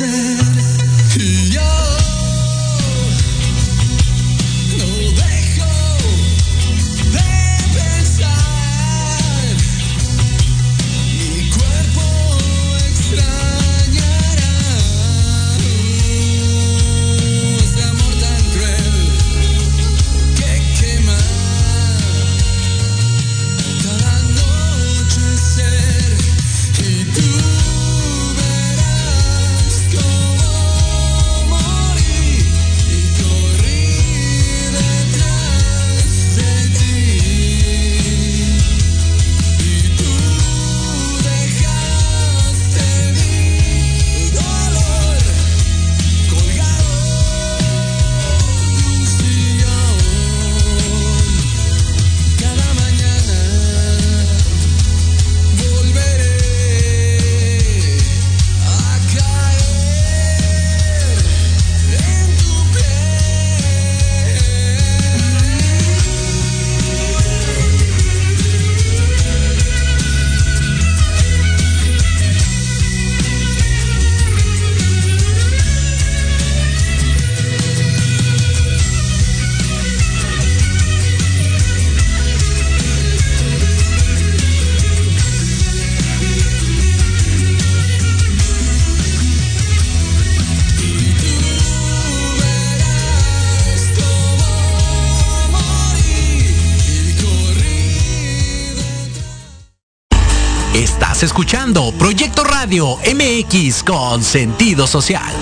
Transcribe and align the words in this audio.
said 0.00 0.29
escuchando 101.22 101.92
Proyecto 101.98 102.44
Radio 102.44 102.96
MX 102.96 103.82
con 103.82 104.22
sentido 104.24 104.86
social. 104.86 105.34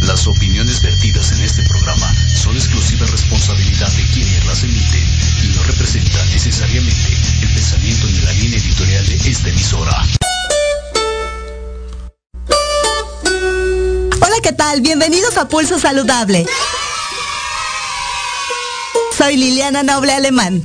Las 0.00 0.26
opiniones 0.26 0.82
vertidas 0.82 1.30
en 1.32 1.42
este 1.42 1.62
programa 1.62 2.12
son 2.34 2.56
exclusiva 2.56 3.06
responsabilidad 3.06 3.92
de 3.92 4.02
quienes 4.12 4.44
las 4.44 4.64
emiten 4.64 5.04
y 5.44 5.56
no 5.56 5.62
representan 5.62 6.28
necesariamente 6.30 7.16
el 7.42 7.54
pensamiento 7.54 8.06
ni 8.08 8.20
la 8.20 8.32
línea 8.32 8.58
editorial 8.58 9.06
de 9.06 9.30
esta 9.30 9.48
emisora. 9.50 10.04
Hola, 14.20 14.36
¿qué 14.42 14.52
tal? 14.52 14.80
Bienvenidos 14.80 15.36
a 15.36 15.48
Pulso 15.48 15.78
Saludable. 15.78 16.46
Soy 19.16 19.36
Liliana 19.36 19.84
Noble 19.84 20.12
Alemán. 20.12 20.64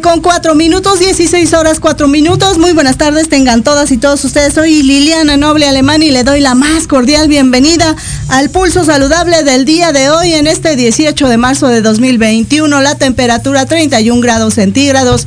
Con 0.00 0.22
4 0.22 0.54
minutos, 0.54 1.00
16 1.00 1.52
horas 1.52 1.78
4 1.78 2.08
minutos. 2.08 2.56
Muy 2.56 2.72
buenas 2.72 2.96
tardes, 2.96 3.28
tengan 3.28 3.62
todas 3.62 3.90
y 3.90 3.98
todos 3.98 4.24
ustedes. 4.24 4.54
Soy 4.54 4.82
Liliana 4.82 5.36
Noble 5.36 5.68
Alemán 5.68 6.02
y 6.02 6.10
le 6.10 6.24
doy 6.24 6.40
la 6.40 6.54
más 6.54 6.86
cordial 6.86 7.28
bienvenida 7.28 7.94
al 8.28 8.48
pulso 8.48 8.84
saludable 8.84 9.42
del 9.42 9.66
día 9.66 9.92
de 9.92 10.08
hoy 10.08 10.32
en 10.32 10.46
este 10.46 10.76
18 10.76 11.28
de 11.28 11.36
marzo 11.36 11.68
de 11.68 11.82
2021. 11.82 12.80
La 12.80 12.94
temperatura 12.94 13.66
31 13.66 14.20
grados 14.22 14.54
centígrados. 14.54 15.26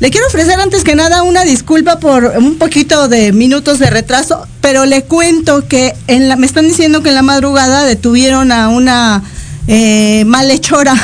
Le 0.00 0.10
quiero 0.10 0.26
ofrecer 0.28 0.58
antes 0.58 0.84
que 0.84 0.94
nada 0.94 1.22
una 1.22 1.44
disculpa 1.44 1.98
por 1.98 2.24
un 2.24 2.56
poquito 2.56 3.08
de 3.08 3.32
minutos 3.32 3.78
de 3.78 3.90
retraso, 3.90 4.46
pero 4.62 4.86
le 4.86 5.02
cuento 5.02 5.68
que 5.68 5.94
en 6.06 6.28
la, 6.28 6.36
me 6.36 6.46
están 6.46 6.66
diciendo 6.66 7.02
que 7.02 7.10
en 7.10 7.14
la 7.14 7.22
madrugada 7.22 7.84
detuvieron 7.84 8.52
a 8.52 8.68
una 8.68 9.22
eh, 9.70 10.24
malhechora, 10.24 10.96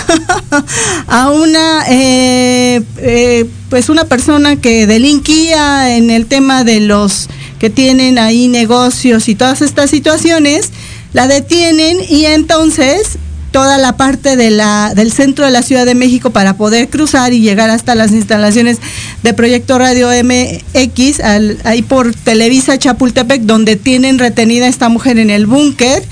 a 1.07 1.31
una 1.31 1.85
eh, 1.87 2.83
eh, 2.97 3.45
pues 3.69 3.91
una 3.91 4.07
persona 4.07 4.57
que 4.57 4.87
delinquía 4.87 5.97
en 5.99 6.09
el 6.09 6.25
tema 6.25 6.65
de 6.65 6.81
los 6.81 7.29
que 7.59 7.69
tienen 7.69 8.19
ahí 8.19 8.49
negocios 8.49 9.29
y 9.29 9.35
todas 9.35 9.61
estas 9.61 9.91
situaciones, 9.91 10.71
la 11.13 11.29
detienen 11.29 11.99
y 12.09 12.25
entonces 12.25 13.19
toda 13.51 13.77
la 13.77 13.99
parte 13.99 14.37
de 14.37 14.51
la, 14.51 14.95
del 14.95 15.13
centro 15.13 15.45
de 15.45 15.51
la 15.51 15.63
Ciudad 15.63 15.85
de 15.85 15.95
México 15.95 16.31
para 16.31 16.57
poder 16.57 16.89
cruzar 16.89 17.35
y 17.35 17.41
llegar 17.41 17.69
hasta 17.69 17.95
las 17.95 18.13
instalaciones 18.13 18.79
de 19.23 19.35
Proyecto 19.35 19.79
Radio 19.79 20.09
MX, 20.09 21.21
ahí 21.65 21.83
por 21.83 22.15
Televisa 22.15 22.79
Chapultepec, 22.79 23.43
donde 23.43 23.77
tienen 23.77 24.19
retenida 24.19 24.65
a 24.65 24.69
esta 24.69 24.89
mujer 24.89 25.19
en 25.19 25.29
el 25.29 25.45
búnker. 25.47 26.03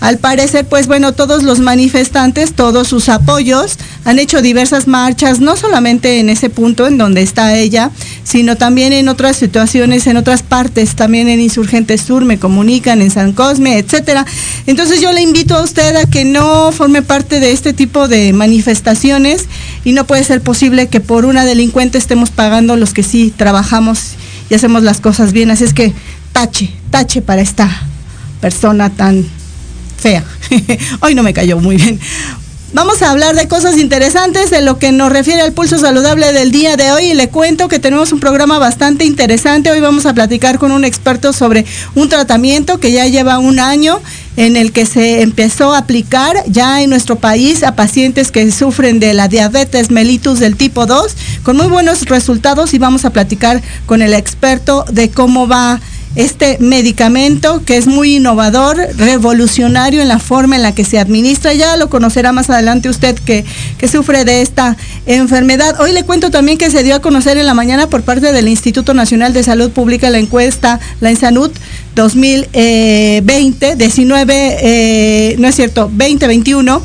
Al 0.00 0.18
parecer, 0.18 0.64
pues 0.64 0.86
bueno, 0.86 1.12
todos 1.12 1.42
los 1.42 1.58
manifestantes, 1.58 2.52
todos 2.52 2.86
sus 2.86 3.08
apoyos, 3.08 3.78
han 4.04 4.20
hecho 4.20 4.42
diversas 4.42 4.86
marchas, 4.86 5.40
no 5.40 5.56
solamente 5.56 6.20
en 6.20 6.28
ese 6.28 6.50
punto 6.50 6.86
en 6.86 6.98
donde 6.98 7.22
está 7.22 7.56
ella, 7.56 7.90
sino 8.22 8.56
también 8.56 8.92
en 8.92 9.08
otras 9.08 9.36
situaciones, 9.36 10.06
en 10.06 10.16
otras 10.16 10.44
partes, 10.44 10.94
también 10.94 11.28
en 11.28 11.40
Insurgentes 11.40 12.02
Sur, 12.02 12.24
me 12.24 12.38
comunican, 12.38 13.02
en 13.02 13.10
San 13.10 13.32
Cosme, 13.32 13.76
etcétera. 13.76 14.24
Entonces 14.66 15.00
yo 15.00 15.10
le 15.12 15.20
invito 15.20 15.56
a 15.56 15.62
usted 15.62 15.96
a 15.96 16.04
que 16.04 16.24
no 16.24 16.70
forme 16.70 17.02
parte 17.02 17.40
de 17.40 17.50
este 17.50 17.72
tipo 17.72 18.06
de 18.06 18.32
manifestaciones 18.32 19.46
y 19.84 19.92
no 19.92 20.06
puede 20.06 20.22
ser 20.22 20.42
posible 20.42 20.86
que 20.86 21.00
por 21.00 21.24
una 21.24 21.44
delincuente 21.44 21.98
estemos 21.98 22.30
pagando 22.30 22.76
los 22.76 22.94
que 22.94 23.02
sí 23.02 23.32
trabajamos 23.36 24.12
y 24.48 24.54
hacemos 24.54 24.84
las 24.84 25.00
cosas 25.00 25.32
bien. 25.32 25.50
Así 25.50 25.64
es 25.64 25.74
que 25.74 25.92
tache, 26.32 26.70
tache 26.90 27.20
para 27.20 27.42
esta 27.42 27.68
persona 28.40 28.90
tan 28.90 29.26
fea. 29.98 30.24
Hoy 31.00 31.14
no 31.14 31.22
me 31.22 31.34
cayó 31.34 31.58
muy 31.58 31.76
bien. 31.76 32.00
Vamos 32.74 33.00
a 33.00 33.10
hablar 33.10 33.34
de 33.34 33.48
cosas 33.48 33.78
interesantes 33.78 34.50
de 34.50 34.60
lo 34.60 34.78
que 34.78 34.92
nos 34.92 35.10
refiere 35.10 35.40
al 35.40 35.54
pulso 35.54 35.78
saludable 35.78 36.34
del 36.34 36.50
día 36.50 36.76
de 36.76 36.92
hoy 36.92 37.04
y 37.06 37.14
le 37.14 37.30
cuento 37.30 37.66
que 37.66 37.78
tenemos 37.78 38.12
un 38.12 38.20
programa 38.20 38.58
bastante 38.58 39.06
interesante. 39.06 39.70
Hoy 39.70 39.80
vamos 39.80 40.04
a 40.04 40.12
platicar 40.12 40.58
con 40.58 40.72
un 40.72 40.84
experto 40.84 41.32
sobre 41.32 41.64
un 41.94 42.10
tratamiento 42.10 42.78
que 42.78 42.92
ya 42.92 43.06
lleva 43.06 43.38
un 43.38 43.58
año 43.58 44.02
en 44.36 44.58
el 44.58 44.72
que 44.72 44.84
se 44.84 45.22
empezó 45.22 45.72
a 45.72 45.78
aplicar 45.78 46.36
ya 46.46 46.82
en 46.82 46.90
nuestro 46.90 47.16
país 47.16 47.62
a 47.62 47.74
pacientes 47.74 48.30
que 48.30 48.52
sufren 48.52 49.00
de 49.00 49.14
la 49.14 49.28
diabetes 49.28 49.90
mellitus 49.90 50.38
del 50.38 50.54
tipo 50.54 50.84
2 50.84 51.16
con 51.42 51.56
muy 51.56 51.68
buenos 51.68 52.04
resultados 52.04 52.74
y 52.74 52.78
vamos 52.78 53.06
a 53.06 53.10
platicar 53.10 53.62
con 53.86 54.02
el 54.02 54.12
experto 54.12 54.84
de 54.92 55.08
cómo 55.10 55.48
va 55.48 55.80
este 56.18 56.58
medicamento 56.58 57.62
que 57.64 57.76
es 57.76 57.86
muy 57.86 58.16
innovador, 58.16 58.76
revolucionario 58.96 60.02
en 60.02 60.08
la 60.08 60.18
forma 60.18 60.56
en 60.56 60.62
la 60.62 60.74
que 60.74 60.84
se 60.84 60.98
administra. 60.98 61.54
Ya 61.54 61.76
lo 61.76 61.88
conocerá 61.88 62.32
más 62.32 62.50
adelante 62.50 62.88
usted 62.88 63.16
que, 63.20 63.44
sufre 63.88 64.24
de 64.24 64.42
esta 64.42 64.76
enfermedad. 65.06 65.80
Hoy 65.80 65.92
le 65.92 66.02
cuento 66.02 66.32
también 66.32 66.58
que 66.58 66.70
se 66.70 66.82
dio 66.82 66.96
a 66.96 67.00
conocer 67.00 67.38
en 67.38 67.46
la 67.46 67.54
mañana 67.54 67.88
por 67.88 68.02
parte 68.02 68.32
del 68.32 68.48
Instituto 68.48 68.94
Nacional 68.94 69.32
de 69.32 69.44
Salud 69.44 69.70
Pública 69.70 70.10
la 70.10 70.18
encuesta, 70.18 70.80
la 71.00 71.10
Ensanut 71.10 71.54
2020, 71.94 73.76
19, 73.76 74.56
eh, 74.60 75.36
no 75.38 75.46
es 75.46 75.54
cierto, 75.54 75.82
2021 75.82 76.82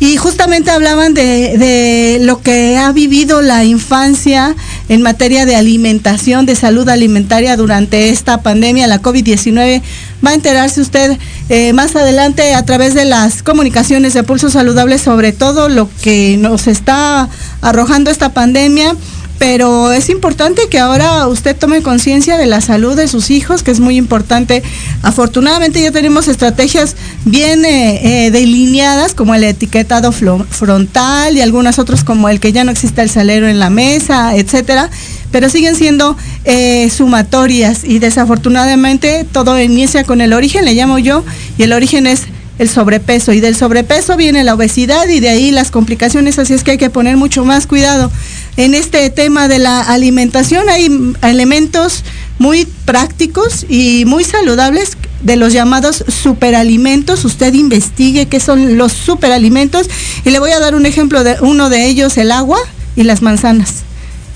y 0.00 0.16
justamente 0.16 0.70
hablaban 0.70 1.12
de, 1.12 2.18
lo 2.22 2.40
que 2.40 2.78
ha 2.78 2.90
vivido 2.90 3.42
la 3.42 3.64
infancia 3.64 4.56
en 4.88 5.02
materia 5.02 5.44
de 5.44 5.56
alimentación, 5.56 6.46
de 6.46 6.56
salud 6.56 6.88
alimentaria 6.88 7.54
durante 7.58 8.08
esta 8.08 8.42
pandemia, 8.42 8.86
la 8.86 9.02
COVID-19. 9.02 9.82
Va 10.24 10.30
a 10.30 10.34
enterarse 10.34 10.80
usted 10.80 11.18
eh, 11.50 11.74
más 11.74 11.94
adelante 11.96 12.54
a 12.54 12.64
través 12.64 12.94
de 12.94 13.04
las 13.04 13.42
comunicaciones 13.42 14.14
de 14.14 14.22
Pulso 14.22 14.48
Saludable 14.48 14.98
sobre 14.98 15.32
todo 15.32 15.68
lo 15.68 15.88
que 16.02 16.38
nos 16.38 16.66
está 16.66 17.28
arrojando 17.60 18.10
esta 18.10 18.32
pandemia 18.32 18.96
pero 19.40 19.90
es 19.90 20.10
importante 20.10 20.68
que 20.68 20.78
ahora 20.78 21.26
usted 21.26 21.56
tome 21.56 21.80
conciencia 21.80 22.36
de 22.36 22.44
la 22.44 22.60
salud 22.60 22.94
de 22.94 23.08
sus 23.08 23.30
hijos, 23.30 23.62
que 23.62 23.70
es 23.70 23.80
muy 23.80 23.96
importante. 23.96 24.62
Afortunadamente 25.02 25.80
ya 25.80 25.90
tenemos 25.90 26.28
estrategias 26.28 26.94
bien 27.24 27.64
eh, 27.64 28.26
eh, 28.26 28.30
delineadas, 28.32 29.14
como 29.14 29.34
el 29.34 29.42
etiquetado 29.44 30.12
frontal 30.12 31.38
y 31.38 31.40
algunas 31.40 31.78
otras 31.78 32.04
como 32.04 32.28
el 32.28 32.38
que 32.38 32.52
ya 32.52 32.64
no 32.64 32.70
existe 32.70 33.00
el 33.00 33.08
salero 33.08 33.48
en 33.48 33.58
la 33.58 33.70
mesa, 33.70 34.36
etcétera, 34.36 34.90
pero 35.30 35.48
siguen 35.48 35.74
siendo 35.74 36.18
eh, 36.44 36.90
sumatorias 36.90 37.82
y 37.84 37.98
desafortunadamente 37.98 39.24
todo 39.32 39.58
inicia 39.58 40.04
con 40.04 40.20
el 40.20 40.34
origen, 40.34 40.66
le 40.66 40.74
llamo 40.74 40.98
yo, 40.98 41.24
y 41.56 41.62
el 41.62 41.72
origen 41.72 42.06
es 42.06 42.26
el 42.60 42.68
sobrepeso 42.68 43.32
y 43.32 43.40
del 43.40 43.56
sobrepeso 43.56 44.18
viene 44.18 44.44
la 44.44 44.52
obesidad 44.52 45.08
y 45.08 45.20
de 45.20 45.30
ahí 45.30 45.50
las 45.50 45.70
complicaciones, 45.70 46.38
así 46.38 46.52
es 46.52 46.62
que 46.62 46.72
hay 46.72 46.78
que 46.78 46.90
poner 46.90 47.16
mucho 47.16 47.42
más 47.42 47.66
cuidado. 47.66 48.12
En 48.60 48.74
este 48.74 49.08
tema 49.08 49.48
de 49.48 49.58
la 49.58 49.80
alimentación 49.80 50.68
hay 50.68 51.14
elementos 51.22 52.04
muy 52.38 52.66
prácticos 52.84 53.64
y 53.70 54.04
muy 54.04 54.22
saludables 54.22 54.98
de 55.22 55.36
los 55.36 55.54
llamados 55.54 56.04
superalimentos. 56.08 57.24
Usted 57.24 57.54
investigue 57.54 58.26
qué 58.26 58.38
son 58.38 58.76
los 58.76 58.92
superalimentos 58.92 59.88
y 60.26 60.30
le 60.30 60.40
voy 60.40 60.50
a 60.50 60.60
dar 60.60 60.74
un 60.74 60.84
ejemplo 60.84 61.24
de 61.24 61.36
uno 61.40 61.70
de 61.70 61.86
ellos, 61.86 62.18
el 62.18 62.30
agua 62.30 62.58
y 62.96 63.04
las 63.04 63.22
manzanas. 63.22 63.76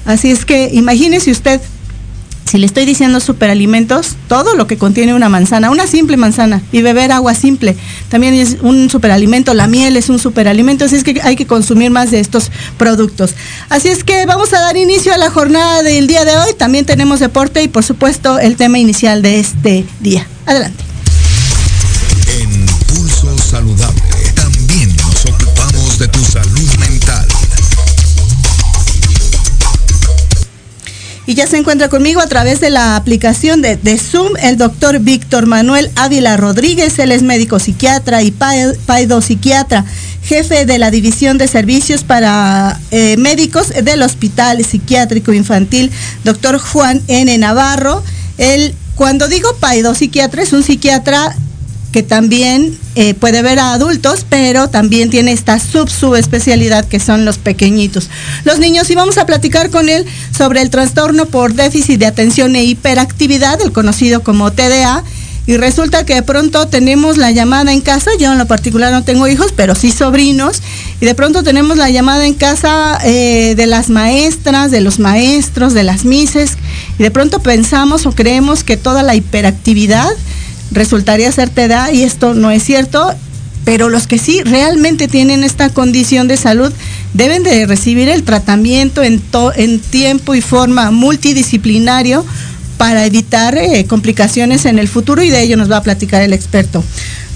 Así 0.07 0.31
es 0.31 0.47
que 0.47 0.71
imagínese 0.73 1.31
usted 1.31 1.61
si 2.55 2.59
le 2.61 2.67
estoy 2.67 2.87
diciendo 2.87 3.19
superalimentos, 3.19 4.15
todo 4.29 4.55
lo 4.55 4.69
que 4.69 4.79
contiene 4.79 5.13
una 5.13 5.29
manzana, 5.29 5.71
una 5.71 5.89
simple 5.89 6.17
manzana 6.17 6.63
y 6.71 6.83
beber 6.83 7.11
agua 7.11 7.35
simple, 7.35 7.77
también 8.11 8.33
es 8.35 8.59
un 8.63 8.89
superalimento, 8.89 9.55
la 9.55 9.67
miel 9.67 9.97
es 9.97 10.09
un 10.09 10.21
superalimento, 10.21 10.85
así 10.85 10.95
es 10.95 11.03
que 11.03 11.21
hay 11.25 11.35
que 11.35 11.49
consumir 11.49 11.91
más 11.91 12.13
de 12.13 12.21
estos 12.21 12.53
productos. 12.79 13.35
Así 13.71 13.89
es 13.89 14.05
que 14.05 14.25
vamos 14.27 14.53
a 14.53 14.61
dar 14.61 14.77
inicio 14.77 15.13
a 15.13 15.19
la 15.19 15.31
jornada 15.31 15.83
del 15.83 16.07
día 16.07 16.25
de 16.25 16.37
hoy, 16.37 16.55
también 16.57 16.87
tenemos 16.87 17.19
deporte 17.19 17.61
y 17.61 17.67
por 17.67 17.83
supuesto 17.83 18.39
el 18.39 18.55
tema 18.55 18.79
inicial 18.79 19.21
de 19.21 19.41
este 19.41 19.85
día. 19.99 20.25
Adelante. 20.47 20.85
En 22.41 22.67
Pulso 22.87 23.37
Saludable 23.37 24.01
también 24.37 24.95
nos 24.99 25.27
ocupamos 25.27 25.99
de 25.99 26.07
tu 26.07 26.25
salud 26.25 26.54
Y 31.27 31.35
ya 31.35 31.47
se 31.47 31.57
encuentra 31.57 31.89
conmigo 31.89 32.21
a 32.21 32.27
través 32.27 32.61
de 32.61 32.69
la 32.69 32.97
aplicación 32.97 33.63
de, 33.63 33.99
Zoom 33.99 34.35
el 34.43 34.59
doctor 34.59 34.99
Víctor 34.99 35.47
Manuel 35.47 35.91
Ávila 35.97 36.37
Rodríguez. 36.37 36.99
Él 36.99 37.13
es 37.13 37.23
médico 37.23 37.59
psiquiatra 37.59 38.23
y 38.23 38.31
paido 38.31 39.21
psiquiatra, 39.23 39.87
jefe 40.23 40.67
de 40.67 40.79
la 40.79 40.91
División 40.91 41.39
de 41.39 41.49
Servicios 41.49 42.05
para 42.05 42.79
eh, 42.91 43.17
Médicos 43.17 43.69
del 43.71 44.03
Hospital 44.03 44.63
Psiquiátrico 44.65 45.33
Infantil, 45.33 45.91
doctor 46.25 46.59
Juan 46.59 47.01
N. 47.09 47.39
Navarro. 47.39 48.03
Él, 48.37 48.75
cuando 48.95 49.27
digo 49.27 49.57
paido 49.57 49.95
psiquiatra, 49.95 50.43
es 50.43 50.53
un 50.53 50.63
psiquiatra 50.63 51.35
que 51.95 52.03
también 52.03 52.77
eh, 52.97 53.15
puede 53.15 53.41
ver 53.41 53.61
a 53.61 53.73
adultos, 53.73 54.27
pero 54.29 54.69
también 54.69 55.11
tiene 55.11 55.31
esta 55.31 55.61
sub 55.61 55.89
subespecialidad 55.89 56.85
que 56.85 56.99
son 56.99 57.25
los 57.25 57.39
pequeñitos. 57.39 58.11
Los 58.43 58.59
niños, 58.59 58.91
y 58.91 58.97
vamos 58.97 59.17
a 59.17 59.27
platicar 59.27 59.71
con 59.71 59.89
él 59.89 60.05
sobre 60.37 60.61
el 60.61 60.71
trastorno 60.71 61.27
por 61.27 61.55
déficit 61.55 62.01
de 62.01 62.07
atención 62.07 62.57
e 62.57 62.65
hiperactividad, 62.65 63.61
el 63.63 63.71
conocido 63.71 64.25
como 64.25 64.51
TDA. 64.51 65.05
Y 65.47 65.57
resulta 65.57 66.05
que 66.05 66.17
de 66.17 66.25
pronto 66.25 66.67
tenemos 66.67 67.17
la 67.17 67.31
llamada 67.31 67.73
en 67.73 67.81
casa, 67.81 68.11
yo 68.19 68.33
en 68.33 68.39
lo 68.39 68.47
particular 68.47 68.91
no 68.91 69.05
tengo 69.05 69.29
hijos, 69.29 69.53
pero 69.55 69.77
sí 69.77 69.93
sobrinos, 69.93 70.63
y 71.01 71.05
de 71.05 71.15
pronto 71.15 71.45
tenemos 71.45 71.77
la 71.77 71.91
llamada 71.91 72.27
en 72.27 72.35
casa 72.35 72.99
eh, 73.05 73.55
de 73.55 73.67
las 73.69 73.89
maestras, 73.89 74.73
de 74.73 74.81
los 74.81 74.99
maestros, 74.99 75.75
de 75.75 75.85
las 75.85 76.05
mises, 76.05 76.55
y 76.99 77.05
de 77.05 77.13
pronto 77.13 77.39
pensamos 77.39 78.05
o 78.07 78.11
creemos 78.11 78.65
que 78.65 78.77
toda 78.77 79.05
la 79.05 79.15
hiperactividad 79.15 80.11
resultaría 80.75 81.31
ser 81.33 81.49
TDA 81.49 81.93
y 81.93 82.03
esto 82.03 82.35
no 82.35 82.51
es 82.51 82.63
cierto, 82.63 83.15
pero 83.65 83.89
los 83.89 84.07
que 84.07 84.19
sí 84.19 84.43
realmente 84.43 85.09
tienen 85.09 85.43
esta 85.45 85.71
condición 85.71 86.29
de 86.29 86.37
salud 86.37 86.73
deben 87.15 87.43
de 87.43 87.67
recibir 87.67 88.09
el 88.09 88.25
tratamiento 88.25 89.03
en, 89.03 89.23
en 89.57 89.81
tiempo 89.81 90.35
y 90.35 90.41
forma 90.41 90.91
multidisciplinario 90.91 92.25
para 92.77 93.07
evitar 93.07 93.57
eh, 93.57 93.87
complicaciones 93.87 94.67
en 94.67 94.79
el 94.79 94.89
futuro 94.89 95.23
y 95.23 95.31
de 95.31 95.41
ello 95.43 95.57
nos 95.57 95.71
va 95.71 95.79
a 95.79 95.83
platicar 95.83 96.23
el 96.23 96.33
experto. 96.33 96.83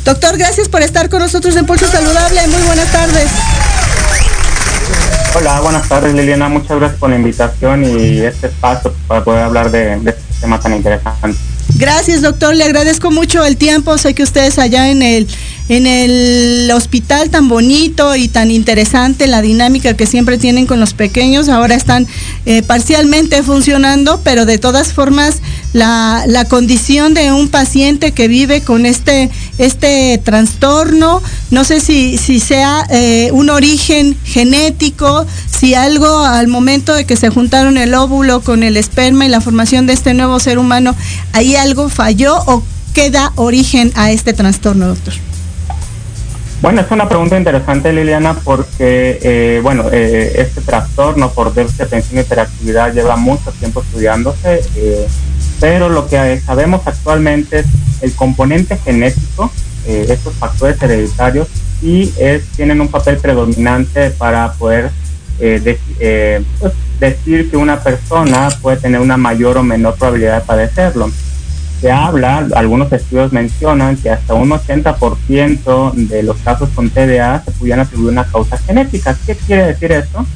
Doctor, 0.04 0.36
gracias 0.36 0.68
por 0.68 0.82
estar 0.82 1.08
con 1.08 1.20
nosotros 1.20 1.54
en 1.56 1.64
Pulso 1.64 1.86
Saludable. 1.88 2.46
Muy 2.48 2.62
buenas 2.62 2.90
tardes. 2.90 3.28
Hola, 5.34 5.60
buenas 5.60 5.88
tardes 5.88 6.14
Liliana. 6.14 6.48
Muchas 6.48 6.78
gracias 6.78 6.98
por 6.98 7.10
la 7.10 7.16
invitación 7.16 7.84
y 7.84 8.20
este 8.20 8.48
espacio 8.48 8.92
para 9.06 9.22
poder 9.22 9.44
hablar 9.44 9.70
de 9.70 9.94
este 9.94 10.22
tema 10.40 10.58
tan 10.58 10.74
interesante. 10.74 11.38
Gracias, 11.76 12.22
doctor. 12.22 12.54
Le 12.54 12.64
agradezco 12.64 13.10
mucho 13.10 13.44
el 13.44 13.56
tiempo. 13.56 13.96
Sé 13.98 14.14
que 14.14 14.22
ustedes 14.22 14.58
allá 14.58 14.90
en 14.90 15.02
el 15.02 15.28
en 15.68 15.86
el 15.86 16.70
hospital 16.70 17.30
tan 17.30 17.48
bonito 17.48 18.16
y 18.16 18.28
tan 18.28 18.50
interesante, 18.50 19.26
la 19.26 19.42
dinámica 19.42 19.94
que 19.94 20.06
siempre 20.06 20.38
tienen 20.38 20.66
con 20.66 20.80
los 20.80 20.94
pequeños, 20.94 21.48
ahora 21.48 21.74
están 21.74 22.06
eh, 22.46 22.62
parcialmente 22.62 23.42
funcionando, 23.42 24.20
pero 24.24 24.46
de 24.46 24.58
todas 24.58 24.92
formas 24.92 25.36
la, 25.72 26.24
condición 26.48 27.12
de 27.12 27.32
un 27.32 27.48
paciente 27.48 28.12
que 28.12 28.28
vive 28.28 28.62
con 28.62 28.86
este, 28.86 29.30
este 29.58 30.18
trastorno, 30.24 31.22
no 31.50 31.64
sé 31.64 31.80
si, 31.80 32.16
si 32.16 32.40
sea 32.40 32.86
eh, 32.90 33.30
un 33.32 33.50
origen 33.50 34.16
genético, 34.24 35.26
si 35.46 35.74
algo 35.74 36.20
al 36.20 36.48
momento 36.48 36.94
de 36.94 37.04
que 37.04 37.16
se 37.16 37.28
juntaron 37.28 37.76
el 37.76 37.94
óvulo 37.94 38.40
con 38.40 38.62
el 38.62 38.76
esperma 38.76 39.26
y 39.26 39.28
la 39.28 39.40
formación 39.40 39.86
de 39.86 39.92
este 39.92 40.14
nuevo 40.14 40.40
ser 40.40 40.58
humano, 40.58 40.94
ahí 41.32 41.56
algo 41.56 41.90
falló 41.90 42.38
o 42.46 42.62
qué 42.94 43.10
da 43.10 43.32
origen 43.36 43.92
a 43.94 44.10
este 44.10 44.32
trastorno, 44.32 44.88
doctor. 44.88 45.27
Bueno, 46.60 46.80
es 46.80 46.90
una 46.90 47.08
pregunta 47.08 47.38
interesante, 47.38 47.92
Liliana, 47.92 48.34
porque, 48.34 49.18
eh, 49.22 49.60
bueno, 49.62 49.84
eh, 49.92 50.32
este 50.38 50.60
trastorno 50.60 51.30
por 51.30 51.54
déficit 51.54 51.78
de 51.78 51.84
atención 51.84 52.18
y 52.18 52.20
hiperactividad 52.22 52.92
lleva 52.92 53.14
mucho 53.14 53.52
tiempo 53.52 53.80
estudiándose, 53.80 54.62
eh, 54.74 55.06
pero 55.60 55.88
lo 55.88 56.08
que 56.08 56.40
sabemos 56.40 56.84
actualmente 56.84 57.60
es 57.60 57.66
el 58.00 58.12
componente 58.14 58.76
genético, 58.76 59.52
estos 59.86 60.34
factores 60.34 60.82
hereditarios, 60.82 61.48
y 61.80 62.12
es, 62.18 62.44
tienen 62.56 62.80
un 62.80 62.88
papel 62.88 63.16
predominante 63.16 64.10
para 64.10 64.52
poder 64.52 64.90
pues, 65.38 66.72
decir 67.00 67.50
que 67.50 67.56
una 67.56 67.80
persona 67.80 68.48
puede 68.60 68.76
tener 68.76 69.00
una 69.00 69.16
mayor 69.16 69.56
o 69.56 69.62
menor 69.62 69.94
probabilidad 69.94 70.40
de 70.40 70.44
padecerlo 70.44 71.10
se 71.80 71.90
habla, 71.90 72.46
algunos 72.54 72.92
estudios 72.92 73.32
mencionan 73.32 73.96
que 73.96 74.10
hasta 74.10 74.34
un 74.34 74.50
80% 74.50 75.92
de 75.94 76.22
los 76.22 76.36
casos 76.38 76.68
con 76.74 76.90
TDA 76.90 77.42
se 77.44 77.52
pudieran 77.52 77.80
atribuir 77.80 78.12
una 78.12 78.24
causa 78.24 78.58
genética. 78.58 79.16
¿Qué 79.26 79.36
quiere 79.36 79.66
decir 79.66 79.92
esto? 79.92 80.26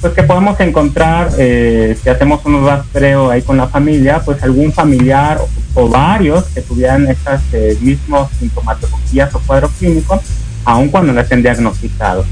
Pues 0.00 0.12
que 0.12 0.22
podemos 0.22 0.58
encontrar, 0.60 1.30
eh, 1.38 1.98
si 2.00 2.08
hacemos 2.08 2.44
un 2.44 2.64
rastreo 2.64 3.30
ahí 3.30 3.42
con 3.42 3.56
la 3.56 3.66
familia, 3.66 4.20
pues 4.24 4.42
algún 4.42 4.72
familiar 4.72 5.40
o, 5.74 5.88
varios 5.88 6.44
que 6.46 6.62
tuvieran 6.62 7.06
estas 7.08 7.42
eh, 7.52 7.76
mismos 7.80 8.28
sintomatologías 8.38 9.34
o 9.34 9.40
cuadros 9.40 9.72
clínicos, 9.78 10.20
aun 10.64 10.88
cuando 10.88 11.12
no 11.12 11.20
estén 11.20 11.42
diagnosticados. 11.42 12.26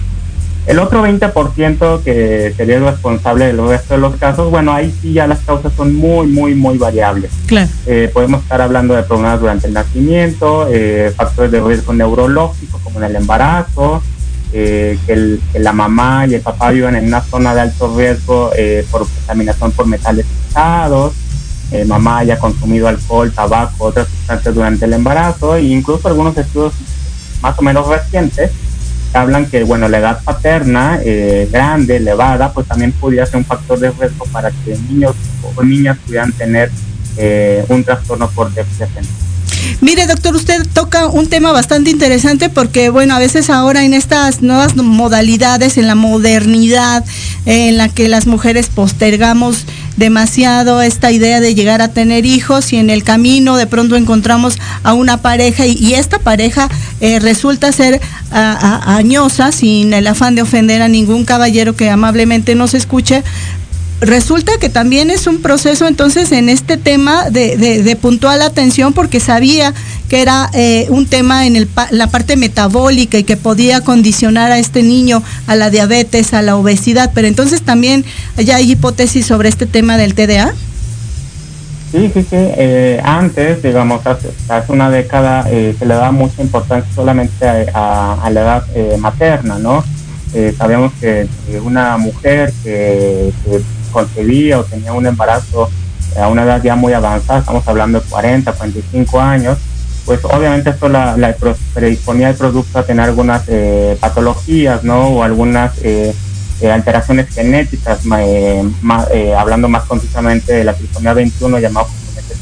El 0.66 0.80
otro 0.80 1.06
20% 1.06 2.02
que 2.02 2.52
sería 2.56 2.76
el 2.76 2.85
responsable 2.85 3.46
del 3.46 3.68
resto 3.68 3.94
de 3.94 4.00
los 4.00 4.16
casos, 4.16 4.50
bueno, 4.50 4.73
ahí 4.73 4.92
sí 5.00 5.12
ya 5.12 5.28
las 5.28 5.38
causas 5.40 5.73
son 5.76 5.94
muy, 5.94 6.26
muy, 6.26 6.56
muy 6.56 6.76
variables. 6.76 7.30
Eh, 7.87 8.11
podemos 8.12 8.42
estar 8.42 8.61
hablando 8.61 8.94
de 8.94 9.04
problemas 9.04 9.40
durante 9.40 9.68
el 9.68 9.75
nacimiento, 9.75 10.66
eh, 10.68 11.12
factores 11.16 11.52
de 11.52 11.61
riesgo 11.61 11.92
neurológico 11.92 12.80
como 12.82 12.99
en 12.99 13.04
el 13.04 13.16
embarazo, 13.16 14.02
eh, 14.52 14.99
que, 15.06 15.38
la 15.61 15.73
mamá 15.73 16.26
y 16.26 16.35
el 16.35 16.40
papá 16.40 16.70
vivan 16.73 16.96
en 16.96 17.06
una 17.06 17.20
zona 17.20 17.54
de 17.54 17.61
alto 17.61 17.96
riesgo 17.96 18.50
por 18.90 19.06
contaminación 19.06 19.70
por 19.70 19.87
metales 19.87 20.26
pesados, 20.26 21.14
mamá 21.87 22.18
haya 22.18 22.38
consumido 22.38 22.88
alcohol, 22.88 23.30
tabaco, 23.30 23.85
otras 23.85 24.08
sustancias 24.08 24.52
durante 24.52 24.85
el 24.85 24.94
embarazo, 24.94 25.54
e 25.54 25.62
incluso 25.62 26.08
algunos 26.08 26.37
estudios 26.37 26.73
más 27.40 27.56
o 27.56 27.62
menos 27.62 27.87
recientes 27.87 28.50
hablan 29.16 29.46
que, 29.46 29.64
bueno, 29.64 29.88
la 29.88 29.99
edad 29.99 30.20
paterna 30.23 31.00
eh, 31.02 31.49
grande, 31.50 31.96
elevada, 31.96 32.52
pues 32.52 32.66
también 32.66 32.92
podría 32.92 33.26
ser 33.26 33.37
un 33.37 33.44
factor 33.44 33.78
de 33.78 33.90
riesgo 33.90 34.26
para 34.26 34.50
que 34.50 34.76
niños 34.88 35.14
o 35.56 35.62
niñas 35.62 35.99
pudieran 36.04 36.32
tener 36.32 36.70
eh, 37.16 37.64
un 37.68 37.82
trastorno 37.82 38.28
por 38.30 38.52
déficit 38.52 38.88
Mire, 39.80 40.06
doctor, 40.06 40.35
usted 40.37 40.66
toca 40.73 41.06
un 41.06 41.28
tema 41.28 41.52
bastante 41.52 41.90
interesante 41.90 42.49
porque, 42.49 42.90
bueno, 42.90 43.14
a 43.14 43.18
veces 43.18 43.50
ahora 43.50 43.85
en 43.85 43.94
estas 43.94 44.42
nuevas 44.42 44.76
modalidades, 44.76 45.76
en 45.76 45.87
la 45.87 45.94
modernidad, 45.94 47.04
en 47.46 47.76
la 47.76 47.88
que 47.88 48.08
las 48.08 48.26
mujeres 48.26 48.68
postergamos 48.68 49.66
demasiado 49.96 50.82
esta 50.82 51.10
idea 51.10 51.40
de 51.40 51.54
llegar 51.54 51.82
a 51.82 51.88
tener 51.88 52.26
hijos 52.26 52.72
y 52.72 52.76
en 52.76 52.90
el 52.90 53.02
camino 53.02 53.56
de 53.56 53.66
pronto 53.66 53.96
encontramos 53.96 54.58
a 54.82 54.94
una 54.94 55.22
pareja 55.22 55.66
y, 55.66 55.94
esta 55.94 56.18
pareja 56.18 56.68
eh, 57.00 57.18
resulta 57.18 57.72
ser 57.72 58.00
añosa 58.30 59.52
sin 59.52 59.94
el 59.94 60.06
afán 60.06 60.34
de 60.34 60.42
ofender 60.42 60.82
a 60.82 60.88
ningún 60.88 61.24
caballero 61.24 61.74
que 61.74 61.88
amablemente 61.88 62.54
nos 62.54 62.74
escuche, 62.74 63.22
resulta 64.00 64.58
que 64.58 64.68
también 64.68 65.10
es 65.10 65.26
un 65.26 65.40
proceso 65.40 65.86
entonces 65.86 66.32
en 66.32 66.48
este 66.48 66.76
tema 66.76 67.30
de, 67.30 67.98
puntual 68.00 68.42
atención 68.42 68.92
porque 68.92 69.20
sabía 69.20 69.72
que 70.08 70.20
era 70.20 70.50
eh, 70.52 70.86
un 70.90 71.06
tema 71.06 71.46
en 71.46 71.68
la 71.90 72.06
parte 72.08 72.36
metabólica 72.36 73.18
y 73.18 73.24
que 73.24 73.36
podía 73.36 73.80
condicionar 73.80 74.52
a 74.52 74.58
este 74.58 74.82
niño 74.82 75.22
a 75.46 75.56
la 75.56 75.70
diabetes, 75.70 76.34
a 76.34 76.42
la 76.42 76.56
obesidad, 76.56 77.10
pero 77.14 77.26
entonces 77.26 77.62
también 77.62 78.04
ya 78.36 78.56
hay 78.56 78.72
hipótesis 78.72 79.26
sobre 79.26 79.48
este 79.48 79.66
tema 79.66 79.96
del 79.96 80.14
TDA. 80.14 80.54
Sí, 81.90 82.10
sí, 82.12 82.22
sí. 82.22 82.28
Eh, 82.32 83.00
antes, 83.02 83.62
digamos, 83.62 84.02
hace, 84.06 84.28
una 84.68 84.90
década 84.90 85.46
eh, 85.48 85.74
se 85.78 85.86
le 85.86 85.94
daba 85.94 86.12
mucha 86.12 86.42
importancia 86.42 86.92
solamente 86.94 87.46
a, 87.72 88.28
la 88.30 88.40
edad 88.40 88.98
materna, 88.98 89.58
¿no? 89.58 89.84
sabemos 90.58 90.92
que 91.00 91.26
una 91.64 91.96
mujer 91.96 92.52
que 92.62 93.32
concebía 93.96 94.60
o 94.60 94.64
tenía 94.64 94.92
un 94.92 95.06
embarazo 95.06 95.70
a 96.20 96.28
una 96.28 96.42
edad 96.42 96.62
ya 96.62 96.76
muy 96.76 96.92
avanzada, 96.92 97.38
estamos 97.40 97.66
hablando 97.66 97.98
de 98.00 98.06
40, 98.06 98.52
45 98.52 99.20
años, 99.20 99.56
pues 100.04 100.20
obviamente 100.24 100.68
esto 100.68 100.88
la, 100.90 101.16
la 101.16 101.34
predisponía 101.72 102.28
al 102.28 102.34
producto 102.34 102.78
a 102.78 102.82
tener 102.84 103.06
algunas 103.06 103.42
eh, 103.48 103.96
patologías, 103.98 104.84
¿no? 104.84 105.08
O 105.08 105.22
algunas 105.22 105.72
eh, 105.82 106.14
eh, 106.60 106.70
alteraciones 106.70 107.34
genéticas, 107.34 108.00
hablando 109.36 109.68
más 109.68 109.84
concisamente 109.84 110.52
de 110.52 110.64
la 110.64 110.74
trisomía 110.74 111.14
21 111.14 111.58
llamado 111.58 111.88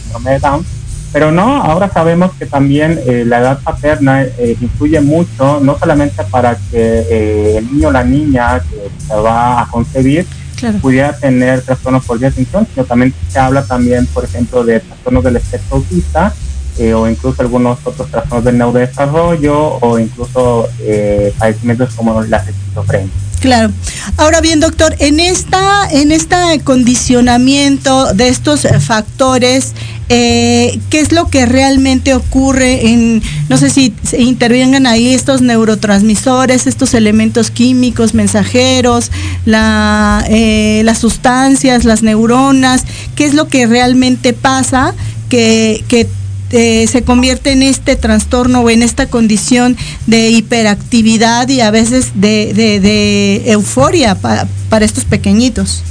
síndrome 0.02 0.32
de 0.32 0.38
Down. 0.40 0.66
Pero 1.12 1.30
no, 1.30 1.62
ahora 1.62 1.88
sabemos 1.88 2.32
que 2.37 2.46
también 2.46 3.00
la 3.06 3.38
edad 3.38 3.61
paterna 3.62 4.26
influye 4.61 5.00
mucho, 5.00 5.61
no 5.61 5.78
solamente 5.78 6.25
para 6.25 6.58
que 6.70 7.58
el 7.58 7.73
niño 7.73 7.88
o 7.88 7.92
la 7.92 8.02
niña 8.02 8.61
que 8.68 8.90
se 9.06 9.14
va 9.14 9.62
a 9.62 9.66
concebir 9.68 10.26
pudiera 10.73 11.16
tener 11.16 11.62
trastornos 11.62 12.04
por 12.04 12.18
de 12.18 12.26
atención, 12.26 12.66
sino 12.73 12.85
también 12.85 13.14
se 13.28 13.38
habla 13.38 13.64
también, 13.64 14.06
por 14.06 14.25
ejemplo, 14.25 14.64
de 14.64 14.80
trastornos 14.80 15.25
del 15.25 15.37
espectro 15.37 15.76
autista 15.76 16.35
eh, 16.78 16.92
o 16.92 17.09
incluso 17.09 17.40
algunos 17.42 17.78
otros 17.85 18.11
trastornos 18.11 18.44
del 18.44 18.59
neurodesarrollo 18.59 19.78
o 19.80 19.99
incluso 19.99 20.68
eh, 20.80 21.33
padecimientos 21.38 21.94
como 21.94 22.23
la 22.23 22.38
esquizofrenia. 22.38 23.12
Claro. 23.44 23.70
Ahora 24.16 24.40
bien, 24.40 24.58
doctor, 24.58 24.96
en 25.00 25.20
esta, 25.20 25.86
en 25.90 26.12
este 26.12 26.34
condicionamiento 26.64 28.14
de 28.14 28.28
estos 28.28 28.66
factores, 28.80 29.74
eh, 30.08 30.80
¿qué 30.88 31.00
es 31.00 31.12
lo 31.12 31.28
que 31.28 31.44
realmente 31.44 32.14
ocurre 32.14 33.20
no 33.50 33.58
sé 33.58 33.68
si 33.68 33.92
intervengan 34.16 34.86
ahí 34.86 35.12
estos 35.12 35.42
neurotransmisores, 35.42 36.66
estos 36.66 36.94
elementos 36.94 37.50
químicos, 37.50 38.14
mensajeros, 38.14 39.10
eh, 39.44 40.80
las 40.82 40.98
sustancias, 40.98 41.84
las 41.84 42.02
neuronas, 42.02 42.84
qué 43.14 43.26
es 43.26 43.34
lo 43.34 43.48
que 43.48 43.66
realmente 43.66 44.32
pasa 44.32 44.94
que 45.28 46.08
eh, 46.54 46.87
se 46.87 47.02
convierte 47.02 47.52
en 47.52 47.62
este 47.62 47.96
trastorno 47.96 48.61
o 48.61 48.70
en 48.70 48.82
esta 48.82 49.06
condición 49.06 49.76
de 50.06 50.30
hiperactividad 50.30 51.49
y 51.49 51.61
a 51.61 51.70
veces 51.70 52.12
de, 52.14 53.42
euforia 53.46 54.14
para 54.14 54.84
estos 54.84 55.04
pequeñitos. 55.04 55.82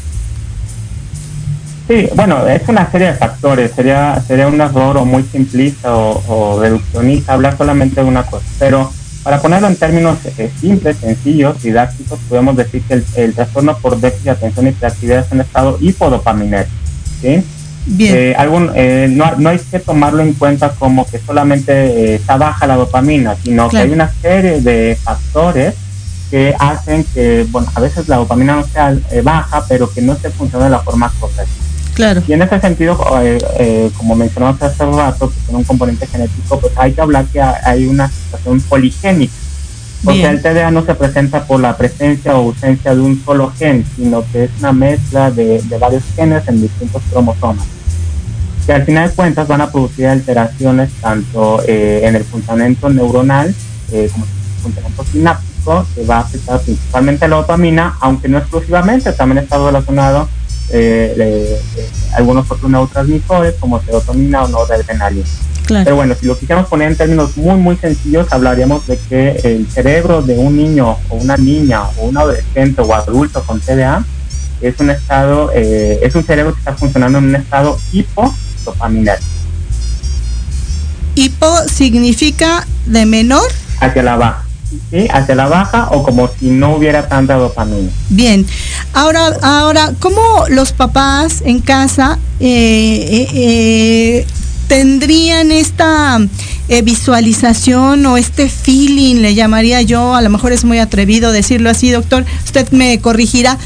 Sí, 1.88 2.08
bueno, 2.16 2.48
es 2.48 2.62
una 2.68 2.90
serie 2.90 3.08
de 3.08 3.14
factores. 3.14 3.72
Sería 3.72 4.22
sería 4.26 4.48
un 4.48 4.60
error 4.62 5.04
muy 5.04 5.24
simplista 5.24 5.94
o, 5.96 6.60
reduccionista 6.60 7.34
hablar 7.34 7.58
solamente 7.58 8.02
de 8.02 8.08
una 8.08 8.24
cosa. 8.24 8.46
Pero 8.58 8.92
para 9.24 9.42
ponerlo 9.42 9.68
en 9.68 9.76
términos 9.76 10.18
eh, 10.38 10.50
simples, 10.60 10.98
sencillos, 10.98 11.62
didácticos, 11.62 12.20
podemos 12.30 12.56
decir 12.56 12.82
que 12.84 13.04
el, 13.16 13.34
trastorno 13.34 13.78
por 13.78 14.00
déficit 14.00 14.26
de 14.26 14.32
atención 14.32 14.68
y 14.68 14.70
hiperactividad 14.70 15.26
es 15.26 15.32
un 15.32 15.42
estado 15.42 15.78
hipodopaminérgico. 15.82 16.78
¿sí? 17.22 17.44
Eh, 18.00 18.34
algún, 18.38 18.72
eh, 18.76 19.08
no, 19.10 19.36
no, 19.38 19.50
hay 19.50 19.60
que 19.60 19.80
tomarlo 19.80 20.24
en 20.24 20.34
cuenta 20.34 20.70
como 20.72 21.06
que 21.06 21.20
solamente 21.20 21.74
eh, 21.74 22.16
está 22.16 22.38
baja 22.38 22.66
la 22.66 22.78
dopamina, 22.78 23.36
sino 23.44 23.68
que 23.68 23.78
hay 23.78 23.92
una 23.92 24.10
serie 24.22 24.62
de 24.62 24.98
factores 25.02 25.76
que 26.32 26.56
hacen 26.58 27.04
que, 27.14 27.46
bueno, 27.52 27.68
a 27.76 27.80
veces 27.82 28.08
la 28.08 28.18
dopamina 28.18 28.56
no 28.56 28.64
sea 28.66 28.96
baja, 29.24 29.66
pero 29.68 29.92
que 29.92 30.02
no 30.02 30.14
esté 30.14 30.30
funcionando 30.30 30.66
de 30.66 30.78
la 30.78 30.84
forma 30.84 31.12
correcta. 31.20 31.52
Claro. 31.94 32.24
Y 32.28 32.34
en 32.34 32.42
ese 32.42 32.60
sentido, 32.60 32.98
como 33.98 34.16
mencionamos 34.16 34.60
hace 34.62 34.86
rato, 34.86 35.30
que 35.30 35.36
tiene 35.46 35.60
un 35.60 35.64
componente 35.64 36.08
genético, 36.08 36.60
pues 36.60 36.74
hay 36.76 36.94
que 36.94 37.02
hablar 37.02 37.26
que 37.26 37.40
hay 37.40 37.86
una 37.86 38.10
situación 38.10 38.62
poligénica. 38.62 39.34
O 40.06 40.14
sea, 40.14 40.32
el 40.32 40.42
TDA 40.42 40.70
no 40.72 40.84
se 40.86 40.96
presenta 40.96 41.46
por 41.46 41.62
la 41.62 41.78
presencia 41.78 42.36
o 42.36 42.48
ausencia 42.48 42.94
de 42.94 43.02
un 43.02 43.24
solo 43.24 43.54
gen, 43.58 43.86
sino 43.96 44.24
que 44.32 44.46
es 44.46 44.52
una 44.60 44.74
mezcla 44.74 45.32
de, 45.32 45.62
de 45.62 45.78
varios 45.78 46.04
genes 46.16 46.46
en 46.48 46.62
distintos 46.62 47.02
cromosomas. 47.10 47.66
Que 48.66 48.74
al 48.74 48.84
final 48.84 49.10
de 49.10 49.16
cuentas 49.16 49.48
van 49.48 49.62
a 49.62 49.72
producir 49.72 50.08
alteraciones 50.08 50.92
tanto 51.02 51.62
eh, 51.68 52.02
en 52.04 52.16
el 52.16 52.24
funcionamiento 52.26 52.90
neuronal 52.90 53.56
eh, 53.92 54.10
como 54.12 54.26
en 54.26 54.32
el 54.32 54.62
funcionamiento 54.62 55.04
sináptico, 55.06 55.86
que 55.96 56.06
va 56.06 56.18
a 56.18 56.20
afectar 56.20 56.60
principalmente 56.60 57.28
la 57.28 57.38
dopamina, 57.38 57.98
aunque 58.02 58.28
no 58.28 58.40
exclusivamente, 58.40 59.14
también 59.14 59.40
está 59.40 59.58
relacionado 59.58 60.28
eh, 60.70 61.60
algunos 62.14 62.50
otros 62.50 62.70
neurotransmisores 62.70 63.56
como 63.60 63.82
serotonina 63.82 64.44
o 64.44 64.48
noradrenalina. 64.48 65.26
Pero 65.68 65.96
bueno, 65.96 66.14
si 66.20 66.26
lo 66.26 66.38
quisiéramos 66.38 66.70
poner 66.70 66.92
en 66.92 66.98
términos 66.98 67.38
muy, 67.38 67.56
muy 67.56 67.78
sencillos, 67.78 68.28
hablaríamos 68.32 68.86
de 68.86 68.98
que 68.98 69.30
el 69.44 69.68
cerebro 69.68 70.22
de 70.22 70.38
un 70.38 70.58
niño 70.58 70.98
o 71.10 71.16
una 71.16 71.38
niña 71.38 71.84
o 71.98 72.08
un 72.08 72.18
adolescente 72.18 72.82
o 72.82 72.94
adulto 72.94 73.42
con 73.44 73.62
TDA 73.62 74.06
es 74.62 74.80
un 74.80 74.90
estado, 74.90 75.52
es 75.54 76.14
un 76.16 76.24
cerebro 76.24 76.54
que 76.54 76.60
está 76.60 76.74
funcionando 76.74 77.18
en 77.20 77.26
un 77.26 77.36
estado 77.36 77.78
hipo 77.94 78.34
dopaminar. 78.66 79.20
Hipo 81.16 81.56
significa 81.68 82.66
de 82.86 83.06
menor. 83.06 83.50
Hacia 83.80 84.04
la 84.04 84.16
baja. 84.16 84.43
¿Sí? 84.92 85.08
Hacia 85.12 85.36
la 85.36 85.48
baja 85.48 85.90
o 85.92 86.04
como 86.04 86.30
si 86.40 86.50
no 86.50 86.76
hubiera 86.76 87.08
tanta 87.08 87.36
dopamina. 87.36 87.90
Bien. 88.10 88.46
Ahora, 88.94 89.34
ahora, 89.42 89.94
¿cómo 90.00 90.46
los 90.50 90.72
papás 90.72 91.42
en 91.46 91.60
casa 91.60 92.20
eh, 92.40 93.08
eh, 93.10 93.28
eh, 93.34 94.28
tendrían 94.68 95.52
esta 95.52 96.20
visualización 96.84 98.06
o 98.08 98.18
este 98.18 98.50
feeling, 98.50 99.18
le 99.18 99.36
llamaría 99.36 99.82
yo, 99.84 100.16
a 100.16 100.22
lo 100.22 100.30
mejor 100.30 100.54
es 100.54 100.64
muy 100.64 100.80
atrevido 100.80 101.32
decirlo 101.32 101.70
así, 101.70 101.92
doctor, 101.92 102.26
usted 102.44 102.72
me 102.72 103.00
corregirá, 103.00 103.60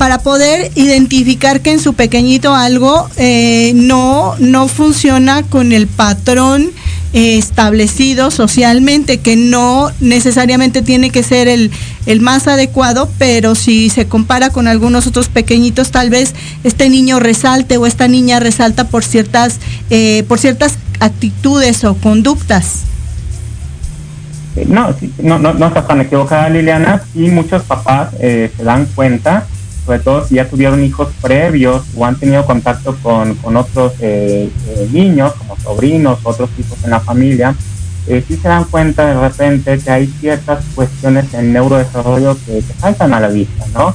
para 0.00 0.20
poder 0.20 0.72
identificar 0.76 1.60
que 1.60 1.72
en 1.72 1.78
su 1.78 1.92
pequeñito 1.92 2.54
algo 2.54 3.10
eh, 3.18 3.72
no, 3.74 4.34
no 4.38 4.66
funciona 4.66 5.42
con 5.42 5.72
el 5.72 5.88
patrón 5.88 6.70
eh, 7.12 7.36
establecido 7.36 8.30
socialmente, 8.30 9.18
que 9.18 9.36
no 9.36 9.90
necesariamente 10.00 10.80
tiene 10.80 11.10
que 11.10 11.22
ser 11.22 11.48
el, 11.48 11.70
el 12.06 12.22
más 12.22 12.48
adecuado, 12.48 13.10
pero 13.18 13.54
si 13.54 13.90
se 13.90 14.06
compara 14.06 14.48
con 14.48 14.68
algunos 14.68 15.06
otros 15.06 15.28
pequeñitos, 15.28 15.90
tal 15.90 16.08
vez 16.08 16.34
este 16.64 16.88
niño 16.88 17.20
resalte 17.20 17.76
o 17.76 17.84
esta 17.84 18.08
niña 18.08 18.40
resalta 18.40 18.88
por 18.88 19.04
ciertas, 19.04 19.60
eh, 19.90 20.24
por 20.26 20.38
ciertas 20.38 20.78
actitudes 21.00 21.84
o 21.84 21.94
conductas. 21.94 22.84
No, 24.66 24.94
no, 25.18 25.38
no, 25.38 25.52
no 25.52 25.66
está 25.66 25.86
tan 25.86 26.00
equivocada 26.00 26.48
Liliana, 26.48 27.02
y 27.14 27.28
muchos 27.28 27.64
papás 27.64 28.12
se 28.18 28.50
dan 28.64 28.86
cuenta 28.94 29.46
sobre 29.90 30.04
todo 30.04 30.24
si 30.24 30.36
ya 30.36 30.48
tuvieron 30.48 30.84
hijos 30.84 31.08
previos 31.20 31.82
o 31.96 32.06
han 32.06 32.14
tenido 32.16 32.46
contacto 32.46 32.96
con, 33.02 33.36
otros 33.56 33.94
eh, 33.98 34.48
eh, 34.68 34.88
niños, 34.92 35.32
como 35.32 35.56
sobrinos, 35.56 36.20
otros 36.22 36.48
hijos 36.60 36.78
en 36.84 36.90
la 36.90 37.00
familia, 37.00 37.56
eh, 38.06 38.22
sí 38.26 38.36
se 38.36 38.46
dan 38.46 38.62
cuenta 38.66 39.04
de 39.04 39.20
repente 39.20 39.80
que 39.80 39.90
hay 39.90 40.06
ciertas 40.06 40.64
cuestiones 40.76 41.34
en 41.34 41.52
neurodesarrollo 41.52 42.36
que, 42.46 42.62
que 42.62 42.72
saltan 42.78 43.12
a 43.14 43.18
la 43.18 43.28
vista, 43.28 43.64
¿no? 43.74 43.92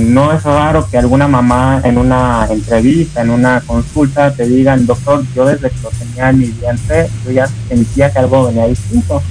no 0.00 0.32
es 0.32 0.42
raro 0.42 0.88
que 0.90 0.98
alguna 0.98 1.28
mamá 1.28 1.82
en 1.84 1.98
una 1.98 2.48
entrevista, 2.50 3.20
en 3.20 3.30
una 3.30 3.60
consulta, 3.60 4.32
te 4.32 4.46
digan, 4.46 4.86
doctor, 4.86 5.22
yo 5.36 5.44
desde 5.44 5.68
que 5.70 5.78
lo 5.82 5.90
tenía 5.90 6.30
en 6.30 6.38
mi 6.38 6.46
vientre, 6.46 7.08
yo 7.24 7.32
ya 7.32 7.46
sentía 7.68 8.10
que 8.10 8.18
algo 8.18 8.46
venía 8.46 8.66
distinto 8.66 9.22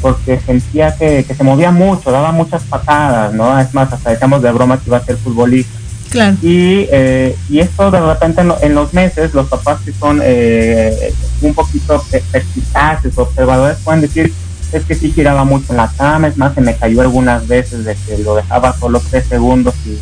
porque 0.00 0.40
sentía 0.40 0.94
que, 0.96 1.24
se 1.24 1.44
movía 1.44 1.70
mucho, 1.70 2.10
daba 2.10 2.32
muchas 2.32 2.62
patadas, 2.64 3.32
¿no? 3.32 3.58
Es 3.58 3.72
más, 3.74 3.92
hasta 3.92 4.10
decíamos 4.10 4.42
de 4.42 4.52
broma 4.52 4.78
que 4.78 4.84
iba 4.86 4.96
a 4.96 5.04
ser 5.04 5.16
futbolista. 5.16 5.78
Claro. 6.10 6.36
Y, 6.40 6.88
eh, 6.90 7.36
y 7.50 7.58
esto 7.58 7.90
de 7.90 8.00
repente 8.00 8.42
en, 8.62 8.74
los 8.74 8.94
meses, 8.94 9.34
los 9.34 9.46
papás 9.48 9.80
que 9.84 9.92
son 9.92 10.20
eh, 10.22 11.12
un 11.42 11.54
poquito 11.54 12.02
perspicaces, 12.32 13.18
observadores, 13.18 13.76
pueden 13.84 14.00
decir, 14.00 14.32
es 14.72 14.84
que 14.84 14.94
sí 14.94 15.12
giraba 15.12 15.44
mucho 15.44 15.66
en 15.70 15.76
la 15.78 15.92
cama, 15.96 16.28
es 16.28 16.36
más, 16.36 16.54
se 16.54 16.60
me 16.60 16.76
cayó 16.76 17.00
algunas 17.00 17.46
veces 17.46 17.84
de 17.84 17.94
que 17.94 18.18
lo 18.18 18.36
dejaba 18.36 18.76
solo 18.78 19.02
tres 19.10 19.26
segundos 19.26 19.74
y 19.86 19.98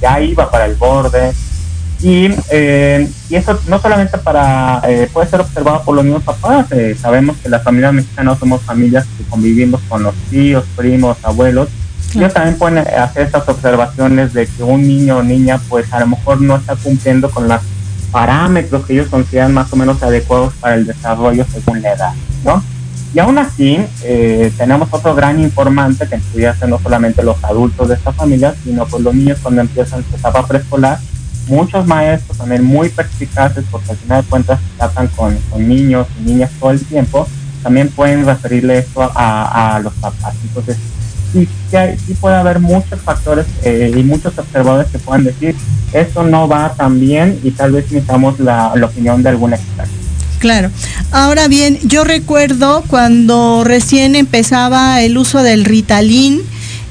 ya 0.00 0.20
iba 0.20 0.50
para 0.50 0.66
el 0.66 0.74
borde. 0.74 1.32
Y, 2.02 2.28
eh, 2.50 3.08
y 3.30 3.36
eso 3.36 3.58
no 3.68 3.80
solamente 3.80 4.18
para 4.18 4.82
eh, 4.86 5.08
puede 5.12 5.28
ser 5.28 5.40
observado 5.40 5.82
por 5.82 5.94
los 5.94 6.04
mismos 6.04 6.24
papás, 6.24 6.70
eh, 6.72 6.94
sabemos 7.00 7.38
que 7.38 7.48
las 7.48 7.62
familias 7.62 7.94
mexicanas 7.94 8.38
somos 8.38 8.60
familias 8.62 9.06
que 9.16 9.24
convivimos 9.24 9.80
con 9.88 10.02
los 10.02 10.14
tíos, 10.28 10.64
primos, 10.76 11.16
abuelos, 11.22 11.68
ellos 12.14 12.34
también 12.34 12.58
pueden 12.58 12.78
hacer 12.78 13.26
estas 13.26 13.48
observaciones 13.48 14.34
de 14.34 14.46
que 14.46 14.62
un 14.62 14.86
niño 14.86 15.18
o 15.18 15.22
niña 15.22 15.58
pues 15.68 15.90
a 15.92 16.00
lo 16.00 16.08
mejor 16.08 16.40
no 16.40 16.56
está 16.56 16.76
cumpliendo 16.76 17.30
con 17.30 17.48
los 17.48 17.60
parámetros 18.12 18.84
que 18.84 18.92
ellos 18.92 19.08
consideran 19.08 19.54
más 19.54 19.72
o 19.72 19.76
menos 19.76 20.02
adecuados 20.02 20.52
para 20.60 20.74
el 20.74 20.86
desarrollo 20.86 21.46
según 21.50 21.82
la 21.82 21.92
edad, 21.92 22.12
¿no? 22.44 22.62
Y 23.14 23.18
aún 23.18 23.38
así, 23.38 23.78
tenemos 24.58 24.88
otro 24.90 25.14
gran 25.14 25.40
informante 25.40 26.06
que 26.06 26.20
ser 26.54 26.68
no 26.68 26.78
solamente 26.78 27.22
los 27.22 27.42
adultos 27.42 27.88
de 27.88 27.94
esta 27.94 28.12
familia, 28.12 28.54
sino 28.62 28.84
pues 28.84 29.02
los 29.02 29.14
niños 29.14 29.38
cuando 29.42 29.62
empiezan 29.62 30.04
su 30.10 30.16
etapa 30.16 30.46
preescolar, 30.46 30.98
muchos 31.46 31.86
maestros 31.86 32.38
también 32.38 32.64
muy 32.64 32.88
perspicaces, 32.88 33.64
porque 33.70 33.92
al 33.92 33.96
final 33.96 34.22
de 34.22 34.28
cuentas 34.28 34.60
tratan 34.76 35.08
con, 35.08 35.36
niños 35.56 36.06
y 36.20 36.30
niñas 36.30 36.50
todo 36.58 36.70
el 36.70 36.84
tiempo, 36.84 37.26
también 37.62 37.88
pueden 37.88 38.24
referirle 38.24 38.78
esto 38.78 39.10
a, 39.14 39.80
los 39.82 39.92
papás. 39.94 40.34
Entonces, 40.42 40.76
sí, 41.32 41.48
sí, 42.06 42.14
puede 42.14 42.36
haber 42.36 42.60
muchos 42.60 43.00
factores 43.00 43.46
eh, 43.62 43.92
y 43.96 44.02
muchos 44.02 44.38
observadores 44.38 44.90
que 44.90 44.98
puedan 44.98 45.24
decir, 45.24 45.56
esto 45.92 46.22
no 46.22 46.48
va 46.48 46.72
tan 46.74 47.00
bien 47.00 47.40
y 47.42 47.50
tal 47.52 47.72
vez 47.72 47.84
necesitamos 47.90 48.38
la, 48.38 48.72
la 48.76 48.86
opinión 48.86 49.22
de 49.22 49.28
algún 49.30 49.54
experto. 49.54 49.92
Claro. 50.38 50.70
Ahora 51.12 51.48
bien, 51.48 51.78
yo 51.82 52.04
recuerdo 52.04 52.84
cuando 52.88 53.64
recién 53.64 54.14
empezaba 54.14 55.00
el 55.00 55.16
uso 55.16 55.42
del 55.42 55.64
Ritalin, 55.64 56.42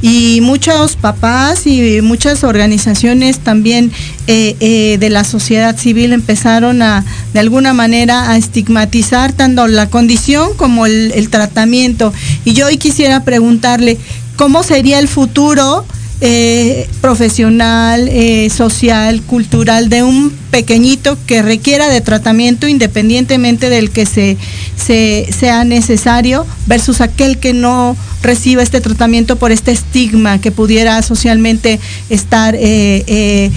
y 0.08 0.40
muchos 0.40 0.98
papás 0.98 1.66
y 1.66 2.00
muchas 2.04 2.44
organizaciones 2.44 3.40
también 3.40 3.92
eh, 4.28 4.56
eh, 4.60 4.98
de 5.00 5.10
la 5.10 5.24
sociedad 5.24 5.76
civil 5.76 6.14
empezaron 6.14 6.84
a 6.84 7.04
de 7.34 7.40
alguna 7.40 7.74
manera 7.74 8.30
a 8.30 8.38
estigmatizar 8.38 9.34
tanto 9.34 9.66
la 9.66 9.90
condición 9.90 10.54
como 10.58 10.86
el 10.86 11.30
tratamiento. 11.32 12.14
Y 12.44 12.54
yo 12.54 12.68
hoy 12.68 12.78
quisiera 12.78 13.24
preguntarle 13.24 13.98
cómo 14.36 14.62
sería 14.62 15.00
el 15.00 15.08
futuro 15.08 15.88
eh, 16.22 16.88
profesional, 17.02 18.08
eh, 18.08 18.50
social, 18.50 19.22
cultural 19.24 19.90
de 19.90 20.02
un 20.02 20.32
pequeñito 20.50 21.18
que 21.28 21.42
requiera 21.42 21.90
de 21.90 22.00
tratamiento 22.00 22.70
independientemente 22.70 23.70
del 23.70 23.92
que 23.92 24.06
se, 24.06 24.38
sea 24.78 25.66
necesario 25.66 26.48
versus 26.68 27.02
aquel 27.02 27.38
que 27.38 27.54
no 27.54 27.98
reciba 28.24 28.64
este 28.64 28.80
tratamiento 28.80 29.36
por 29.36 29.52
este 29.52 29.72
estigma 29.72 30.40
que 30.40 30.52
pudiera 30.52 31.02
socialmente 31.02 31.82
estar 32.10 32.56
eh, 32.58 33.52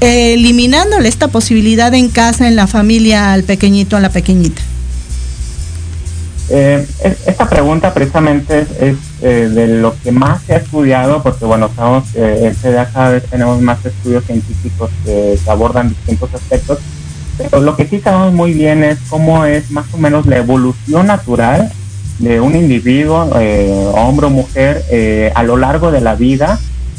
eliminándole 0.00 1.08
esta 1.08 1.26
posibilidad 1.26 1.92
en 1.92 2.08
casa, 2.08 2.46
en 2.46 2.54
la 2.54 2.68
familia, 2.68 3.32
al 3.32 3.42
pequeñito, 3.42 3.96
a 3.96 4.00
la 4.00 4.10
pequeñita. 4.10 4.62
Esta 7.26 7.48
pregunta 7.48 7.92
precisamente 7.92 8.64
es, 8.80 8.96
eh, 9.20 9.50
de 9.52 9.66
lo 9.66 9.94
que 10.00 10.12
más 10.12 10.42
se 10.42 10.54
ha 10.54 10.58
estudiado, 10.58 11.22
porque 11.22 11.44
bueno, 11.44 11.70
sabemos 11.74 12.10
que 12.12 12.46
en 12.46 12.54
CDA 12.54 12.86
cada 12.86 13.10
vez 13.10 13.24
tenemos 13.24 13.60
más 13.60 13.84
estudios 13.84 14.24
científicos 14.24 14.90
que, 15.04 15.38
abordan 15.48 15.88
distintos 15.88 16.32
aspectos, 16.34 16.78
pero 17.36 17.60
lo 17.60 17.76
que 17.76 17.86
sí 17.86 18.00
sabemos 18.00 18.32
muy 18.32 18.52
bien 18.52 18.84
es 18.84 18.98
cómo 19.08 19.44
es 19.44 19.70
más 19.70 19.86
o 19.92 19.98
menos 19.98 20.26
la 20.26 20.36
evolución 20.36 21.06
natural 21.06 21.70
de 22.18 22.40
un 22.40 22.54
individuo, 22.54 23.30
eh, 23.40 23.90
hombre 23.94 24.26
o 24.26 24.30
mujer, 24.30 24.84
eh, 24.90 25.32
a 25.34 25.42
lo 25.42 25.56
largo 25.56 25.90
de 25.90 26.00
la 26.00 26.14
vida 26.14 26.58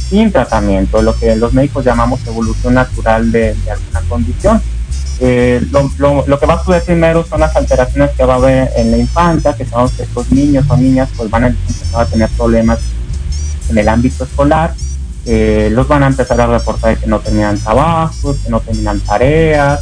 sin 0.09 0.31
tratamiento, 0.31 1.01
lo 1.01 1.15
que 1.17 1.35
los 1.35 1.53
médicos 1.53 1.85
llamamos 1.85 2.19
evolución 2.25 2.73
natural 2.73 3.31
de 3.31 3.55
alguna 3.69 4.01
condición. 4.09 4.61
Eh, 5.21 5.61
lo, 5.71 6.39
que 6.39 6.45
va 6.45 6.53
a 6.53 6.59
suceder 6.59 6.83
primero 6.83 7.25
son 7.25 7.41
las 7.41 7.53
alteraciones 7.55 8.11
que 8.11 8.23
va 8.23 8.35
a 8.35 8.37
haber 8.37 8.71
en 8.77 8.91
la 8.91 8.97
infancia, 8.97 9.53
que 9.53 9.65
sabemos 9.65 9.91
que 9.91 10.03
estos 10.03 10.31
niños 10.31 10.65
o 10.69 10.77
niñas 10.77 11.09
pues 11.17 11.29
van 11.29 11.43
a 11.43 11.47
empezar 11.47 12.01
a 12.01 12.05
tener 12.05 12.29
problemas 12.29 12.79
en 13.69 13.77
el 13.77 13.89
ámbito 13.89 14.23
escolar, 14.23 14.73
eh, 15.25 15.69
los 15.71 15.87
van 15.87 16.03
a 16.03 16.07
empezar 16.07 16.39
a 16.39 16.47
reportar 16.47 16.97
que 16.97 17.07
no 17.07 17.19
tenían 17.19 17.57
trabajos, 17.59 18.37
que 18.37 18.49
no 18.49 18.61
tenían 18.61 18.99
tareas, 19.01 19.81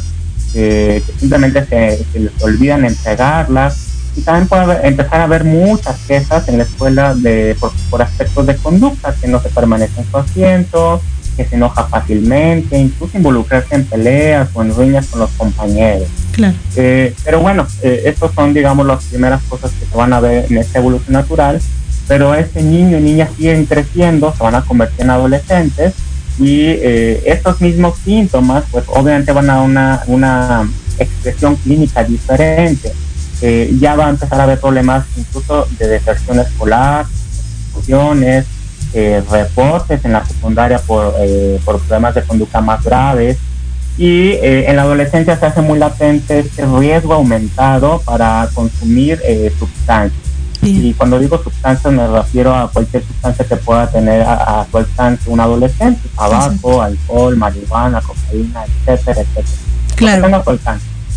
que 0.52 1.02
simplemente 1.20 1.64
se, 1.66 2.04
les 2.18 2.42
olvidan 2.42 2.84
entregarlas. 2.84 3.84
Y 4.16 4.22
también 4.22 4.48
puede 4.48 4.86
empezar 4.86 5.20
a 5.20 5.24
haber 5.24 5.44
muchas 5.44 5.96
quejas 6.08 6.48
en 6.48 6.58
la 6.58 6.64
escuela 6.64 7.14
de, 7.14 7.56
por, 7.60 7.70
por 7.88 8.02
aspectos 8.02 8.46
de 8.46 8.56
conducta, 8.56 9.14
que 9.14 9.28
no 9.28 9.40
se 9.40 9.48
permanece 9.50 10.00
en 10.00 10.10
su 10.10 10.16
asiento, 10.16 11.00
que 11.38 11.44
se 11.44 11.54
enoja 11.54 11.84
fácilmente, 11.84 12.76
incluso 12.76 13.16
involucrarse 13.16 13.76
en 13.76 13.84
peleas 13.84 14.48
o 14.54 14.60
en 14.60 14.76
riñas 14.76 15.06
con 15.06 15.20
los 15.20 15.30
compañeros. 15.30 16.08
Claro. 16.32 16.56
Eh, 16.74 17.14
pero 17.24 17.38
bueno, 17.38 17.64
eh, 17.80 18.02
estos 18.06 18.34
son, 18.34 18.52
digamos, 18.52 18.84
las 18.84 19.04
primeras 19.04 19.40
cosas 19.44 19.70
que 19.70 19.86
se 19.86 19.96
van 19.96 20.12
a 20.12 20.18
ver 20.18 20.46
en 20.50 20.58
esta 20.58 20.80
evolución 20.80 21.12
natural, 21.12 21.60
pero 22.08 22.34
este 22.34 22.60
niño 22.60 22.98
y 22.98 23.02
niña 23.02 23.28
siguen 23.36 23.66
creciendo, 23.66 24.34
se 24.36 24.42
van 24.42 24.56
a 24.56 24.62
convertir 24.62 25.02
en 25.02 25.10
adolescentes 25.10 25.94
y 26.40 26.62
eh, 26.62 27.22
estos 27.24 27.60
mismos 27.60 27.96
síntomas, 28.04 28.64
pues 28.72 28.84
obviamente 28.88 29.30
van 29.30 29.48
a 29.48 29.62
una, 29.62 30.02
una 30.08 30.68
expresión 30.98 31.54
clínica 31.54 32.02
diferente. 32.02 32.92
ya 33.78 33.94
va 33.94 34.06
a 34.06 34.10
empezar 34.10 34.40
a 34.40 34.42
haber 34.42 34.58
problemas 34.58 35.06
incluso 35.16 35.68
de 35.78 35.86
deserción 35.86 36.40
escolar, 36.40 37.06
discusiones, 37.66 38.44
eh, 38.94 39.22
reportes 39.30 40.02
en 40.04 40.12
la 40.12 40.24
secundaria 40.24 40.78
por, 40.78 41.14
eh, 41.20 41.60
por 41.64 41.78
problemas 41.78 42.14
de 42.14 42.22
conducta 42.22 42.60
más 42.60 42.82
graves 42.82 43.36
y 43.98 44.30
eh, 44.30 44.64
en 44.68 44.76
la 44.76 44.82
adolescencia 44.82 45.36
se 45.36 45.44
hace 45.44 45.60
muy 45.60 45.78
latente 45.78 46.38
este 46.38 46.64
riesgo 46.64 47.12
aumentado 47.14 48.00
para 48.04 48.48
consumir 48.54 49.20
sustancias. 49.58 50.22
Y 50.60 50.92
cuando 50.94 51.18
digo 51.18 51.42
sustancias 51.42 51.92
me 51.92 52.06
refiero 52.06 52.54
a 52.54 52.70
cualquier 52.70 53.04
sustancia 53.04 53.44
que 53.44 53.56
pueda 53.56 53.90
tener 53.90 54.22
a, 54.22 54.66
su 54.70 54.78
alcance 54.78 55.30
un 55.30 55.40
adolescente, 55.40 56.00
tabaco, 56.16 56.82
alcohol, 56.82 57.36
marihuana, 57.36 58.00
cocaína, 58.00 58.64
etcétera, 58.86 59.20
etcétera. 59.20 59.46
Claro. 59.96 60.44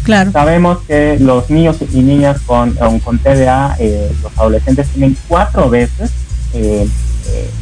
Claro. 0.03 0.31
Sabemos 0.31 0.79
que 0.87 1.17
los 1.19 1.49
niños 1.49 1.77
y 1.93 2.01
niñas 2.01 2.41
con, 2.45 2.73
con 3.03 3.19
TDA, 3.19 3.77
los 4.23 4.37
adolescentes 4.37 4.87
tienen 4.89 5.15
cuatro 5.27 5.69
veces 5.69 6.11
eh, 6.53 6.87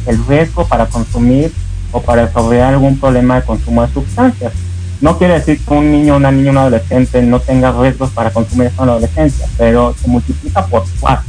el 0.06 0.26
riesgo 0.26 0.66
para 0.66 0.86
consumir 0.86 1.52
o 1.92 2.00
para 2.00 2.26
desarrollar 2.26 2.74
algún 2.74 2.98
problema 2.98 3.36
de 3.36 3.46
consumo 3.46 3.86
de 3.86 3.92
sustancias. 3.92 4.52
No 5.00 5.16
quiere 5.16 5.34
decir 5.34 5.58
que 5.64 5.72
un 5.72 5.90
niño, 5.90 6.16
una 6.16 6.30
niña, 6.30 6.50
un 6.50 6.58
adolescente 6.58 7.22
no 7.22 7.40
tenga 7.40 7.72
riesgos 7.72 8.10
para 8.10 8.30
consumir 8.30 8.66
eso 8.66 8.82
en 8.82 8.86
la 8.86 8.92
adolescencia, 8.92 9.46
pero 9.56 9.94
se 10.00 10.08
multiplica 10.08 10.66
por 10.66 10.84
cuatro, 11.00 11.24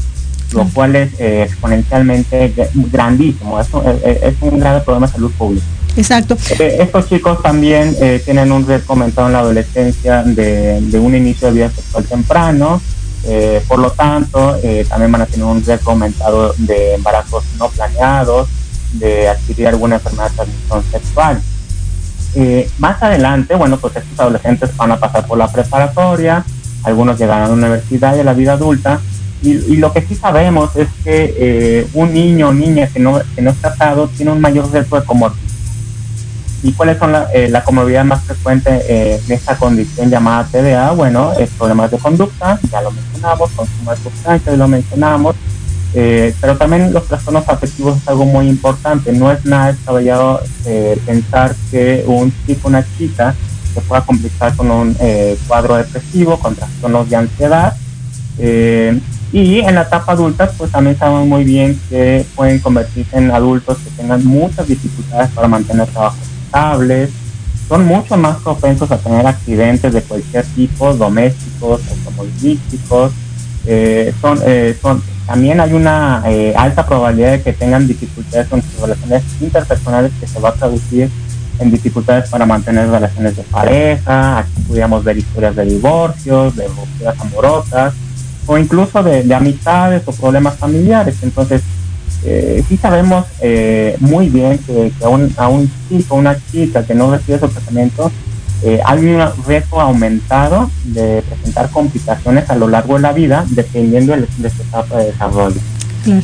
lo 0.53 0.65
cual 0.65 0.95
es 0.97 1.13
eh, 1.19 1.43
exponencialmente 1.43 2.53
grandísimo. 2.91 3.59
Es, 3.59 3.67
es, 4.03 4.35
un 4.41 4.59
grave 4.59 4.81
problema 4.81 5.07
de 5.07 5.13
salud 5.13 5.31
pública. 5.31 5.65
Exacto. 5.95 6.37
Eh, 6.59 6.77
estos 6.81 7.07
chicos 7.07 7.41
también 7.41 7.95
eh, 8.01 8.21
tienen 8.23 8.51
un 8.51 8.67
riesgo 8.67 8.93
aumentado 8.93 9.27
en 9.27 9.33
la 9.33 9.39
adolescencia 9.39 10.23
de, 10.23 10.81
de 10.81 10.99
un 10.99 11.15
inicio 11.15 11.47
de 11.47 11.53
vida 11.53 11.69
sexual 11.69 12.03
temprano, 12.03 12.81
eh, 13.23 13.63
por 13.67 13.79
lo 13.79 13.91
tanto, 13.91 14.57
eh, 14.63 14.85
también 14.89 15.11
van 15.11 15.21
a 15.21 15.25
tener 15.25 15.45
un 15.45 15.63
riesgo 15.63 15.91
aumentado 15.91 16.53
de 16.57 16.95
embarazos 16.95 17.43
no 17.57 17.69
planeados, 17.69 18.49
de 18.93 19.29
adquirir 19.29 19.67
alguna 19.67 19.95
enfermedad 19.95 20.29
de 20.29 20.35
transmisión 20.35 20.83
sexual. 20.91 21.41
Eh, 22.33 22.69
más 22.79 23.01
adelante, 23.03 23.55
bueno, 23.55 23.77
pues 23.77 23.95
estos 23.95 24.19
adolescentes 24.19 24.75
van 24.75 24.91
a 24.91 24.99
pasar 24.99 25.27
por 25.27 25.37
la 25.37 25.51
preparatoria, 25.51 26.43
algunos 26.83 27.19
llegarán 27.19 27.43
a 27.43 27.47
la 27.47 27.53
universidad 27.53 28.15
y 28.15 28.21
a 28.21 28.23
la 28.23 28.33
vida 28.33 28.53
adulta, 28.53 28.99
y, 29.43 29.77
lo 29.77 29.91
que 29.91 30.03
sí 30.03 30.13
sabemos 30.13 30.75
es 30.75 30.87
que 31.03 31.87
un 31.95 32.13
niño 32.13 32.49
o 32.49 32.53
niña 32.53 32.85
que 32.87 32.99
no, 32.99 33.19
que 33.35 33.41
no 33.41 33.49
es 33.49 33.57
tratado 33.57 34.07
tiene 34.07 34.31
un 34.31 34.39
mayor 34.39 34.71
riesgo 34.71 34.99
de 34.99 35.05
comorbilidad 35.05 35.50
¿Y 36.63 36.73
cuáles 36.73 36.99
son 36.99 37.11
la, 37.11 37.27
eh, 37.33 37.49
la 37.49 37.63
más 38.03 38.23
frecuente 38.23 38.69
eh, 38.87 39.19
en 39.25 39.31
esta 39.31 39.55
condición 39.57 40.11
llamada 40.11 40.45
TDA? 40.45 40.91
Bueno, 40.91 41.33
es 41.33 41.49
problemas 41.51 41.89
de 41.89 41.97
conducta, 41.97 42.59
ya 42.71 42.81
lo 42.81 42.91
mencionamos, 42.91 43.49
consumo 43.51 43.91
de 43.91 43.97
sustancias, 43.97 44.57
lo 44.57 44.67
mencionamos, 44.67 45.35
eh, 45.95 46.35
pero 46.39 46.57
también 46.57 46.93
los 46.93 47.07
trastornos 47.07 47.49
afectivos 47.49 47.97
es 47.97 48.07
algo 48.07 48.25
muy 48.25 48.47
importante. 48.47 49.11
No 49.11 49.31
es 49.31 49.43
nada 49.43 49.71
descabellado 49.71 50.41
pensar 51.05 51.55
que 51.71 52.03
un 52.05 52.31
chico, 52.45 52.67
una 52.67 52.85
chica, 52.97 53.33
se 53.73 53.81
pueda 53.81 54.01
complicar 54.01 54.55
con 54.55 54.69
un 54.69 54.95
cuadro 55.47 55.77
depresivo, 55.77 56.37
con 56.37 56.55
trastornos 56.55 57.09
de 57.09 57.15
ansiedad. 57.15 57.75
y 58.37 59.59
en 59.59 59.75
la 59.75 59.81
etapa 59.81 60.11
adulta, 60.11 60.51
pues 60.57 60.71
también 60.71 60.97
sabemos 60.97 61.25
muy 61.25 61.43
bien 61.43 61.79
que 61.89 62.23
pueden 62.35 62.59
convertirse 62.59 63.17
en 63.17 63.31
adultos 63.31 63.79
que 63.79 63.89
tengan 63.91 64.23
muchas 64.25 64.67
dificultades 64.67 65.31
para 65.31 65.47
mantener 65.47 65.87
trabajo 65.87 66.17
irritables, 66.51 67.09
son 67.67 67.85
mucho 67.85 68.17
más 68.17 68.37
propensos 68.37 68.91
a 68.91 68.97
tener 68.97 69.25
accidentes 69.25 69.93
de 69.93 70.01
cualquier 70.01 70.45
tipo, 70.45 70.93
domésticos, 70.93 71.81
automovilísticos, 71.89 73.13
eh, 73.65 74.13
son, 74.19 74.39
eh, 74.45 74.77
son, 74.81 75.01
también 75.25 75.59
hay 75.61 75.73
una 75.73 76.23
eh, 76.25 76.53
alta 76.57 76.85
probabilidad 76.85 77.33
de 77.33 77.41
que 77.41 77.53
tengan 77.53 77.87
dificultades 77.87 78.47
con 78.47 78.61
sus 78.61 78.81
relaciones 78.81 79.23
interpersonales 79.39 80.11
que 80.19 80.27
se 80.27 80.39
va 80.39 80.49
a 80.49 80.53
traducir 80.53 81.09
en 81.59 81.71
dificultades 81.71 82.29
para 82.29 82.45
mantener 82.45 82.89
relaciones 82.89 83.37
de 83.37 83.43
pareja, 83.43 84.39
aquí 84.39 84.61
pudiéramos 84.67 85.03
ver 85.03 85.17
historias 85.17 85.55
de 85.55 85.65
divorcios, 85.65 86.55
de 86.55 86.67
rupturas 86.67 87.19
amorosas, 87.19 87.93
o 88.47 88.57
incluso 88.57 89.03
de, 89.03 89.33
amistades 89.33 90.01
o 90.07 90.11
problemas 90.11 90.55
familiares. 90.55 91.17
Entonces, 91.21 91.61
eh, 92.23 92.63
sí 92.67 92.77
sabemos 92.77 93.25
eh, 93.41 93.95
muy 93.99 94.29
bien 94.29 94.57
que, 94.59 94.91
a, 95.03 95.09
un, 95.09 95.33
a 95.37 95.47
un 95.47 95.71
chico, 95.89 96.15
una 96.15 96.37
chica 96.51 96.85
que 96.85 96.93
no 96.93 97.11
recibe 97.11 97.39
su 97.39 97.47
tratamiento, 97.47 98.11
eh, 98.63 98.79
hay 98.85 98.99
un 99.05 99.21
riesgo 99.47 99.81
aumentado 99.81 100.69
de 100.83 101.23
presentar 101.23 101.69
complicaciones 101.71 102.49
a 102.49 102.55
lo 102.55 102.67
largo 102.67 102.95
de 102.95 103.01
la 103.01 103.11
vida, 103.11 103.45
dependiendo 103.49 104.13
de, 104.15 104.27
de 104.37 104.49
su 104.49 104.61
etapa 104.61 104.97
de 104.97 105.05
desarrollo. 105.05 105.59
Claro. 106.03 106.21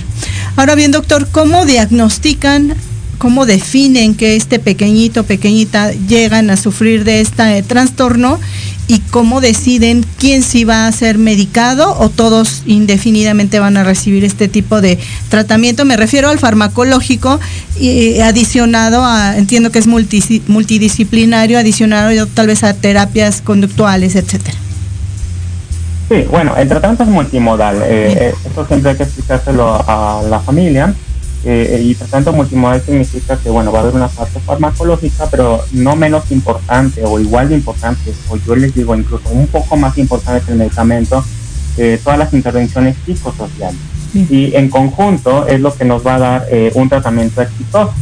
Ahora 0.55 0.75
bien, 0.75 0.91
doctor, 0.91 1.27
¿cómo 1.31 1.65
diagnostican 1.65 2.75
cómo 3.17 3.45
definen 3.45 4.15
que 4.15 4.35
este 4.35 4.59
pequeñito, 4.59 5.23
pequeñita 5.23 5.91
llegan 5.91 6.49
a 6.49 6.57
sufrir 6.57 7.03
de 7.03 7.21
este 7.21 7.63
trastorno 7.63 8.39
y 8.87 8.99
cómo 8.99 9.41
deciden 9.41 10.05
quién 10.17 10.43
sí 10.43 10.63
va 10.63 10.87
a 10.87 10.91
ser 10.91 11.17
medicado 11.17 11.97
o 11.99 12.09
todos 12.09 12.63
indefinidamente 12.65 13.59
van 13.59 13.75
a 13.75 13.83
recibir 13.83 14.23
este 14.23 14.47
tipo 14.47 14.79
de 14.79 14.97
tratamiento. 15.29 15.83
Me 15.83 15.97
refiero 15.97 16.29
al 16.29 16.39
farmacológico 16.39 17.39
y 17.79 18.19
adicionado 18.19 19.03
a, 19.03 19.37
entiendo 19.37 19.71
que 19.71 19.79
es 19.79 19.87
multidisciplinario, 19.87 21.59
adicionado 21.59 22.27
tal 22.27 22.47
vez 22.47 22.63
a 22.63 22.73
terapias 22.73 23.41
conductuales, 23.41 24.15
etcétera. 24.15 24.57
Sí, 26.07 26.25
bueno, 26.31 26.55
el 26.55 26.69
tratamiento 26.69 27.03
es 27.03 27.09
multimodal. 27.09 27.81
Eh, 27.83 28.33
esto 28.45 28.65
siempre 28.65 28.91
hay 28.91 28.97
que 28.97 29.03
explicárselo 29.03 29.83
a 29.85 30.21
la 30.29 30.39
familia 30.39 30.95
eh, 31.49 31.81
y 31.81 31.95
tanto 31.95 32.33
multimodal 32.33 32.81
significa 32.81 33.37
que 33.37 33.49
bueno 33.49 33.71
va 33.71 33.79
a 33.79 33.81
haber 33.83 33.95
una 33.95 34.09
parte 34.09 34.37
farmacológica 34.41 35.29
pero 35.31 35.63
no 35.71 35.95
menos 35.95 36.29
importante 36.29 37.05
o 37.05 37.21
igual 37.21 37.47
de 37.47 37.55
importante 37.55 38.13
o 38.27 38.35
yo 38.35 38.53
les 38.53 38.75
digo 38.75 38.93
incluso 38.93 39.29
un 39.29 39.47
poco 39.47 39.77
más 39.77 39.97
importante 39.97 40.45
que 40.45 40.51
el 40.51 40.57
medicamento 40.57 41.23
eh, 41.77 42.01
todas 42.03 42.19
las 42.19 42.33
intervenciones 42.33 42.97
psicosociales. 43.05 43.79
Y 44.13 44.55
en 44.55 44.67
conjunto 44.69 45.47
es 45.47 45.61
lo 45.61 45.73
que 45.73 45.85
nos 45.85 46.05
va 46.05 46.15
a 46.15 46.19
dar 46.19 46.45
eh, 46.49 46.71
un 46.75 46.89
tratamiento 46.89 47.41
exitoso. 47.41 47.93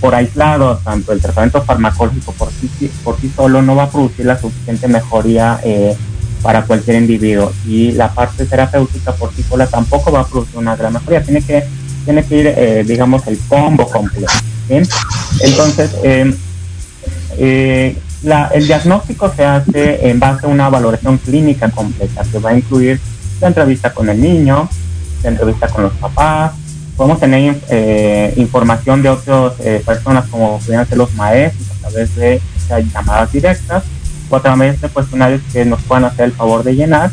Por 0.00 0.14
aislado 0.14 0.78
tanto 0.78 1.12
el 1.12 1.20
tratamiento 1.20 1.62
farmacológico 1.62 2.32
por 2.32 2.48
sí, 2.50 2.90
por 3.04 3.20
sí 3.20 3.30
solo 3.36 3.60
no 3.60 3.76
va 3.76 3.82
a 3.82 3.90
producir 3.90 4.24
la 4.24 4.40
suficiente 4.40 4.88
mejoría 4.88 5.60
para 6.42 6.64
cualquier 6.64 6.96
individuo. 6.96 7.52
Y 7.66 7.92
la 7.92 8.10
parte 8.10 8.46
terapéutica 8.46 9.12
por 9.12 9.34
sí 9.34 9.42
sola 9.42 9.66
tampoco 9.66 10.10
va 10.10 10.20
a 10.20 10.26
producir 10.26 10.56
una 10.56 10.76
gran 10.76 10.94
mejoría. 10.94 11.22
Tiene 11.22 11.42
que 11.42 11.62
tiene 12.06 12.24
que 12.24 12.36
ir, 12.36 12.46
eh, 12.46 12.84
digamos, 12.86 13.26
el 13.26 13.38
combo 13.48 13.86
completo. 13.88 14.32
Entonces, 15.40 15.90
em, 16.02 16.34
eh, 17.36 17.96
el 18.54 18.66
diagnóstico 18.66 19.30
se 19.36 19.44
hace 19.44 20.08
en 20.08 20.18
base 20.18 20.46
a 20.46 20.48
una 20.48 20.70
valoración 20.70 21.18
clínica 21.18 21.68
completa, 21.68 22.22
que 22.30 22.38
va 22.38 22.50
a 22.50 22.56
incluir 22.56 22.98
la 23.40 23.48
entrevista 23.48 23.92
con 23.92 24.08
el 24.08 24.20
niño, 24.20 24.68
la 25.22 25.28
entrevista 25.28 25.68
con 25.68 25.82
los 25.84 25.92
papás, 25.94 26.52
podemos 26.96 27.20
tener 27.20 27.60
eh, 27.68 28.32
información 28.36 29.02
de 29.02 29.10
otras 29.10 29.52
personas 29.84 30.24
como 30.30 30.58
pueden 30.60 30.86
ser 30.86 30.96
los 30.96 31.12
maestros 31.14 31.68
a 31.70 31.88
través 31.88 32.16
de 32.16 32.40
llamadas 32.94 33.32
directas 33.32 33.84
o 34.30 34.36
a 34.36 34.40
través 34.40 34.80
de 34.80 34.88
cuestionarios 34.88 35.42
que 35.52 35.64
nos 35.64 35.82
puedan 35.82 36.06
hacer 36.06 36.26
el 36.26 36.32
favor 36.32 36.62
de 36.62 36.74
llenar 36.74 37.10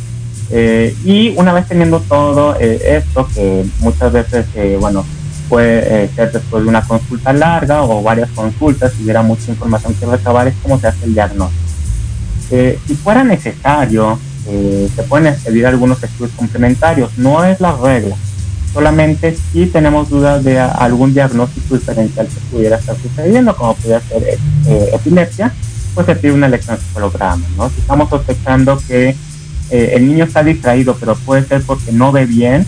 eh, 0.49 0.95
y 1.03 1.29
una 1.37 1.53
vez 1.53 1.67
teniendo 1.67 1.99
todo 2.01 2.55
eh, 2.59 2.97
esto, 2.97 3.27
que 3.33 3.65
muchas 3.79 4.11
veces, 4.11 4.45
eh, 4.55 4.77
bueno, 4.79 5.05
puede 5.49 6.09
ser 6.13 6.31
después 6.31 6.63
de 6.63 6.69
una 6.69 6.81
consulta 6.81 7.33
larga 7.33 7.83
o 7.83 8.01
varias 8.01 8.29
consultas, 8.31 8.93
si 8.93 9.03
hubiera 9.03 9.21
mucha 9.21 9.51
información 9.51 9.93
que 9.93 10.05
recabar, 10.05 10.47
es 10.47 10.55
cómo 10.63 10.79
se 10.79 10.87
hace 10.87 11.05
el 11.05 11.13
diagnóstico. 11.13 11.61
si 12.49 12.95
fuera 12.95 13.23
necesario, 13.23 14.19
se 14.45 15.03
pueden 15.03 15.35
pedir 15.43 15.65
algunos 15.67 16.03
estudios 16.03 16.31
complementarios, 16.35 17.17
no 17.17 17.43
es 17.43 17.59
la 17.59 17.75
regla, 17.75 18.15
solamente 18.73 19.37
si 19.51 19.67
tenemos 19.67 20.09
dudas 20.09 20.43
de 20.43 20.59
algún 20.59 21.13
diagnóstico 21.13 21.75
diferencial 21.75 22.27
que 22.27 22.39
pudiera 22.51 22.77
estar 22.77 22.95
sucediendo, 22.97 23.55
como 23.55 23.75
pudiera 23.75 24.01
ser 24.01 24.39
epilepsia, 24.91 25.53
pues 25.93 26.07
se 26.07 26.15
pide 26.15 26.33
un 26.33 26.43
electroencefalograma, 26.43 27.45
¿no? 27.57 27.69
Si 27.69 27.79
estamos 27.79 28.09
sospechando 28.09 28.81
que 28.87 29.15
eh, 29.73 29.95
el 29.95 30.07
niño 30.07 30.25
está 30.25 30.43
distraído, 30.43 30.95
pero 30.99 31.15
puede 31.15 31.47
ser 31.47 31.63
porque 31.63 31.91
no 31.91 32.11
ve 32.11 32.27
bien 32.27 32.63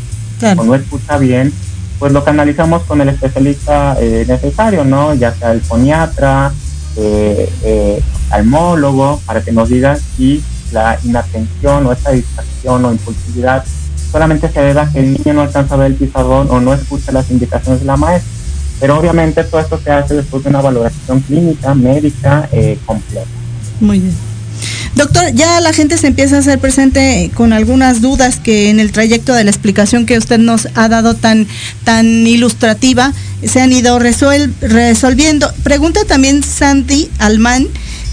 o 0.58 0.64
no 0.64 0.74
escucha 0.74 1.20
bien, 1.20 1.54
pues 2.00 2.12
lo 2.12 2.24
canalizamos 2.24 2.82
con 2.82 3.00
el 3.00 3.10
especialista 3.10 3.96
eh, 4.00 4.26
necesario, 4.28 4.84
¿no? 4.84 5.14
Ya 5.14 5.32
sea 5.36 5.52
el 5.52 5.62
foniatra, 5.62 6.52
eh, 6.98 7.48
eh 7.64 8.02
almólogo, 8.32 9.22
para 9.28 9.42
que 9.42 9.52
nos 9.52 9.70
diga 9.70 9.96
si 10.18 10.44
la 10.72 10.98
inatención 11.04 11.86
o 11.86 11.92
esta 11.92 12.10
distracción 12.10 12.84
o 12.86 12.92
impulsividad 12.92 13.64
solamente 14.12 14.50
se 14.50 14.62
debe 14.62 14.80
a 14.80 14.90
que 14.92 15.00
el 15.00 15.14
niño 15.14 15.36
no 15.36 15.42
alcanza 15.42 15.76
a 15.76 15.78
ver 15.78 15.92
el 15.92 15.98
pizarrón 15.98 16.48
o 16.50 16.60
no 16.60 16.74
escucha 16.74 17.12
las 17.12 17.30
indicaciones 17.30 17.82
de 17.82 17.86
la 17.86 17.98
maestra. 17.98 18.32
Pero 18.80 18.98
obviamente 18.98 19.44
todo 19.44 19.62
esto 19.62 19.80
se 19.82 19.92
hace 19.92 20.16
después 20.16 20.44
de 20.44 20.50
una 20.50 20.62
valoración 20.62 21.20
clínica, 21.20 21.76
médica, 21.76 22.50
completa. 22.88 23.28
Muy 23.80 24.00
bien. 24.00 24.35
Doctor, 24.96 25.34
ya 25.34 25.60
la 25.60 25.74
gente 25.74 25.98
se 25.98 26.08
empieza 26.08 26.38
a 26.38 26.40
hacer 26.40 26.58
presente 26.60 27.30
con 27.34 27.52
algunas 27.52 28.02
dudas 28.02 28.40
que 28.40 28.70
en 28.70 28.80
el 28.80 28.92
trayecto 28.92 29.34
de 29.34 29.44
la 29.44 29.52
explicación 29.52 30.06
que 30.06 30.18
usted 30.18 30.40
nos 30.40 30.70
ha 30.74 30.88
dado 30.88 31.16
tan, 31.16 31.48
tan 31.84 32.26
ilustrativa 32.26 33.14
se 33.46 33.60
han 33.60 33.74
ido 33.74 34.00
resolviendo. 34.00 35.52
Pregunta 35.64 36.06
también 36.06 36.44
Santi 36.44 37.10
Alman 37.20 37.68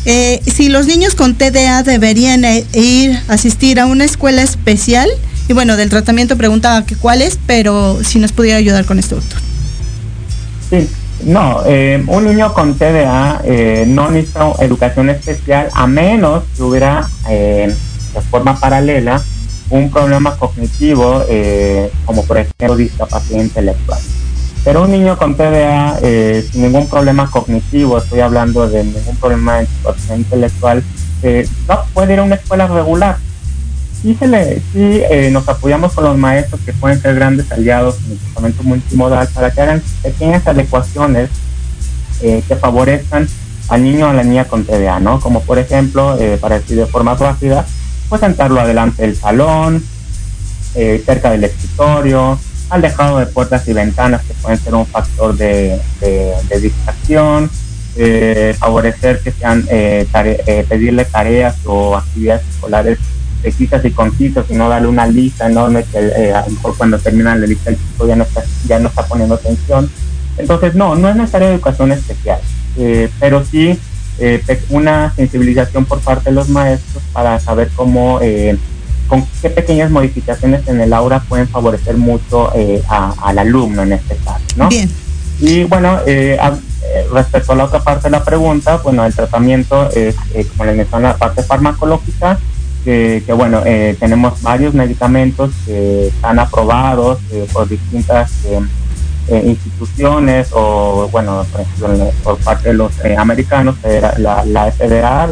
eh, 0.04 0.40
si 0.52 0.68
los 0.68 0.86
niños 0.86 1.14
con 1.14 1.34
TDA 1.36 1.82
deberían 1.84 2.44
eh, 2.44 2.64
ir 2.72 3.16
a 3.28 3.34
asistir 3.34 3.78
a 3.78 3.86
una 3.86 4.04
escuela 4.04 4.42
especial. 4.42 5.08
Y 5.48 5.52
bueno, 5.52 5.76
del 5.76 5.90
tratamiento 5.90 6.36
preguntaba 6.36 6.84
que 6.86 6.96
cuál 6.96 7.22
es, 7.22 7.38
pero 7.46 8.00
si 8.02 8.18
nos 8.18 8.32
pudiera 8.32 8.58
ayudar 8.58 8.84
con 8.84 8.98
esto, 8.98 9.16
doctor. 9.16 9.40
Sí, 10.70 10.88
no, 11.24 11.62
eh, 11.66 12.02
un 12.06 12.24
niño 12.24 12.52
con 12.52 12.74
TDA 12.74 13.42
eh, 13.44 13.84
no 13.86 14.10
necesita 14.10 14.52
educación 14.60 15.10
especial 15.10 15.68
a 15.72 15.86
menos 15.86 16.44
que 16.56 16.62
hubiera 16.62 17.08
eh, 17.28 17.74
de 18.14 18.20
forma 18.22 18.58
paralela 18.58 19.22
un 19.70 19.90
problema 19.90 20.36
cognitivo 20.36 21.24
como 22.04 22.24
por 22.26 22.36
ejemplo 22.36 22.76
discapacidad 22.76 23.40
intelectual. 23.40 24.00
Pero 24.64 24.82
un 24.82 24.90
niño 24.90 25.16
con 25.16 25.34
TDA 25.34 25.98
sin 26.50 26.62
ningún 26.62 26.86
problema 26.88 27.30
cognitivo, 27.30 27.96
estoy 27.96 28.20
hablando 28.20 28.68
de 28.68 28.84
ningún 28.84 29.16
problema 29.16 29.56
de 29.56 29.60
discapacidad 29.62 30.16
intelectual, 30.16 30.84
no 31.68 31.84
puede 31.94 32.12
ir 32.12 32.18
a 32.18 32.22
una 32.24 32.34
escuela 32.34 32.66
regular 32.66 33.16
sí, 34.02 34.16
se 34.18 34.60
sí 34.72 35.02
eh, 35.10 35.30
nos 35.30 35.48
apoyamos 35.48 35.92
con 35.92 36.04
los 36.04 36.18
maestros 36.18 36.60
que 36.62 36.72
pueden 36.72 37.00
ser 37.00 37.14
grandes 37.14 37.50
aliados 37.52 37.96
en 38.04 38.12
el 38.12 38.18
tratamiento 38.18 38.62
multimodal 38.64 39.28
para 39.28 39.50
que 39.50 39.60
hagan 39.60 39.82
pequeñas 40.02 40.46
adecuaciones 40.46 41.30
eh, 42.20 42.42
que 42.46 42.56
favorezcan 42.56 43.28
al 43.68 43.84
niño 43.84 44.06
o 44.06 44.10
a 44.10 44.12
la 44.12 44.24
niña 44.24 44.44
con 44.44 44.64
TDA, 44.64 44.98
¿no? 45.00 45.20
Como 45.20 45.40
por 45.42 45.58
ejemplo, 45.58 46.18
eh, 46.18 46.36
para 46.40 46.58
decir 46.58 46.76
de 46.76 46.86
forma 46.86 47.14
rápida, 47.14 47.64
pues 48.08 48.20
sentarlo 48.20 48.60
adelante 48.60 49.02
del 49.02 49.16
salón, 49.16 49.82
cerca 50.74 51.30
del 51.30 51.44
escritorio, 51.44 52.38
alejado 52.70 53.18
de 53.18 53.26
puertas 53.26 53.66
y 53.68 53.72
ventanas 53.72 54.22
que 54.22 54.34
pueden 54.34 54.58
ser 54.58 54.74
un 54.74 54.86
factor 54.86 55.36
de, 55.36 55.78
distracción, 56.60 57.50
favorecer 58.58 59.20
que 59.20 59.32
sean, 59.32 59.66
pedirle 60.68 61.04
tareas 61.04 61.56
o 61.64 61.96
actividades 61.96 62.46
escolares 62.48 62.98
precisas 63.42 63.84
y 63.84 63.90
concisas 63.90 64.46
y 64.48 64.54
no 64.54 64.68
darle 64.68 64.88
una 64.88 65.06
lista 65.06 65.46
enorme 65.46 65.84
que 65.84 65.98
eh, 65.98 66.32
a 66.32 66.42
lo 66.46 66.52
mejor 66.52 66.76
cuando 66.76 66.98
terminan 66.98 67.40
la 67.40 67.46
lista 67.46 67.70
el 67.70 67.76
chico 67.76 68.06
ya 68.06 68.16
no 68.16 68.22
está, 68.22 68.42
ya 68.66 68.78
no 68.78 68.88
está 68.88 69.04
poniendo 69.04 69.34
atención. 69.34 69.90
Entonces, 70.38 70.74
no, 70.74 70.94
no 70.94 71.08
es 71.08 71.16
necesaria 71.16 71.50
educación 71.50 71.92
especial, 71.92 72.38
eh, 72.78 73.10
pero 73.20 73.44
sí 73.44 73.78
eh, 74.18 74.42
una 74.70 75.12
sensibilización 75.14 75.84
por 75.84 76.00
parte 76.00 76.30
de 76.30 76.36
los 76.36 76.48
maestros 76.48 77.02
para 77.12 77.38
saber 77.40 77.70
cómo, 77.74 78.20
con 79.08 79.26
qué 79.42 79.50
pequeñas 79.50 79.90
modificaciones 79.90 80.66
en 80.68 80.80
el 80.80 80.92
aula 80.92 81.20
pueden 81.28 81.48
favorecer 81.48 81.96
mucho 81.96 82.50
al 82.88 83.38
alumno 83.38 83.82
en 83.82 83.92
este 83.92 84.16
caso, 84.16 84.44
¿no? 84.56 84.68
Bien. 84.68 84.88
Y 85.40 85.64
bueno, 85.64 85.98
respecto 87.12 87.52
a 87.52 87.56
la 87.56 87.64
otra 87.64 87.80
parte 87.80 88.04
de 88.04 88.10
la 88.10 88.24
pregunta, 88.24 88.78
bueno, 88.78 89.04
el 89.04 89.14
tratamiento 89.14 89.90
es, 89.90 90.14
como 90.50 90.64
les 90.64 90.76
mencioné, 90.76 91.08
la 91.08 91.16
parte 91.16 91.42
farmacológica, 91.42 92.38
que, 92.84 93.32
bueno, 93.36 93.62
eh, 93.64 93.96
tenemos 93.98 94.42
varios 94.42 94.74
medicamentos 94.74 95.52
que 95.64 96.08
están 96.08 96.38
aprobados 96.38 97.20
eh, 97.30 97.46
por 97.52 97.68
distintas 97.68 98.32
eh, 99.28 99.42
instituciones 99.44 100.48
o, 100.52 101.08
bueno, 101.12 101.46
por, 101.52 101.60
ejemplo, 101.60 102.10
por 102.24 102.38
parte 102.38 102.70
de 102.70 102.74
los 102.74 102.92
eh, 103.04 103.16
americanos, 103.16 103.76
la, 104.18 104.44
la 104.44 104.72
FDA, 104.72 105.30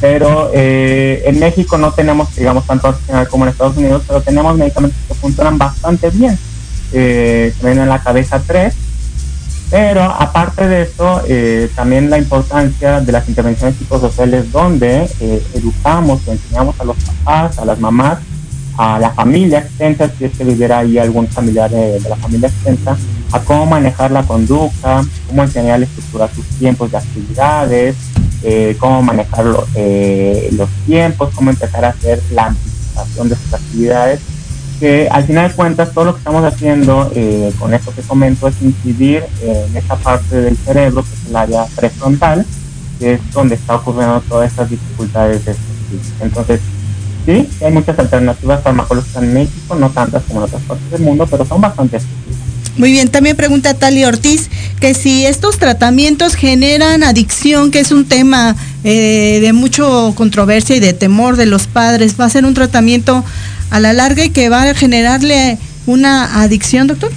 pero 0.00 0.50
en 0.54 1.38
México 1.38 1.76
no 1.76 1.92
tenemos, 1.92 2.34
digamos, 2.34 2.66
tanto 2.66 2.88
arsenal 2.88 3.28
como 3.28 3.44
en 3.44 3.50
Estados 3.50 3.76
Unidos, 3.76 4.02
pero 4.06 4.22
tenemos 4.22 4.56
medicamentos 4.56 4.98
que 5.06 5.14
funcionan 5.14 5.58
bastante 5.58 6.08
bien. 6.08 6.38
se 6.90 7.52
ven 7.62 7.78
en 7.78 7.88
la 7.88 8.02
cabeza 8.02 8.40
tres, 8.46 8.74
pero 9.70 10.02
aparte 10.02 10.66
de 10.66 10.82
eso, 10.82 11.22
también 11.76 12.10
la 12.10 12.18
importancia 12.18 13.00
de 13.00 13.12
las 13.12 13.28
intervenciones 13.28 13.76
psicosociales 13.76 14.50
donde 14.50 15.08
educamos, 15.54 16.26
enseñamos 16.26 16.78
a 16.80 16.84
los 16.84 16.96
papás, 16.96 17.58
a 17.58 17.64
las 17.64 17.78
mamás, 17.78 18.18
a 18.80 18.98
la 18.98 19.10
familia 19.10 19.58
extensa, 19.58 20.10
si 20.16 20.24
es 20.24 20.36
que 20.36 20.42
viviera 20.42 20.78
ahí 20.78 20.96
algún 20.96 21.28
familiar 21.28 21.70
de, 21.70 22.00
la 22.08 22.16
familia 22.16 22.48
extensa, 22.48 22.96
a 23.30 23.40
cómo 23.40 23.66
manejar 23.66 24.10
la 24.10 24.22
conducta, 24.22 25.02
cómo 25.28 25.42
enseñarle 25.42 25.84
estructurar 25.84 26.30
sus 26.34 26.46
tiempos 26.58 26.90
de 26.90 26.96
actividades, 26.96 27.96
eh, 28.42 28.76
cómo 28.80 29.02
manejar 29.02 29.44
eh, 29.74 30.48
los 30.52 30.70
tiempos, 30.86 31.28
cómo 31.34 31.50
empezar 31.50 31.84
a 31.84 31.88
hacer 31.88 32.22
la 32.32 32.46
anticipación 32.46 33.28
de 33.28 33.36
sus 33.36 33.52
actividades, 33.52 34.20
que 34.80 35.08
al 35.10 35.24
final 35.24 35.48
de 35.48 35.54
cuentas 35.54 35.92
todo 35.92 36.06
lo 36.06 36.12
que 36.14 36.18
estamos 36.18 36.42
haciendo 36.42 37.12
eh, 37.14 37.52
con 37.58 37.72
esto 37.74 37.92
que 37.94 38.02
comento 38.02 38.48
es 38.48 38.54
incidir 38.62 39.22
en 39.42 39.76
esta 39.76 39.94
parte 39.96 40.40
del 40.40 40.56
cerebro, 40.56 41.02
que 41.02 41.10
es 41.14 41.28
el 41.28 41.36
área 41.36 41.66
prefrontal, 41.76 42.46
que 42.98 43.14
es 43.14 43.20
donde 43.32 43.54
está 43.54 43.76
ocurriendo 43.76 44.20
todas 44.22 44.50
estas 44.50 44.70
dificultades 44.70 45.44
de 45.44 45.54
Entonces, 46.22 46.60
Sí, 47.26 47.46
hay 47.62 47.72
muchas 47.72 47.98
alternativas 47.98 48.62
farmacológicas 48.62 49.22
en 49.22 49.34
México, 49.34 49.74
no 49.74 49.90
tantas 49.90 50.22
como 50.24 50.40
en 50.40 50.44
otras 50.46 50.62
partes 50.62 50.90
del 50.90 51.02
mundo, 51.02 51.26
pero 51.30 51.44
son 51.44 51.60
bastante 51.60 51.98
efectivas. 51.98 52.38
Muy 52.76 52.92
bien, 52.92 53.08
también 53.08 53.36
pregunta 53.36 53.74
Tali 53.74 54.04
Ortiz 54.04 54.48
que 54.80 54.94
si 54.94 55.26
estos 55.26 55.58
tratamientos 55.58 56.34
generan 56.34 57.02
adicción, 57.02 57.70
que 57.70 57.80
es 57.80 57.92
un 57.92 58.06
tema 58.06 58.56
eh, 58.84 59.38
de 59.42 59.52
mucho 59.52 60.14
controversia 60.16 60.76
y 60.76 60.80
de 60.80 60.94
temor 60.94 61.36
de 61.36 61.46
los 61.46 61.66
padres, 61.66 62.14
¿va 62.18 62.24
a 62.24 62.30
ser 62.30 62.46
un 62.46 62.54
tratamiento 62.54 63.22
a 63.70 63.80
la 63.80 63.92
larga 63.92 64.24
y 64.24 64.30
que 64.30 64.48
va 64.48 64.62
a 64.62 64.74
generarle 64.74 65.58
una 65.86 66.42
adicción, 66.42 66.86
doctor? 66.86 67.10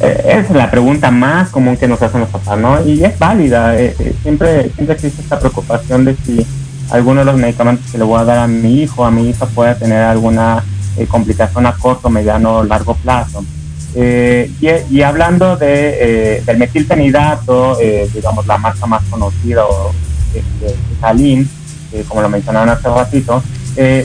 Eh, 0.00 0.42
es 0.42 0.50
la 0.50 0.70
pregunta 0.70 1.10
más 1.10 1.48
común 1.50 1.76
que 1.76 1.88
nos 1.88 2.00
hacen 2.02 2.20
los 2.20 2.28
papás, 2.30 2.58
¿no? 2.58 2.86
Y 2.86 3.02
es 3.04 3.18
válida, 3.18 3.78
eh, 3.78 3.96
siempre, 4.22 4.70
siempre 4.74 4.94
existe 4.94 5.22
esta 5.22 5.38
preocupación 5.38 6.04
de 6.04 6.16
si 6.24 6.46
algunos 6.90 7.24
de 7.24 7.32
los 7.32 7.40
medicamentos 7.40 7.90
que 7.90 7.98
le 7.98 8.04
voy 8.04 8.20
a 8.20 8.24
dar 8.24 8.38
a 8.38 8.46
mi 8.46 8.82
hijo, 8.82 9.04
a 9.04 9.10
mi 9.10 9.30
hija 9.30 9.46
pueda 9.46 9.74
tener 9.76 10.02
alguna 10.02 10.62
eh, 10.96 11.06
complicación 11.06 11.66
a 11.66 11.72
corto, 11.72 12.08
mediano 12.08 12.58
o 12.58 12.64
largo 12.64 12.94
plazo. 12.94 13.44
Eh, 13.94 14.50
y, 14.90 15.02
hablando 15.02 15.56
de, 15.56 16.36
eh, 16.36 16.42
del 16.44 16.58
metilfenidato, 16.58 17.78
digamos 18.12 18.46
la 18.46 18.58
marca 18.58 18.86
más 18.86 19.02
conocida, 19.10 19.64
o 19.64 19.92
este, 20.34 20.76
Salim, 21.00 21.48
como 22.08 22.20
lo 22.20 22.28
mencionaron 22.28 22.68
hace 22.68 22.88
ratito, 22.88 23.42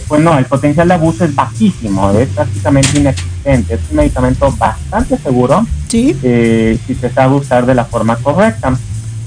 pues 0.08 0.22
no, 0.22 0.38
el 0.38 0.46
potencial 0.46 0.88
de 0.88 0.94
abuso 0.94 1.26
es 1.26 1.34
bajísimo, 1.34 2.12
es 2.12 2.30
prácticamente 2.30 3.00
inexistente. 3.00 3.76
Es 3.76 3.82
un 3.90 3.98
medicamento 3.98 4.54
bastante 4.58 5.18
seguro 5.18 5.66
¿Sí? 5.88 6.16
si 6.22 6.96
se 6.96 7.10
sabe 7.10 7.36
usar 7.36 7.66
de 7.66 7.76
la 7.76 7.86
forma 7.86 8.16
correcta 8.18 8.78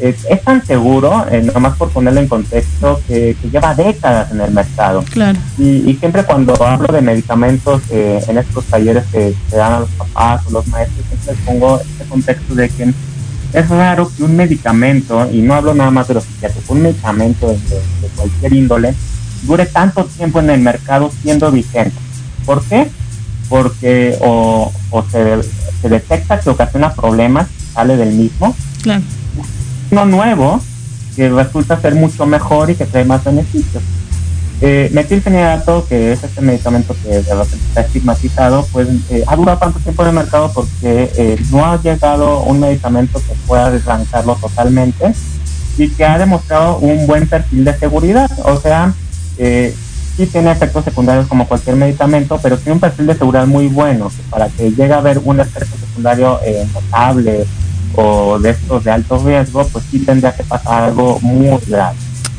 es, 0.01 0.43
tan 0.43 0.65
seguro, 0.67 1.25
eh, 1.31 1.43
nomás 1.43 1.77
por 1.77 1.91
ponerlo 1.91 2.21
en 2.21 2.29
contexto, 2.29 3.01
que, 3.07 3.37
lleva 3.51 3.75
décadas 3.75 4.31
en 4.33 4.41
el 4.41 4.51
mercado. 4.51 5.05
Claro. 5.11 5.39
Y, 5.59 5.95
siempre 5.95 6.25
cuando 6.25 6.61
hablo 6.63 6.93
de 6.93 7.01
medicamentos 7.01 7.83
eh, 7.91 8.23
en 8.27 8.39
estos 8.39 8.65
talleres 8.65 9.05
que 9.13 9.35
se 9.49 9.57
dan 9.57 9.75
a 9.75 9.81
los 9.81 9.91
papás 9.91 10.43
o 10.47 10.51
los 10.51 10.67
maestros, 10.69 11.07
siempre 11.07 11.45
pongo 11.45 11.81
este 11.81 12.05
contexto 12.05 12.55
de 12.55 12.69
que 12.69 12.95
es 13.53 13.69
raro 13.69 14.11
que 14.15 14.25
un 14.25 14.37
medicamento, 14.37 15.29
y 15.31 15.41
no 15.41 15.55
hablo 15.55 15.75
nada 15.75 15.91
más 15.91 16.09
de 16.09 16.15
los 16.15 16.25
psiquiátricos, 16.25 16.71
un 16.71 16.83
medicamento 16.83 17.49
de, 17.49 18.09
cualquier 18.17 18.53
índole, 18.53 18.95
dure 19.45 19.67
tanto 19.67 20.05
tiempo 20.05 20.41
en 20.41 20.51
el 20.51 20.61
mercado 20.61 21.11
siendo 21.23 21.51
vigente. 21.51 21.97
¿Por 22.45 22.63
qué? 22.65 22.91
Porque 23.49 24.17
o, 24.21 24.73
se, 25.11 25.43
se 25.81 25.89
detecta 25.89 26.41
que 26.41 26.51
ocasiona 26.51 26.93
problemas, 26.93 27.49
sale 27.73 27.97
del 27.97 28.13
mismo, 28.13 28.55
claro 28.83 29.03
nuevo 30.05 30.61
que 31.15 31.29
resulta 31.29 31.81
ser 31.81 31.95
mucho 31.95 32.27
mejor 32.27 32.71
y 32.71 32.75
que 32.75 32.87
trae 32.87 33.05
más 33.05 33.23
beneficios. 33.23 33.83
Eh, 34.61 34.89
metilfenidato, 34.93 35.87
que 35.87 36.13
es 36.13 36.25
este 36.25 36.41
medicamento 36.41 36.97
que 37.03 37.09
de 37.09 37.21
está 37.21 37.83
estigmatizado, 37.83 38.67
pues 38.73 38.89
eh, 39.11 39.23
ha 39.27 39.37
durado 39.37 39.59
tanto 39.59 39.79
tiempo 39.79 40.03
en 40.03 40.09
el 40.09 40.15
mercado 40.15 40.51
porque 40.53 41.13
eh, 41.17 41.37
no 41.51 41.65
ha 41.65 41.81
llegado 41.81 42.41
un 42.43 42.61
medicamento 42.61 43.21
que 43.21 43.35
pueda 43.47 43.71
desrancarlo 43.71 44.37
totalmente 44.37 45.13
y 45.77 45.89
que 45.91 46.05
ha 46.05 46.19
demostrado 46.19 46.79
un 46.79 47.07
buen 47.07 47.29
perfil 47.29 47.65
de 47.65 47.79
seguridad. 47.79 48.31
O 48.45 48.59
sea, 48.61 48.95
eh, 49.39 49.75
sí 50.17 50.27
tiene 50.27 50.53
efectos 50.53 50.85
secundarios 50.85 51.27
como 51.27 51.47
cualquier 51.47 51.77
medicamento, 51.77 52.39
pero 52.43 52.57
tiene 52.57 52.73
un 52.73 52.81
perfil 52.81 53.07
de 53.07 53.15
seguridad 53.15 53.47
muy 53.47 53.67
bueno, 53.69 54.11
para 54.31 54.49
que 54.49 54.71
llegue 54.71 54.93
a 54.93 54.99
haber 54.99 55.19
un 55.25 55.41
efecto 55.41 55.77
secundario 55.79 56.41
notable 56.73 57.47
o 57.97 58.39
de 58.39 58.51
estos 58.51 58.85
de 58.85 58.91
alto 58.91 59.19
riesgo, 59.25 59.67
pues 59.69 59.85
sí 59.91 60.01
tendría 60.01 60.35
que 60.35 60.45
pasar 60.45 60.85
algo 60.85 61.19
muy 61.21 61.49
grave. 61.67 61.97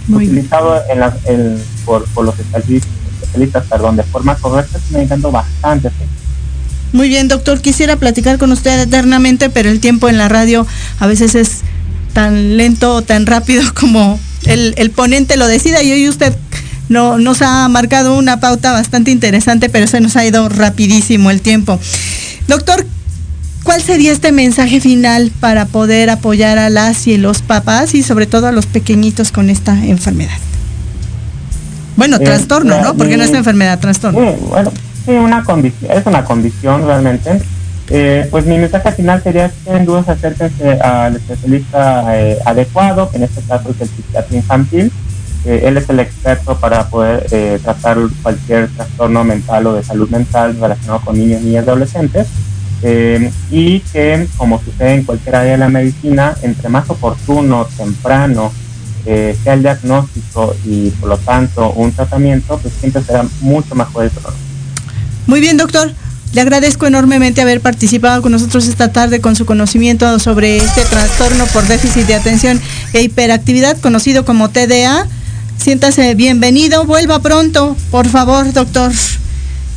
Utilizado 0.10 0.82
en 0.88 1.60
por, 1.86 2.06
los 2.24 2.36
especialistas, 2.40 3.66
perdón, 3.68 3.96
de 3.96 4.04
forma 4.04 4.36
correcta, 4.36 4.78
es 4.78 4.92
medicando 4.92 5.32
bastante 5.32 5.90
Muy 6.94 7.08
bien, 7.08 7.28
doctor, 7.28 7.62
quisiera 7.62 7.96
platicar 7.96 8.38
con 8.38 8.52
usted 8.52 8.80
eternamente, 8.80 9.50
pero 9.50 9.70
el 9.70 9.80
tiempo 9.80 10.10
en 10.10 10.18
la 10.18 10.30
radio 10.30 10.68
a 11.00 11.08
veces 11.08 11.36
es 11.36 11.62
tan 12.14 12.58
lento 12.58 12.96
o 12.96 13.02
tan 13.02 13.26
rápido 13.26 13.64
como 13.80 14.20
el, 14.46 14.74
el 14.78 14.92
ponente 14.92 15.38
lo 15.38 15.48
decida 15.48 15.82
y 15.82 15.92
hoy 15.92 16.08
usted 16.08 16.36
no, 16.90 17.18
nos 17.18 17.42
ha 17.42 17.68
marcado 17.68 18.18
una 18.18 18.40
pauta 18.40 18.72
bastante 18.72 19.12
interesante, 19.12 19.70
pero 19.70 19.88
se 19.88 20.02
nos 20.02 20.16
ha 20.16 20.26
ido 20.26 20.50
rapidísimo 20.50 21.32
el 21.32 21.42
tiempo. 21.42 21.80
Doctor, 22.48 22.86
¿Cuál 23.66 23.82
sería 23.82 24.12
este 24.12 24.32
mensaje 24.32 24.80
final 24.80 25.32
para 25.40 25.66
poder 25.66 26.12
apoyar 26.12 26.60
a 26.60 26.70
las 26.70 27.08
y 27.08 27.18
los 27.18 27.42
papás 27.42 27.96
y 27.96 28.04
sobre 28.04 28.28
todo 28.28 28.46
a 28.46 28.52
los 28.52 28.68
pequeñitos 28.68 29.32
con 29.32 29.50
esta 29.50 29.74
enfermedad? 29.84 30.38
Bueno, 31.98 32.18
eh, 32.18 32.20
trastorno, 32.20 32.80
¿no? 32.80 32.96
Porque 32.96 33.18
no 33.18 33.24
es 33.24 33.30
una 33.30 33.40
enfermedad, 33.40 33.80
trastorno. 33.80 34.20
Sí, 34.20 34.46
bueno, 34.50 34.72
sí, 35.04 35.12
una 35.14 35.44
condición, 35.44 35.92
es 35.92 36.06
una 36.06 36.24
condición 36.24 36.86
realmente. 36.86 37.42
Eh, 37.90 38.28
pues 38.30 38.46
mi 38.46 38.60
mensaje 38.60 38.92
final 38.92 39.24
sería 39.24 39.50
que 39.50 39.72
en 39.72 39.86
dudas 39.86 40.10
acérquense 40.10 40.80
al 40.80 41.16
especialista 41.16 42.20
eh, 42.20 42.38
adecuado, 42.46 43.10
que 43.10 43.18
en 43.18 43.24
este 43.24 43.42
caso 43.42 43.72
es 43.72 43.82
el 43.82 43.90
psiquiatra 43.90 44.38
infantil. 44.38 44.92
Él 45.46 45.78
es 45.78 45.90
el 45.90 46.00
experto 46.00 46.58
para 46.60 46.90
poder 46.90 47.60
tratar 47.62 47.98
cualquier 48.22 48.68
trastorno 48.70 49.24
mental 49.24 49.68
o 49.68 49.74
de 49.74 49.84
salud 49.84 50.10
mental 50.10 50.58
relacionado 50.60 51.02
con 51.02 51.18
niños, 51.18 51.42
niñas 51.42 51.66
y 51.66 51.70
adolescentes. 51.70 52.28
Eh, 52.88 53.32
y 53.50 53.80
que, 53.80 54.28
como 54.38 54.62
sucede 54.64 54.94
en 54.94 55.04
cualquier 55.04 55.36
área 55.36 55.52
de 55.54 55.58
la 55.58 55.70
medicina, 55.70 56.36
entre 56.42 56.70
más 56.70 56.90
oportuno, 56.90 57.68
temprano 57.78 58.52
eh, 59.06 59.36
sea 59.44 59.54
el 59.54 59.62
diagnóstico 59.62 60.56
y 60.66 60.90
por 60.92 61.10
lo 61.10 61.18
tanto 61.18 61.72
un 61.72 61.92
tratamiento, 61.92 62.58
pues 62.58 62.74
siempre 62.80 63.02
será 63.04 63.26
mucho 63.42 63.76
mejor 63.76 64.06
el 64.06 64.12
problema. 64.12 64.38
Muy 65.26 65.40
bien, 65.40 65.58
doctor. 65.58 65.94
Le 66.34 66.42
agradezco 66.42 66.86
enormemente 66.86 67.42
haber 67.42 67.62
participado 67.62 68.22
con 68.22 68.32
nosotros 68.34 68.68
esta 68.68 68.92
tarde 68.92 69.22
con 69.22 69.36
su 69.38 69.46
conocimiento 69.46 70.20
sobre 70.20 70.58
este 70.58 70.84
trastorno 70.84 71.46
por 71.48 71.66
déficit 71.66 72.06
de 72.08 72.16
atención 72.16 72.62
e 72.94 73.02
hiperactividad 73.02 73.80
conocido 73.80 74.26
como 74.26 74.50
TDA. 74.50 75.08
Siéntase 75.58 76.14
bienvenido, 76.16 76.86
vuelva 76.86 77.20
pronto, 77.20 77.76
por 77.92 78.08
favor, 78.08 78.52
doctor. 78.54 78.92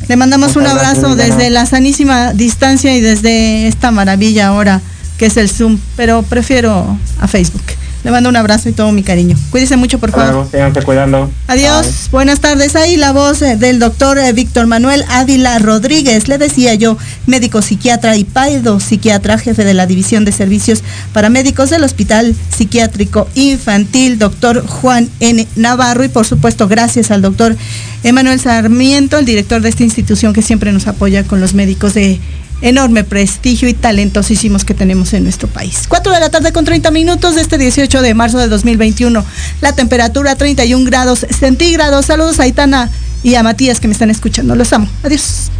Le 0.07 0.15
mandamos 0.15 0.55
un 0.55 0.67
abrazo 0.67 1.15
desde 1.15 1.49
la 1.49 1.65
sanísima 1.65 2.33
distancia 2.33 2.95
y 2.95 3.01
desde 3.01 3.67
esta 3.67 3.91
maravilla 3.91 4.47
ahora 4.47 4.81
que 5.17 5.25
es 5.25 5.37
el 5.37 5.49
Zoom, 5.49 5.77
pero 5.95 6.23
prefiero 6.23 6.97
a 7.19 7.27
Facebook. 7.27 7.78
Le 8.03 8.11
mando 8.11 8.29
un 8.29 8.35
abrazo 8.37 8.69
y 8.69 8.71
todo 8.71 8.91
mi 8.93 9.03
cariño. 9.03 9.35
Cuídese 9.49 9.75
mucho, 9.75 9.99
por 9.99 10.11
favor. 10.11 10.47
cuidando. 10.85 11.29
Adiós. 11.47 12.07
Buenas 12.11 12.39
tardes. 12.39 12.75
Ahí 12.77 12.95
la 12.95 13.11
voz 13.11 13.41
eh, 13.41 13.57
del 13.57 13.79
doctor 13.79 14.17
eh, 14.17 14.31
Víctor 14.31 14.67
Manuel 14.67 15.03
Ávila 15.09 15.59
Rodríguez. 15.59 16.29
Le 16.29 16.37
decía 16.37 16.75
yo, 16.75 16.97
médico 17.27 17.61
psiquiatra 17.61 18.15
y 18.15 18.23
paido 18.23 18.79
psiquiatra, 18.79 19.37
jefe 19.37 19.65
de 19.65 19.73
la 19.73 19.85
División 19.85 20.23
de 20.23 20.31
Servicios 20.31 20.81
Paramédicos 21.13 21.69
del 21.69 21.83
Hospital 21.83 22.35
Psiquiátrico 22.55 23.27
Infantil, 23.35 24.17
doctor 24.17 24.65
Juan 24.65 25.09
N. 25.19 25.45
Navarro. 25.57 26.05
Y 26.05 26.09
por 26.09 26.25
supuesto, 26.25 26.69
gracias 26.69 27.11
al 27.11 27.21
doctor 27.21 27.57
Emanuel 28.03 28.39
Sarmiento, 28.39 29.17
el 29.17 29.25
director 29.25 29.61
de 29.61 29.69
esta 29.69 29.83
institución 29.83 30.31
que 30.31 30.41
siempre 30.41 30.71
nos 30.71 30.87
apoya 30.87 31.25
con 31.25 31.41
los 31.41 31.53
médicos 31.53 31.93
de 31.95 32.19
enorme 32.61 33.03
prestigio 33.03 33.67
y 33.69 33.73
talentosísimos 33.73 34.65
que 34.65 34.73
tenemos 34.73 35.13
en 35.13 35.23
nuestro 35.23 35.47
país. 35.47 35.83
4 35.87 36.11
de 36.11 36.19
la 36.19 36.29
tarde 36.29 36.51
con 36.51 36.65
30 36.65 36.91
minutos 36.91 37.35
de 37.35 37.41
este 37.41 37.57
18 37.57 38.01
de 38.01 38.13
marzo 38.13 38.37
de 38.37 38.47
2021. 38.47 39.25
La 39.61 39.73
temperatura 39.73 40.35
31 40.35 40.85
grados 40.85 41.25
centígrados. 41.29 42.05
Saludos 42.05 42.39
a 42.39 42.43
Aitana 42.43 42.89
y 43.23 43.35
a 43.35 43.43
Matías 43.43 43.79
que 43.79 43.87
me 43.87 43.93
están 43.93 44.09
escuchando. 44.09 44.55
Los 44.55 44.73
amo. 44.73 44.87
Adiós. 45.03 45.51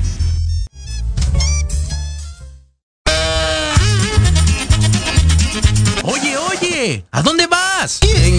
Oye, 6.04 6.38
oye, 6.38 7.06
¿a 7.12 7.22
dónde 7.22 7.48
vas? 7.48 8.00
¿Quién? 8.00 8.39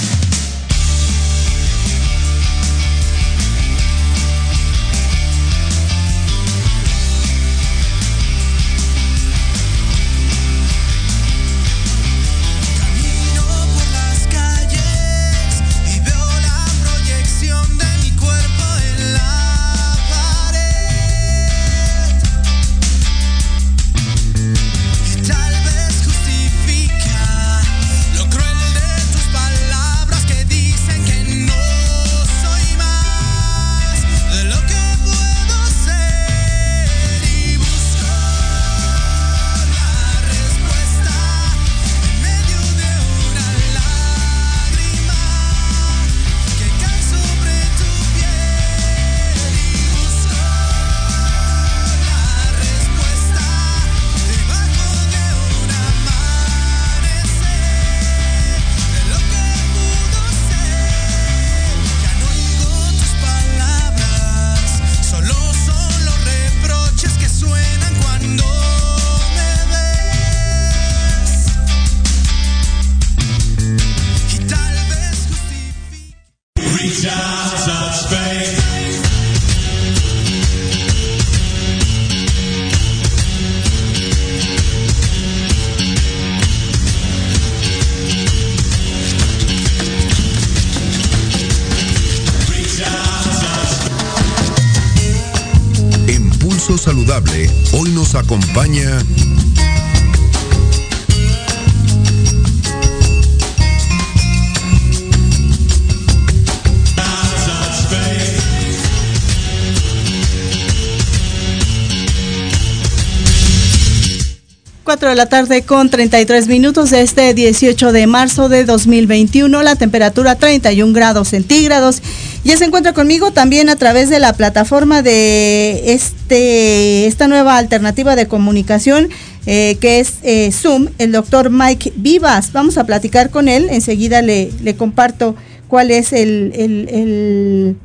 De 114.85 115.15
la 115.15 115.27
tarde 115.27 115.61
con 115.61 115.89
33 115.89 116.47
minutos 116.47 116.89
de 116.89 117.01
este 117.01 117.33
18 117.33 117.91
de 117.93 118.07
marzo 118.07 118.49
de 118.49 118.65
2021, 118.65 119.63
la 119.63 119.75
temperatura 119.75 120.35
31 120.35 120.91
grados 120.91 121.29
centígrados 121.29 122.01
ya 122.43 122.57
se 122.57 122.65
encuentra 122.65 122.91
conmigo 122.91 123.31
también 123.31 123.69
a 123.69 123.77
través 123.77 124.09
de 124.09 124.19
la 124.19 124.33
plataforma 124.33 125.01
de 125.01 125.93
este, 125.93 127.05
esta 127.05 127.27
nueva 127.27 127.57
alternativa 127.57 128.15
de 128.15 128.27
comunicación 128.27 129.09
eh, 129.45 129.77
que 129.79 129.99
es 130.01 130.15
eh, 130.23 130.51
Zoom, 130.51 130.87
el 130.97 131.11
doctor 131.11 131.51
Mike 131.51 131.93
Vivas. 131.95 132.51
Vamos 132.51 132.77
a 132.77 132.83
platicar 132.83 133.29
con 133.29 133.47
él. 133.47 133.67
Enseguida 133.69 134.21
le, 134.21 134.51
comparto 134.77 135.35
cuál 135.67 135.91
es 135.91 136.11
el, 136.11 137.77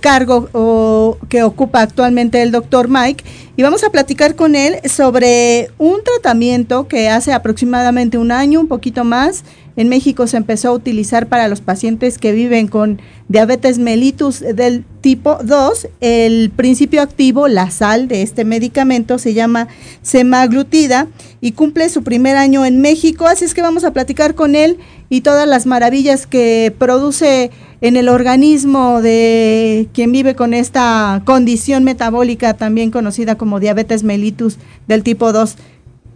cargo 0.00 1.18
que 1.28 1.42
ocupa 1.42 1.82
actualmente 1.82 2.42
el 2.42 2.50
doctor 2.50 2.88
Mike. 2.88 3.24
Y 3.56 3.62
vamos 3.62 3.84
a 3.84 3.90
platicar 3.90 4.36
con 4.36 4.54
él 4.54 4.76
sobre 4.88 5.70
un 5.78 6.02
tratamiento 6.02 6.88
que 6.88 7.08
hace 7.08 7.32
aproximadamente 7.32 8.16
un 8.16 8.32
año, 8.32 8.60
un 8.60 8.68
poquito 8.68 9.04
más, 9.04 9.44
en 9.76 9.88
México 9.88 10.26
se 10.26 10.36
empezó 10.36 10.68
a 10.68 10.72
utilizar 10.72 11.28
para 11.28 11.48
los 11.48 11.60
pacientes 11.60 12.18
que 12.18 12.32
viven 12.32 12.68
con 12.68 13.00
diabetes 13.28 13.78
mellitus 13.78 14.40
del 14.40 14.84
tipo 15.00 15.38
2. 15.42 15.88
El 16.00 16.50
principio 16.50 17.00
activo, 17.00 17.48
la 17.48 17.70
sal 17.70 18.08
de 18.08 18.20
este 18.20 18.44
medicamento, 18.44 19.18
se 19.18 19.32
llama 19.32 19.68
semaglutida 20.02 21.06
y 21.40 21.52
cumple 21.52 21.88
su 21.88 22.02
primer 22.02 22.36
año 22.36 22.66
en 22.66 22.80
México. 22.80 23.26
Así 23.26 23.44
es 23.44 23.54
que 23.54 23.62
vamos 23.62 23.84
a 23.84 23.92
platicar 23.92 24.34
con 24.34 24.54
él 24.54 24.78
y 25.08 25.22
todas 25.22 25.48
las 25.48 25.64
maravillas 25.66 26.26
que 26.26 26.74
produce 26.76 27.50
en 27.80 27.96
el 27.96 28.08
organismo 28.08 29.00
de 29.00 29.88
quien 29.92 30.12
vive 30.12 30.34
con 30.34 30.54
esta 30.54 31.22
condición 31.24 31.84
metabólica 31.84 32.54
también 32.54 32.90
conocida 32.90 33.36
como 33.36 33.60
diabetes 33.60 34.02
mellitus 34.02 34.58
del 34.86 35.02
tipo 35.02 35.32
2. 35.32 35.56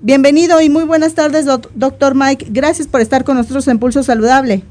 Bienvenido 0.03 0.61
y 0.61 0.68
muy 0.68 0.85
buenas 0.85 1.14
tardes, 1.14 1.46
doctor 1.46 2.14
Mike. 2.14 2.48
Gracias 2.50 2.87
por 2.87 3.00
estar 3.00 3.24
con 3.24 3.37
nosotros 3.37 3.66
en 3.68 3.79
Pulso 3.79 4.03
Saludable. 4.03 4.62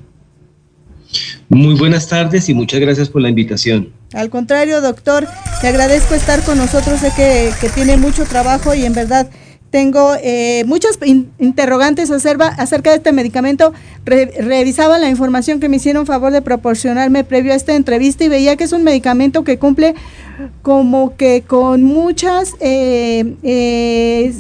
Muy 1.50 1.76
buenas 1.76 2.08
tardes 2.08 2.50
y 2.50 2.54
muchas 2.54 2.80
gracias 2.80 3.10
por 3.10 3.22
la 3.22 3.30
invitación. 3.30 3.90
Al 4.14 4.30
contrario, 4.30 4.82
doctor, 4.82 5.28
te 5.62 5.68
agradezco 5.68 6.16
estar 6.16 6.44
con 6.44 6.58
nosotros. 6.58 7.00
Sé 7.00 7.12
que, 7.16 7.52
tiene 7.74 7.98
mucho 7.98 8.26
trabajo 8.26 8.74
y 8.74 8.86
en 8.86 8.94
verdad 8.94 9.30
tengo 9.74 10.14
eh, 10.22 10.64
muchas 10.68 11.00
interrogantes 11.40 12.12
acerca 12.12 12.92
de 12.92 12.98
este 12.98 13.12
medicamento. 13.12 13.74
revisaba 14.06 15.00
la 15.00 15.10
información 15.10 15.60
que 15.60 15.68
me 15.68 15.78
hicieron 15.78 16.06
favor 16.06 16.32
de 16.32 16.44
proporcionarme 16.44 17.24
previo 17.24 17.54
a 17.54 17.56
esta 17.56 17.74
entrevista 17.74 18.24
y 18.24 18.28
veía 18.28 18.56
que 18.56 18.66
es 18.66 18.72
un 18.72 18.84
medicamento 18.84 19.44
que 19.44 19.58
cumple 19.58 19.96
como 20.62 21.16
que 21.16 21.42
con 21.42 21.82
muchas 21.82 22.54
eh, 22.60 23.34
eh, 23.42 24.32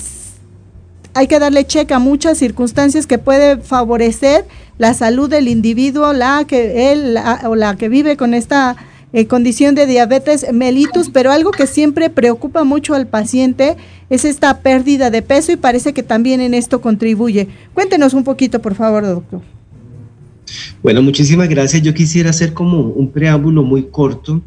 hay 1.15 1.25
que 1.25 1.39
darle 1.39 1.65
cheque 1.65 1.95
a 1.95 1.99
muchas 1.99 2.37
circunstancias 2.37 3.07
que 3.07 3.17
puede 3.17 3.57
favorecer 3.57 4.45
la 4.77 4.93
salud 4.93 5.31
del 5.31 5.47
individuo, 5.47 6.13
la 6.13 6.45
que 6.47 6.91
él 6.91 7.17
o 7.45 7.55
la 7.55 7.75
que 7.75 7.89
vive 7.89 8.17
con 8.17 8.35
esta 8.35 8.75
eh, 9.13 9.27
condición 9.27 9.75
de 9.75 9.85
diabetes 9.85 10.47
mellitus, 10.51 11.09
pero 11.09 11.31
algo 11.31 11.51
que 11.51 11.67
siempre 11.67 12.09
preocupa 12.09 12.63
mucho 12.63 12.95
al 12.95 13.05
paciente 13.05 13.77
es 14.09 14.25
esta 14.25 14.61
pérdida 14.61 15.11
de 15.11 15.21
peso 15.21 15.51
y 15.51 15.55
parece 15.55 15.93
que 15.93 16.01
también 16.01 16.41
en 16.41 16.55
esto 16.55 16.81
contribuye. 16.81 17.47
Cuéntenos 17.75 18.15
un 18.15 18.23
poquito, 18.23 18.59
por 18.59 18.73
favor, 18.73 19.05
doctor. 19.05 19.41
Bueno, 20.81 21.01
muchísimas 21.01 21.47
gracias. 21.47 21.81
Yo 21.81 21.93
quisiera 21.93 22.31
hacer 22.31 22.53
como 22.53 22.81
un 22.81 23.09
preámbulo 23.11 23.63
muy 23.63 23.83
corto 23.83 24.41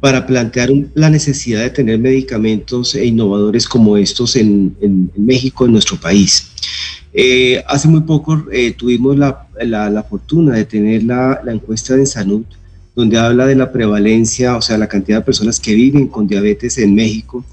para 0.00 0.26
plantear 0.26 0.70
la 0.94 1.08
necesidad 1.08 1.62
de 1.62 1.70
tener 1.70 1.98
medicamentos 1.98 2.94
e 2.94 3.06
innovadores 3.06 3.68
como 3.68 3.96
estos 3.96 4.36
en, 4.36 4.74
México, 5.16 5.66
en 5.66 5.72
nuestro 5.72 5.96
país. 5.96 6.50
Eh, 7.12 7.62
hace 7.66 7.88
muy 7.88 8.00
poco 8.00 8.44
eh, 8.52 8.72
tuvimos 8.72 9.16
la, 9.16 9.46
fortuna 10.08 10.56
de 10.56 10.64
tener 10.64 11.04
la, 11.04 11.40
la 11.44 11.52
encuesta 11.52 11.96
de 11.96 12.06
salud 12.06 12.44
donde 12.94 13.18
habla 13.18 13.46
de 13.46 13.54
la 13.54 13.72
prevalencia, 13.72 14.56
o 14.56 14.62
sea, 14.62 14.76
la 14.78 14.88
cantidad 14.88 15.18
de 15.18 15.24
personas 15.24 15.60
que 15.60 15.74
viven 15.74 16.08
con 16.08 16.26
diabetes 16.26 16.78
en 16.78 16.94
México 16.94 17.44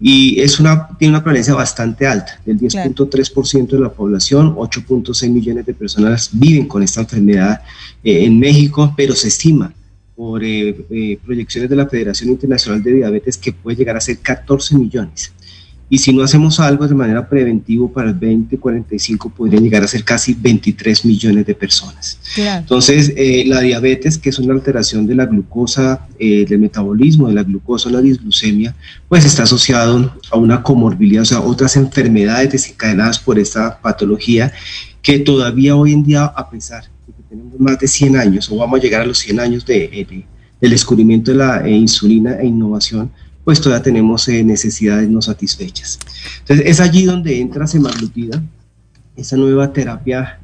y 0.00 0.40
es 0.40 0.60
una, 0.60 0.88
tiene 0.98 1.12
una 1.12 1.22
prevalencia 1.22 1.54
bastante 1.54 2.06
alta, 2.06 2.40
del 2.44 2.58
10.3% 2.58 3.68
de 3.68 3.78
la 3.78 3.90
población, 3.90 4.54
8.6 4.54 5.30
millones 5.30 5.66
de 5.66 5.74
personas 5.74 6.30
viven 6.32 6.66
con 6.66 6.82
esta 6.82 7.00
enfermedad 7.00 7.62
eh, 8.02 8.24
en 8.24 8.38
México, 8.38 8.92
pero 8.96 9.14
se 9.14 9.28
estima 9.28 9.72
por 10.16 10.44
eh, 10.44 10.84
eh, 10.90 11.18
proyecciones 11.24 11.70
de 11.70 11.76
la 11.76 11.88
Federación 11.88 12.30
Internacional 12.30 12.82
de 12.82 12.92
Diabetes 12.92 13.36
que 13.36 13.52
puede 13.52 13.76
llegar 13.76 13.96
a 13.96 14.00
ser 14.00 14.18
14 14.18 14.76
millones. 14.76 15.32
Y 15.90 15.98
si 15.98 16.12
no 16.12 16.22
hacemos 16.22 16.58
algo 16.60 16.88
de 16.88 16.94
manera 16.94 17.28
preventiva 17.28 17.86
para 17.88 18.10
el 18.10 18.18
2045, 18.18 19.28
podrían 19.30 19.62
llegar 19.62 19.82
a 19.84 19.86
ser 19.86 20.02
casi 20.02 20.34
23 20.34 21.04
millones 21.04 21.46
de 21.46 21.54
personas. 21.54 22.18
Entonces, 22.36 23.12
eh, 23.16 23.44
la 23.46 23.60
diabetes, 23.60 24.18
que 24.18 24.30
es 24.30 24.38
una 24.38 24.54
alteración 24.54 25.06
de 25.06 25.14
la 25.14 25.26
glucosa, 25.26 26.06
eh, 26.18 26.46
del 26.48 26.58
metabolismo 26.58 27.28
de 27.28 27.34
la 27.34 27.42
glucosa, 27.42 27.90
la 27.90 28.00
disglucemia, 28.00 28.74
pues 29.08 29.24
está 29.24 29.42
asociado 29.42 30.14
a 30.30 30.38
una 30.38 30.62
comorbilidad, 30.62 31.22
o 31.22 31.26
sea, 31.26 31.40
otras 31.40 31.76
enfermedades 31.76 32.52
desencadenadas 32.52 33.18
por 33.18 33.38
esta 33.38 33.80
patología 33.80 34.52
que 35.02 35.18
todavía 35.18 35.76
hoy 35.76 35.92
en 35.92 36.02
día, 36.02 36.24
a 36.24 36.48
pesar 36.48 36.84
tenemos 37.34 37.58
más 37.58 37.78
de 37.78 37.88
100 37.88 38.16
años 38.16 38.50
o 38.50 38.56
vamos 38.56 38.78
a 38.78 38.82
llegar 38.82 39.02
a 39.02 39.06
los 39.06 39.18
100 39.18 39.40
años 39.40 39.66
de, 39.66 40.24
del 40.60 40.70
descubrimiento 40.70 41.32
de 41.32 41.38
la 41.38 41.68
insulina 41.68 42.38
e 42.40 42.46
innovación, 42.46 43.10
pues 43.44 43.60
todavía 43.60 43.82
tenemos 43.82 44.28
necesidades 44.28 45.08
no 45.08 45.20
satisfechas. 45.20 45.98
Entonces 46.40 46.66
es 46.66 46.80
allí 46.80 47.04
donde 47.04 47.40
entra 47.40 47.66
semaglutida, 47.66 48.42
esa 49.16 49.36
nueva 49.36 49.72
terapia 49.72 50.40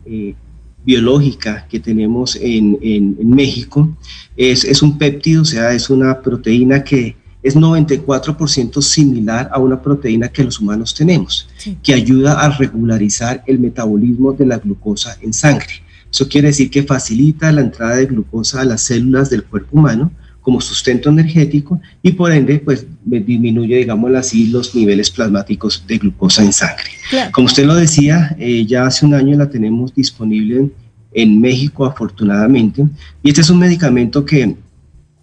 biológica 0.84 1.66
que 1.68 1.80
tenemos 1.80 2.36
en, 2.36 2.78
en, 2.82 3.30
México. 3.30 3.96
Es, 4.36 4.64
es, 4.64 4.82
un 4.82 4.98
péptido, 4.98 5.42
o 5.42 5.44
sea, 5.44 5.72
es 5.72 5.90
una 5.90 6.20
proteína 6.20 6.82
que 6.84 7.16
es 7.42 7.57
94% 7.57 8.82
similar 8.82 9.51
a 9.53 9.59
una 9.59 9.80
proteína 9.80 10.28
que 10.28 10.44
los 10.44 10.61
humanos 10.61 10.94
tenemos, 10.94 11.48
que 11.82 11.94
ayuda 11.94 12.40
a 12.40 12.51
regularizar 12.51 13.42
el 13.46 13.59
metabolismo 13.59 14.32
de 14.32 14.46
la 14.46 14.59
glucosa 14.59 15.16
en 15.22 15.32
sangre. 15.32 15.82
Eso 16.11 16.28
quiere 16.28 16.48
decir 16.48 16.70
que 16.70 16.82
facilita 16.82 17.53
la 17.53 17.62
entrada 17.62 17.96
de 17.96 18.07
glucosa 18.07 18.61
a 18.61 18.64
las 18.64 18.82
células 18.82 19.30
del 19.30 19.44
cuerpo 19.44 19.78
humano 19.78 20.11
como 20.51 20.61
sustento 20.61 21.11
energético 21.11 21.80
y 22.03 22.11
por 22.11 22.32
ende 22.32 22.59
pues 22.59 22.84
disminuye, 23.05 23.76
digamos 23.76 24.12
así, 24.16 24.48
los 24.48 24.74
niveles 24.74 25.09
plasmáticos 25.09 25.84
de 25.86 25.98
glucosa 25.98 26.42
en 26.42 26.53
sangre. 26.53 26.90
Como 27.30 27.46
usted 27.46 27.66
lo 27.66 27.76
decía, 27.76 28.34
eh, 28.36 28.66
ya 28.66 28.84
hace 28.84 29.07
un 29.07 29.14
año 29.14 29.38
la 29.38 29.48
tenemos 29.48 29.94
disponible 29.94 30.68
en 31.12 31.40
México 31.40 31.86
afortunadamente 31.86 32.84
y 33.22 33.28
este 33.28 33.42
es 33.42 33.51
un 33.51 33.61
medicamento 33.61 34.24
que 34.24 34.57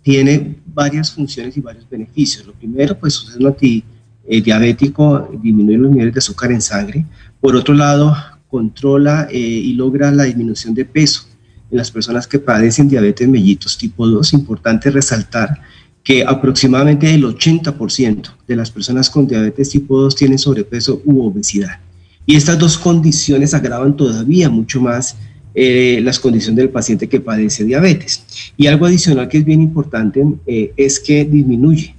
tiene 0.01 0.55
varias 0.65 1.11
funciones 1.11 1.57
y 1.57 1.59
varios 1.59 1.89
beneficios. 1.89 2.47
Lo 2.47 2.53
primero, 2.53 2.97
pues 2.97 3.15
es 3.27 3.35
un 3.35 3.47
antidiabético, 3.47 5.29
disminuye 5.43 5.77
los 5.77 5.91
niveles 5.91 6.13
de 6.13 6.19
azúcar 6.19 6.53
en 6.53 6.61
sangre. 6.61 7.05
Por 7.41 7.53
otro 7.53 7.73
lado, 7.73 8.15
controla 8.47 9.27
eh, 9.29 9.37
y 9.37 9.73
logra 9.73 10.09
la 10.09 10.23
disminución 10.23 10.73
de 10.73 10.85
peso 10.85 11.27
en 11.69 11.77
las 11.77 11.91
personas 11.91 12.27
que 12.27 12.39
padecen 12.39 12.87
diabetes 12.87 13.27
mellitus 13.27 13.77
tipo 13.77 14.07
2. 14.07 14.33
Importante 14.33 14.89
resaltar 14.89 15.61
que 16.03 16.23
aproximadamente 16.23 17.13
el 17.13 17.23
80% 17.25 18.29
de 18.47 18.55
las 18.55 18.71
personas 18.71 19.09
con 19.09 19.27
diabetes 19.27 19.69
tipo 19.69 19.99
2 20.01 20.15
tienen 20.15 20.39
sobrepeso 20.39 21.01
u 21.05 21.25
obesidad. 21.25 21.79
Y 22.25 22.35
estas 22.35 22.59
dos 22.59 22.77
condiciones 22.77 23.53
agravan 23.53 23.95
todavía 23.95 24.49
mucho 24.49 24.81
más 24.81 25.15
eh, 25.53 25.99
las 26.03 26.19
condiciones 26.19 26.57
del 26.57 26.69
paciente 26.69 27.09
que 27.09 27.19
padece 27.19 27.63
diabetes. 27.63 28.23
Y 28.55 28.67
algo 28.67 28.85
adicional 28.85 29.27
que 29.27 29.39
es 29.39 29.45
bien 29.45 29.61
importante 29.61 30.23
eh, 30.45 30.71
es 30.77 30.99
que 30.99 31.25
disminuye 31.25 31.95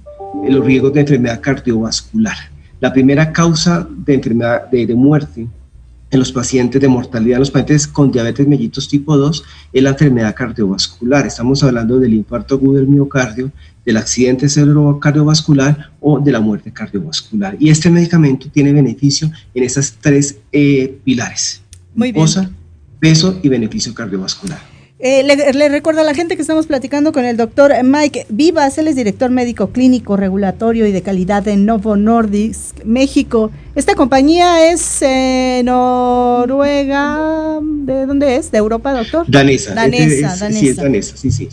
los 0.47 0.65
riesgos 0.65 0.93
de 0.93 1.01
enfermedad 1.01 1.41
cardiovascular. 1.41 2.37
La 2.79 2.93
primera 2.93 3.31
causa 3.33 3.87
de 3.89 4.13
enfermedad 4.13 4.69
de, 4.71 4.87
de 4.87 4.95
muerte 4.95 5.47
en 6.11 6.19
los 6.19 6.31
pacientes 6.31 6.81
de 6.81 6.87
mortalidad, 6.87 7.35
en 7.35 7.41
los 7.41 7.51
pacientes 7.51 7.87
con 7.87 8.11
diabetes 8.11 8.47
mellitus 8.47 8.87
tipo 8.87 9.15
2, 9.15 9.43
es 9.73 9.83
la 9.83 9.91
enfermedad 9.91 10.35
cardiovascular. 10.35 11.25
Estamos 11.27 11.63
hablando 11.63 11.99
del 11.99 12.13
infarto 12.13 12.55
agudo 12.55 12.77
del 12.77 12.87
miocardio, 12.87 13.51
del 13.85 13.97
accidente 13.97 14.47
cardiovascular 14.99 15.91
o 15.99 16.19
de 16.19 16.31
la 16.31 16.39
muerte 16.39 16.71
cardiovascular. 16.71 17.55
Y 17.59 17.69
este 17.69 17.89
medicamento 17.89 18.47
tiene 18.51 18.73
beneficio 18.73 19.31
en 19.53 19.63
esas 19.63 19.97
tres 19.99 20.37
eh, 20.51 20.99
pilares. 21.03 21.61
Muy 21.93 22.11
bien 22.11 22.27
peso 22.99 23.39
y 23.41 23.49
beneficio 23.49 23.93
cardiovascular. 23.93 24.59
Eh, 25.01 25.23
le, 25.23 25.69
recuerdo 25.69 26.01
a 26.01 26.03
la 26.03 26.13
gente 26.13 26.35
que 26.35 26.41
estamos 26.41 26.67
platicando 26.67 27.13
con 27.13 27.23
el 27.23 27.37
doctor 27.37 27.71
Mike 27.85 28.25
Vivas, 28.27 28.77
él 28.79 28.89
es 28.89 28.97
director 28.97 29.31
médico 29.31 29.69
clínico, 29.69 30.17
regulatorio 30.17 30.85
y 30.85 30.91
de 30.91 31.01
calidad 31.01 31.41
de 31.41 31.55
Novo 31.55 31.95
Nordisk, 31.95 32.83
México. 32.83 33.49
Esta 33.75 33.95
compañía 33.95 34.69
es 34.69 35.01
eh, 35.01 35.61
Noruega, 35.63 37.59
¿de 37.61 38.05
dónde 38.07 38.35
es? 38.35 38.51
¿De 38.51 38.57
Europa, 38.57 38.91
doctor? 38.91 39.25
Danesa. 39.29 39.73
Danesa, 39.73 40.35
danesa. 40.35 40.59
Sí, 40.59 40.67
es 40.67 40.75
danesa, 40.75 41.15
sí, 41.15 41.31
sí, 41.31 41.47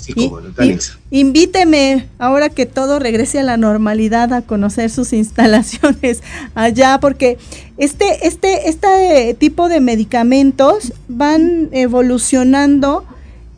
danesa. 0.56 0.98
invíteme, 1.12 2.08
ahora 2.18 2.48
que 2.48 2.66
todo 2.66 2.98
regrese 2.98 3.38
a 3.38 3.44
la 3.44 3.56
normalidad, 3.56 4.32
a 4.32 4.42
conocer 4.42 4.90
sus 4.90 5.12
instalaciones 5.12 6.20
allá, 6.56 6.98
porque 7.00 7.38
este, 7.78 8.26
este, 8.26 8.68
este 8.68 9.34
tipo 9.38 9.68
de 9.68 9.78
medicamentos 9.78 10.92
van 11.06 11.68
evolucionando 11.70 13.04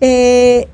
eh, 0.00 0.68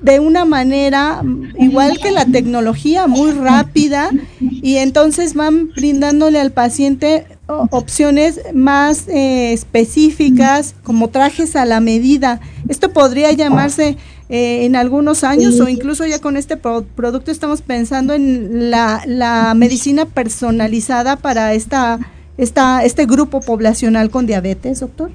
de 0.00 0.20
una 0.20 0.44
manera 0.44 1.22
igual 1.58 1.98
que 1.98 2.10
la 2.10 2.26
tecnología 2.26 3.06
muy 3.06 3.32
rápida 3.32 4.10
y 4.40 4.76
entonces 4.76 5.34
van 5.34 5.68
brindándole 5.70 6.38
al 6.38 6.52
paciente 6.52 7.26
opciones 7.46 8.40
más 8.52 9.08
eh, 9.08 9.52
específicas 9.52 10.74
como 10.82 11.08
trajes 11.08 11.56
a 11.56 11.64
la 11.64 11.80
medida. 11.80 12.40
Esto 12.68 12.92
podría 12.92 13.32
llamarse 13.32 13.96
eh, 14.28 14.64
en 14.64 14.76
algunos 14.76 15.24
años 15.24 15.58
o 15.60 15.68
incluso 15.68 16.04
ya 16.06 16.20
con 16.20 16.36
este 16.36 16.56
producto 16.56 17.30
estamos 17.30 17.62
pensando 17.62 18.14
en 18.14 18.70
la, 18.70 19.02
la 19.06 19.54
medicina 19.54 20.04
personalizada 20.04 21.16
para 21.16 21.54
esta, 21.54 21.98
esta, 22.36 22.84
este 22.84 23.06
grupo 23.06 23.40
poblacional 23.40 24.10
con 24.10 24.26
diabetes, 24.26 24.80
doctor 24.80 25.10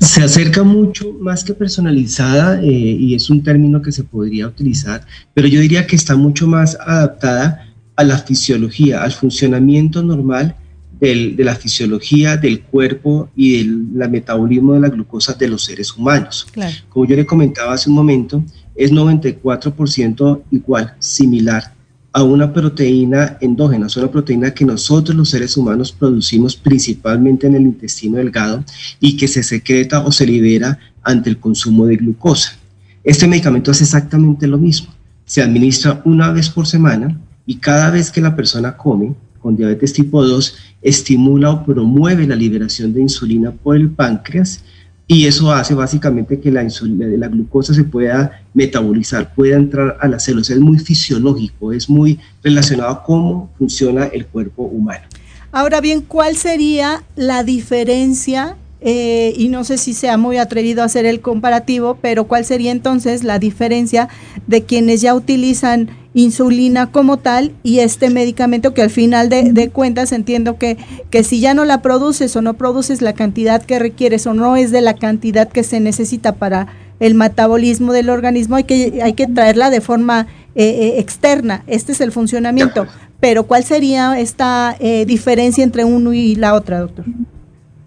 se 0.00 0.22
acerca 0.22 0.62
mucho 0.62 1.12
más 1.20 1.44
que 1.44 1.54
personalizada 1.54 2.60
eh, 2.62 2.66
y 2.66 3.14
es 3.14 3.30
un 3.30 3.42
término 3.42 3.82
que 3.82 3.92
se 3.92 4.04
podría 4.04 4.46
utilizar, 4.46 5.04
pero 5.34 5.48
yo 5.48 5.60
diría 5.60 5.86
que 5.86 5.96
está 5.96 6.16
mucho 6.16 6.46
más 6.46 6.76
adaptada 6.80 7.68
a 7.96 8.04
la 8.04 8.18
fisiología, 8.18 9.02
al 9.02 9.12
funcionamiento 9.12 10.02
normal 10.02 10.54
de 11.00 11.44
la 11.44 11.54
fisiología 11.54 12.36
del 12.36 12.62
cuerpo 12.62 13.30
y 13.36 13.58
del 13.58 14.10
metabolismo 14.10 14.74
de 14.74 14.80
la 14.80 14.88
glucosa 14.88 15.34
de 15.34 15.46
los 15.46 15.64
seres 15.64 15.96
humanos. 15.96 16.46
Como 16.88 17.06
yo 17.06 17.14
le 17.14 17.24
comentaba 17.24 17.74
hace 17.74 17.88
un 17.88 17.94
momento, 17.94 18.42
es 18.74 18.92
94% 18.92 20.42
igual, 20.50 20.94
similar 20.98 21.77
a 22.12 22.22
una 22.22 22.52
proteína 22.52 23.36
endógena, 23.40 23.86
es 23.86 23.96
una 23.96 24.10
proteína 24.10 24.52
que 24.52 24.64
nosotros 24.64 25.16
los 25.16 25.28
seres 25.28 25.56
humanos 25.56 25.92
producimos 25.92 26.56
principalmente 26.56 27.46
en 27.46 27.54
el 27.54 27.62
intestino 27.62 28.16
delgado 28.16 28.64
y 28.98 29.16
que 29.16 29.28
se 29.28 29.42
secreta 29.42 30.00
o 30.04 30.10
se 30.10 30.26
libera 30.26 30.78
ante 31.02 31.30
el 31.30 31.38
consumo 31.38 31.86
de 31.86 31.96
glucosa. 31.96 32.58
Este 33.04 33.28
medicamento 33.28 33.70
es 33.70 33.80
exactamente 33.80 34.46
lo 34.46 34.58
mismo. 34.58 34.92
Se 35.24 35.42
administra 35.42 36.00
una 36.04 36.32
vez 36.32 36.48
por 36.48 36.66
semana 36.66 37.18
y 37.46 37.56
cada 37.56 37.90
vez 37.90 38.10
que 38.10 38.20
la 38.20 38.34
persona 38.34 38.76
come 38.76 39.14
con 39.40 39.56
diabetes 39.56 39.92
tipo 39.92 40.24
2 40.24 40.56
estimula 40.82 41.50
o 41.50 41.64
promueve 41.64 42.26
la 42.26 42.36
liberación 42.36 42.92
de 42.92 43.02
insulina 43.02 43.52
por 43.52 43.76
el 43.76 43.90
páncreas 43.90 44.64
y 45.10 45.26
eso 45.26 45.50
hace 45.50 45.74
básicamente 45.74 46.38
que 46.38 46.52
la, 46.52 46.62
la 46.62 47.28
glucosa 47.28 47.72
se 47.72 47.82
pueda 47.82 48.42
metabolizar, 48.52 49.34
pueda 49.34 49.56
entrar 49.56 49.96
a 50.00 50.06
las 50.06 50.24
células. 50.24 50.50
Es 50.50 50.60
muy 50.60 50.78
fisiológico, 50.78 51.72
es 51.72 51.88
muy 51.88 52.20
relacionado 52.44 52.90
a 52.90 53.02
cómo 53.02 53.50
funciona 53.56 54.04
el 54.04 54.26
cuerpo 54.26 54.64
humano. 54.64 55.06
Ahora 55.50 55.80
bien, 55.80 56.02
¿cuál 56.02 56.36
sería 56.36 57.02
la 57.16 57.42
diferencia? 57.42 58.58
Eh, 58.80 59.34
y 59.36 59.48
no 59.48 59.64
sé 59.64 59.76
si 59.76 59.92
sea 59.92 60.16
muy 60.16 60.38
atrevido 60.38 60.82
a 60.82 60.86
hacer 60.86 61.04
el 61.04 61.20
comparativo, 61.20 61.98
pero 62.00 62.28
¿cuál 62.28 62.44
sería 62.44 62.70
entonces 62.70 63.24
la 63.24 63.38
diferencia 63.38 64.08
de 64.46 64.62
quienes 64.62 65.00
ya 65.00 65.14
utilizan 65.14 65.90
insulina 66.14 66.90
como 66.90 67.16
tal 67.18 67.52
y 67.62 67.80
este 67.80 68.10
medicamento 68.10 68.74
que 68.74 68.82
al 68.82 68.90
final 68.90 69.28
de, 69.28 69.70
cuentas 69.70 70.12
entiendo 70.12 70.58
que, 70.58 70.76
que 71.10 71.22
si 71.22 71.40
ya 71.40 71.54
no 71.54 71.64
la 71.64 71.82
produces 71.82 72.34
o 72.36 72.42
no 72.42 72.54
produces 72.54 73.02
la 73.02 73.12
cantidad 73.12 73.62
que 73.62 73.78
requieres 73.78 74.26
o 74.26 74.34
no 74.34 74.56
es 74.56 74.70
de 74.70 74.80
la 74.80 74.94
cantidad 74.94 75.48
que 75.48 75.62
se 75.62 75.80
necesita 75.80 76.36
para 76.36 76.68
el 77.00 77.14
metabolismo 77.14 77.92
del 77.92 78.10
organismo, 78.10 78.56
hay 78.56 78.64
que, 78.64 79.00
hay 79.02 79.12
que 79.12 79.26
traerla 79.26 79.70
de 79.70 79.80
forma 79.80 80.26
eh, 80.54 80.64
eh, 80.64 80.98
externa. 80.98 81.62
Este 81.66 81.92
es 81.92 82.00
el 82.00 82.12
funcionamiento. 82.12 82.86
Pero 83.20 83.44
¿cuál 83.44 83.64
sería 83.64 84.18
esta 84.18 84.76
eh, 84.78 85.04
diferencia 85.04 85.64
entre 85.64 85.84
uno 85.84 86.12
y 86.12 86.34
la 86.36 86.54
otra, 86.54 86.80
doctor? 86.80 87.04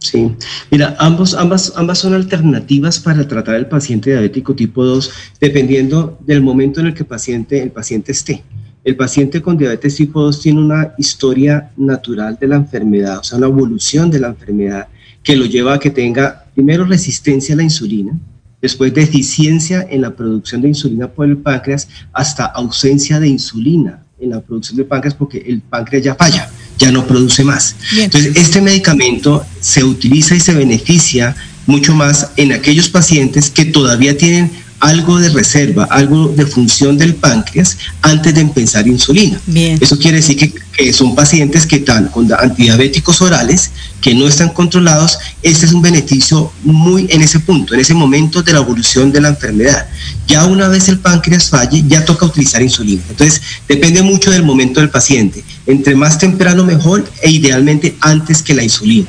Sí, 0.01 0.31
mira, 0.71 0.95
ambos, 0.97 1.35
ambas, 1.35 1.73
ambas 1.75 1.99
son 1.99 2.15
alternativas 2.15 2.99
para 2.99 3.27
tratar 3.27 3.53
el 3.53 3.67
paciente 3.67 4.09
diabético 4.09 4.55
tipo 4.55 4.83
2, 4.83 5.11
dependiendo 5.39 6.17
del 6.25 6.41
momento 6.41 6.79
en 6.79 6.87
el 6.87 6.95
que 6.95 7.03
el 7.03 7.05
paciente, 7.05 7.61
el 7.61 7.69
paciente 7.69 8.11
esté. 8.11 8.43
El 8.83 8.95
paciente 8.95 9.43
con 9.43 9.59
diabetes 9.59 9.95
tipo 9.97 10.23
2 10.23 10.41
tiene 10.41 10.59
una 10.59 10.95
historia 10.97 11.69
natural 11.77 12.35
de 12.41 12.47
la 12.47 12.55
enfermedad, 12.55 13.19
o 13.19 13.23
sea, 13.23 13.37
una 13.37 13.45
evolución 13.45 14.09
de 14.09 14.19
la 14.19 14.29
enfermedad 14.29 14.87
que 15.21 15.35
lo 15.35 15.45
lleva 15.45 15.75
a 15.75 15.79
que 15.79 15.91
tenga 15.91 16.45
primero 16.55 16.83
resistencia 16.83 17.53
a 17.53 17.57
la 17.57 17.63
insulina, 17.63 18.17
después 18.59 18.91
deficiencia 18.95 19.85
en 19.87 20.01
la 20.01 20.15
producción 20.15 20.63
de 20.63 20.69
insulina 20.69 21.09
por 21.09 21.27
el 21.27 21.37
páncreas, 21.37 21.87
hasta 22.11 22.45
ausencia 22.45 23.19
de 23.19 23.27
insulina 23.27 24.03
en 24.19 24.31
la 24.31 24.41
producción 24.41 24.77
del 24.77 24.87
páncreas 24.87 25.13
porque 25.13 25.37
el 25.45 25.61
páncreas 25.61 26.03
ya 26.03 26.15
falla 26.15 26.49
ya 26.81 26.91
no 26.91 27.05
produce 27.05 27.43
más. 27.43 27.75
Entonces, 27.95 28.35
este 28.35 28.59
medicamento 28.59 29.45
se 29.61 29.83
utiliza 29.83 30.35
y 30.35 30.39
se 30.39 30.53
beneficia 30.53 31.35
mucho 31.67 31.93
más 31.93 32.31
en 32.37 32.51
aquellos 32.51 32.89
pacientes 32.89 33.51
que 33.51 33.65
todavía 33.65 34.17
tienen 34.17 34.51
algo 34.79 35.19
de 35.19 35.29
reserva, 35.29 35.83
algo 35.91 36.29
de 36.29 36.45
función 36.47 36.97
del 36.97 37.13
páncreas 37.13 37.77
antes 38.01 38.33
de 38.33 38.41
empezar 38.41 38.87
insulina. 38.87 39.39
Eso 39.79 39.99
quiere 39.99 40.17
decir 40.17 40.37
que 40.37 40.51
que 40.75 40.93
son 40.93 41.15
pacientes 41.15 41.65
que 41.65 41.77
están 41.77 42.07
con 42.07 42.31
antidiabéticos 42.31 43.21
orales 43.21 43.71
que 44.01 44.15
no 44.15 44.27
están 44.27 44.49
controlados, 44.49 45.19
este 45.43 45.67
es 45.67 45.73
un 45.73 45.81
beneficio 45.81 46.51
muy 46.63 47.05
en 47.09 47.21
ese 47.21 47.39
punto, 47.39 47.75
en 47.75 47.81
ese 47.81 47.93
momento 47.93 48.41
de 48.41 48.51
la 48.51 48.59
evolución 48.59 49.11
de 49.11 49.21
la 49.21 49.29
enfermedad. 49.29 49.87
Ya 50.27 50.45
una 50.45 50.67
vez 50.67 50.89
el 50.89 50.97
páncreas 50.97 51.49
falle, 51.49 51.83
ya 51.87 52.03
toca 52.03 52.25
utilizar 52.25 52.61
insulina. 52.61 53.03
Entonces, 53.09 53.41
depende 53.67 54.01
mucho 54.01 54.31
del 54.31 54.43
momento 54.43 54.79
del 54.79 54.89
paciente. 54.89 55.43
Entre 55.67 55.95
más 55.95 56.17
temprano 56.17 56.65
mejor 56.65 57.07
e 57.21 57.29
idealmente 57.29 57.95
antes 58.01 58.41
que 58.41 58.55
la 58.55 58.63
insulina. 58.63 59.07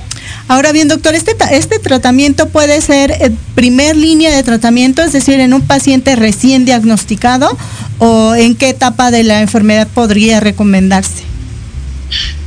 Ahora 0.48 0.72
bien, 0.72 0.88
doctor, 0.88 1.14
este, 1.14 1.34
este 1.52 1.78
tratamiento 1.78 2.48
puede 2.48 2.80
ser 2.82 3.12
eh, 3.12 3.30
primer 3.54 3.96
línea 3.96 4.34
de 4.34 4.42
tratamiento, 4.42 5.02
es 5.02 5.12
decir, 5.12 5.40
en 5.40 5.54
un 5.54 5.62
paciente 5.62 6.16
recién 6.16 6.64
diagnosticado 6.66 7.56
o 7.98 8.34
en 8.34 8.54
qué 8.54 8.68
etapa 8.68 9.10
de 9.10 9.24
la 9.24 9.40
enfermedad 9.40 9.88
podría 9.88 10.40
recomendarse. 10.40 11.31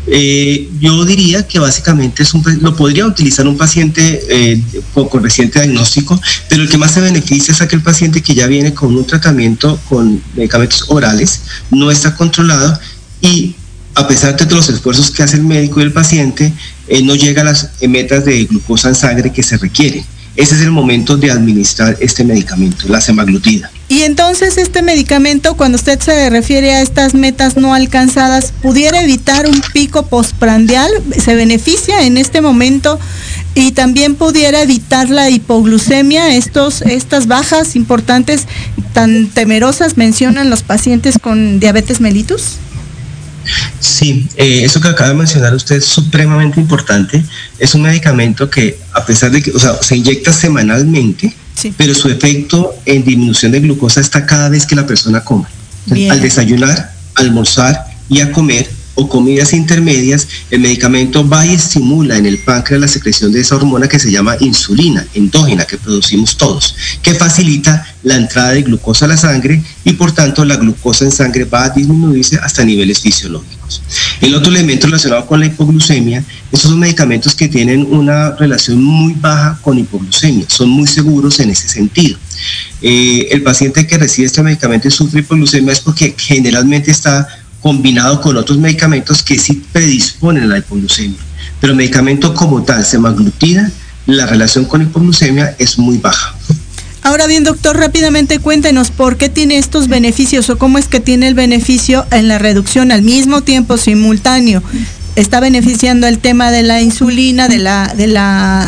Eh, 0.08 0.70
yo 0.80 1.04
diría 1.04 1.48
que 1.48 1.60
básicamente 1.60 2.24
es 2.24 2.34
un, 2.34 2.44
lo 2.62 2.76
podría 2.76 3.06
utilizar 3.06 3.48
un 3.48 3.58
paciente 3.58 4.22
eh, 4.30 4.62
con, 4.94 5.24
reciente 5.24 5.60
diagnóstico, 5.60 6.20
pero 6.48 6.64
el 6.64 6.70
que 6.70 6.78
más 6.78 6.92
se 6.92 7.02
beneficia 7.02 7.52
es 7.52 7.62
aquel 7.62 7.82
paciente 7.82 8.22
que 8.22 8.36
ya 8.36 8.48
viene 8.48 8.74
con 8.74 8.96
un 8.96 9.06
tratamiento 9.06 9.80
con 9.90 10.22
medicamentos 10.36 10.86
orales, 10.90 11.42
no 11.72 11.90
está 11.90 12.16
controlado 12.16 12.80
y 13.22 13.56
a 13.96 14.08
pesar 14.08 14.36
de 14.36 14.54
los 14.54 14.70
esfuerzos 14.70 15.10
que 15.10 15.24
hace 15.24 15.38
el 15.38 15.44
médico 15.44 15.80
y 15.80 15.84
el 15.84 15.94
paciente, 15.94 16.54
eh, 16.88 17.02
no 17.02 17.16
llega 17.16 17.42
a 17.42 17.46
las 17.46 17.70
metas 17.82 18.26
de 18.26 18.44
glucosa 18.46 18.90
en 18.90 18.96
sangre 18.96 19.32
que 19.32 19.42
se 19.42 19.58
requieren. 19.58 20.06
Ese 20.36 20.56
es 20.56 20.62
el 20.62 20.72
momento 20.72 21.16
de 21.16 21.32
administrar 21.32 21.98
este 22.02 22.26
medicamento, 22.26 22.88
la 22.90 23.00
semaglutida. 23.00 23.72
Y 23.88 24.02
entonces 24.02 24.58
este 24.58 24.82
medicamento, 24.82 25.56
cuando 25.56 25.76
usted 25.78 26.00
se 26.00 26.30
refiere 26.32 26.74
a 26.74 26.82
estas 26.82 27.14
metas 27.14 27.56
no 27.56 27.74
alcanzadas, 27.74 28.52
¿pudiera 28.62 29.04
evitar 29.04 29.48
un 29.48 29.62
pico 29.74 30.08
postprandial? 30.08 30.90
¿Se 31.24 31.36
beneficia 31.36 32.02
en 32.02 32.18
este 32.18 32.42
momento? 32.42 33.00
Y 33.54 33.74
también 33.74 34.16
pudiera 34.16 34.64
evitar 34.64 35.10
la 35.10 35.30
hipoglucemia, 35.30 36.36
estos, 36.36 36.82
estas 36.82 37.28
bajas 37.28 37.76
importantes 37.76 38.48
tan 38.94 39.28
temerosas 39.28 39.98
mencionan 39.98 40.50
los 40.50 40.64
pacientes 40.64 41.20
con 41.22 41.60
diabetes 41.60 42.02
mellitus. 42.02 42.58
Sí, 43.80 44.28
eh, 44.38 44.62
eso 44.64 44.82
que 44.82 44.88
acaba 44.88 45.10
de 45.10 45.16
mencionar 45.16 45.54
usted 45.54 45.76
es 45.76 45.86
supremamente 45.86 46.60
importante. 46.60 47.24
Es 47.60 47.76
un 47.76 47.84
medicamento 47.84 48.50
que, 48.50 48.80
a 48.94 49.06
pesar 49.06 49.32
de 49.32 49.44
que, 49.44 49.52
o 49.52 49.60
sea, 49.60 49.76
se 49.82 49.96
inyecta 49.96 50.34
semanalmente, 50.34 51.36
pero 51.78 51.94
su 51.94 52.10
efecto 52.10 52.76
en 52.86 53.04
disminución 53.04 53.52
de 53.52 53.60
glucosa 53.60 54.02
está 54.02 54.26
cada 54.26 54.50
vez 54.50 54.66
que 54.66 54.76
la 54.76 54.86
persona 54.86 55.22
come. 55.22 55.46
al 56.10 56.22
desayunar, 56.22 56.94
almorzar 57.16 57.86
y 58.10 58.20
a 58.20 58.32
comer, 58.32 58.70
o 58.96 59.08
comidas 59.08 59.54
intermedias, 59.54 60.28
el 60.50 60.62
medicamento 60.62 61.28
va 61.28 61.46
y 61.46 61.54
estimula 61.54 62.18
en 62.18 62.26
el 62.26 62.40
páncreas 62.40 62.82
la 62.82 62.88
secreción 62.88 63.32
de 63.32 63.42
esa 63.42 63.56
hormona 63.56 63.88
que 63.88 64.00
se 64.00 64.12
llama 64.12 64.38
insulina 64.40 65.06
endógena 65.14 65.66
que 65.66 65.78
producimos 65.78 66.38
todos, 66.38 66.76
que 67.02 67.14
facilita 67.14 67.86
la 68.04 68.16
entrada 68.16 68.52
de 68.52 68.64
glucosa 68.64 69.06
a 69.06 69.10
la 69.10 69.18
sangre 69.18 69.62
y 69.84 69.94
por 69.94 70.12
tanto 70.12 70.46
la 70.46 70.58
glucosa 70.58 71.06
en 71.06 71.12
sangre 71.12 71.46
va 71.46 71.66
a 71.66 71.70
disminuirse 71.70 72.38
hasta 72.42 72.64
niveles 72.64 73.00
fisiológicos. 73.00 73.82
El 74.22 74.36
otro 74.36 74.52
elemento 74.52 74.88
relacionado 74.88 75.26
con 75.26 75.40
la 75.40 75.48
hipoglucemia, 75.48 76.24
esos 76.52 76.70
son 76.70 76.80
medicamentos 76.80 77.36
que 77.36 77.48
tienen 77.48 77.86
una 77.92 78.32
relación 78.32 78.82
muy 78.82 79.14
baja 79.14 79.60
con 79.62 79.78
hipoglucemia, 79.78 80.46
son 80.48 80.70
muy 80.70 80.88
seguros 80.88 81.40
en 81.40 81.50
ese 81.50 81.68
sentido. 81.68 82.18
Eh, 82.82 83.28
el 83.32 83.42
paciente 83.42 83.88
que 83.88 83.98
recibe 83.98 84.28
este 84.28 84.44
medicamento 84.44 84.88
y 84.88 84.92
sufre 84.92 85.22
hipoglucemia 85.22 85.74
es 85.74 85.80
porque 85.80 86.16
generalmente 86.18 86.92
está 86.92 87.28
combinado 87.66 88.22
con 88.22 88.38
otros 88.38 88.60
medicamentos 88.60 89.24
que 89.24 89.40
sí 89.40 89.64
predisponen 89.72 90.44
a 90.44 90.46
la 90.46 90.58
hipoglucemia. 90.60 91.18
Pero 91.60 91.72
el 91.72 91.78
medicamento 91.78 92.36
como 92.36 92.62
tal, 92.62 92.86
semaglutida, 92.86 93.72
la 94.06 94.28
relación 94.28 94.66
con 94.66 94.84
hipoglucemia 94.84 95.56
es 95.58 95.80
muy 95.80 95.98
baja. 95.98 96.36
Ahora 97.02 97.26
bien, 97.26 97.44
doctor, 97.44 97.76
rápidamente 97.76 98.38
cuéntenos 98.38 98.92
por 98.92 99.18
qué 99.18 99.30
tiene 99.30 99.58
estos 99.58 99.88
beneficios 99.88 100.48
o 100.52 100.60
cómo 100.60 100.78
es 100.78 100.88
que 100.88 101.00
tiene 101.00 101.28
el 101.28 101.34
beneficio 101.34 102.06
en 102.12 102.28
la 102.28 102.38
reducción 102.38 102.92
al 102.92 103.02
mismo 103.02 103.42
tiempo 103.42 103.78
simultáneo. 103.78 104.62
Está 105.16 105.40
beneficiando 105.40 106.06
el 106.06 106.20
tema 106.20 106.52
de 106.52 106.62
la 106.62 106.84
insulina, 106.84 107.48
de 107.48 107.58
la, 107.58 107.92
de 107.98 108.06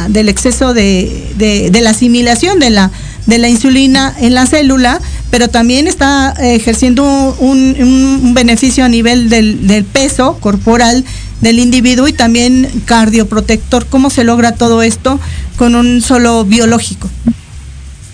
del 0.09 0.27
exceso 0.27 0.73
de, 0.73 1.35
de 1.37 1.81
la 1.81 1.91
asimilación 1.91 2.57
de 2.57 2.71
la, 2.71 2.91
de 3.27 3.37
la 3.37 3.47
insulina 3.47 4.15
en 4.19 4.33
la 4.33 4.47
célula, 4.47 4.99
pero 5.29 5.49
también 5.49 5.87
está 5.87 6.33
ejerciendo 6.39 7.03
un, 7.39 8.33
beneficio 8.33 8.85
a 8.85 8.89
nivel 8.89 9.29
del, 9.29 9.85
peso 9.91 10.37
corporal 10.39 11.03
del 11.41 11.59
individuo 11.59 12.07
y 12.07 12.13
también 12.13 12.69
cardioprotector. 12.85 13.85
¿Cómo 13.87 14.09
se 14.09 14.23
logra 14.23 14.53
todo 14.53 14.81
esto 14.81 15.19
con 15.57 15.75
un 15.75 16.01
solo 16.01 16.45
biológico? 16.45 17.09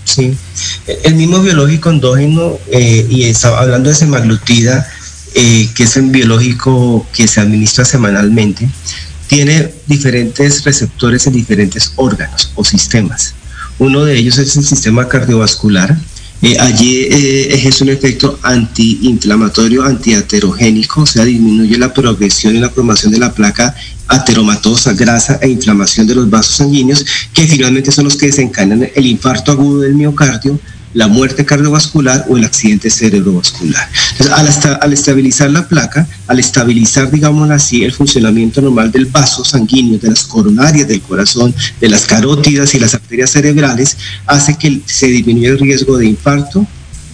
Sí, 0.05 0.35
el 1.03 1.15
mismo 1.15 1.41
biológico 1.41 1.89
endógeno, 1.89 2.57
eh, 2.71 3.07
y 3.09 3.23
está 3.23 3.57
hablando 3.57 3.89
de 3.89 3.95
semaglutida, 3.95 4.87
eh, 5.35 5.69
que 5.73 5.83
es 5.83 5.95
un 5.95 6.11
biológico 6.11 7.07
que 7.13 7.27
se 7.27 7.39
administra 7.39 7.85
semanalmente, 7.85 8.69
tiene 9.27 9.73
diferentes 9.87 10.63
receptores 10.63 11.25
en 11.25 11.33
diferentes 11.33 11.93
órganos 11.95 12.51
o 12.55 12.63
sistemas. 12.63 13.33
Uno 13.79 14.05
de 14.05 14.15
ellos 14.17 14.37
es 14.37 14.55
el 14.55 14.63
sistema 14.63 15.07
cardiovascular. 15.07 15.97
Eh, 16.45 16.57
allí 16.59 17.03
eh, 17.03 17.55
ejerce 17.55 17.85
un 17.85 17.89
efecto 17.89 18.37
antiinflamatorio, 18.43 19.83
antiaterogénico, 19.85 21.03
o 21.03 21.05
sea, 21.05 21.23
disminuye 21.23 21.77
la 21.77 21.93
progresión 21.93 22.53
y 22.53 22.59
la 22.59 22.69
formación 22.69 23.13
de 23.13 23.19
la 23.19 23.33
placa 23.33 23.73
ateromatosa, 24.09 24.91
grasa 24.91 25.39
e 25.41 25.47
inflamación 25.47 26.05
de 26.05 26.15
los 26.15 26.29
vasos 26.29 26.55
sanguíneos, 26.57 27.05
que 27.33 27.47
finalmente 27.47 27.93
son 27.93 28.03
los 28.03 28.17
que 28.17 28.25
desencadenan 28.25 28.89
el 28.93 29.05
infarto 29.05 29.53
agudo 29.53 29.79
del 29.79 29.95
miocardio, 29.95 30.59
la 30.93 31.07
muerte 31.07 31.45
cardiovascular 31.45 32.25
o 32.29 32.37
el 32.37 32.43
accidente 32.43 32.89
cerebrovascular. 32.89 33.89
Entonces, 34.11 34.67
al, 34.81 34.93
estabilizar 34.93 35.49
la 35.49 35.67
placa, 35.67 36.07
al 36.27 36.39
estabilizar, 36.39 37.09
digamos 37.09 37.49
así, 37.49 37.83
el 37.83 37.91
funcionamiento 37.91 38.61
normal 38.61 38.91
del 38.91 39.05
vaso 39.05 39.43
sanguíneo, 39.43 39.99
de 39.99 40.09
las 40.09 40.23
coronarias 40.23 40.87
del 40.87 41.01
corazón, 41.01 41.53
de 41.79 41.89
las 41.89 42.05
carótidas 42.05 42.73
y 42.75 42.79
las 42.79 42.93
arterias 42.93 43.31
cerebrales, 43.31 43.97
hace 44.25 44.57
que 44.57 44.81
se 44.85 45.07
disminuya 45.07 45.49
el 45.49 45.59
riesgo 45.59 45.97
de 45.97 46.05
infarto, 46.05 46.65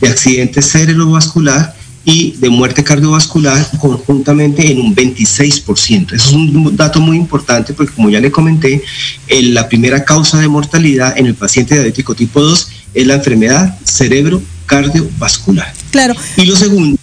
de 0.01 0.07
accidente 0.07 0.61
cerebrovascular 0.61 1.75
y 2.05 2.31
de 2.37 2.49
muerte 2.49 2.83
cardiovascular 2.83 3.69
conjuntamente 3.79 4.71
en 4.71 4.79
un 4.79 4.95
26%. 4.95 6.13
Eso 6.13 6.29
es 6.29 6.31
un 6.31 6.75
dato 6.75 6.99
muy 6.99 7.17
importante 7.17 7.73
porque 7.73 7.93
como 7.93 8.09
ya 8.09 8.19
le 8.19 8.31
comenté, 8.31 8.81
la 9.29 9.67
primera 9.67 10.03
causa 10.03 10.39
de 10.39 10.47
mortalidad 10.47 11.17
en 11.17 11.27
el 11.27 11.35
paciente 11.35 11.75
diabético 11.75 12.15
tipo 12.15 12.41
2 12.41 12.67
es 12.93 13.07
la 13.07 13.15
enfermedad 13.15 13.77
cerebro 13.83 14.41
cardiovascular. 14.65 15.73
Claro. 15.91 16.15
Y 16.37 16.45
lo 16.45 16.55
segundo, 16.55 16.97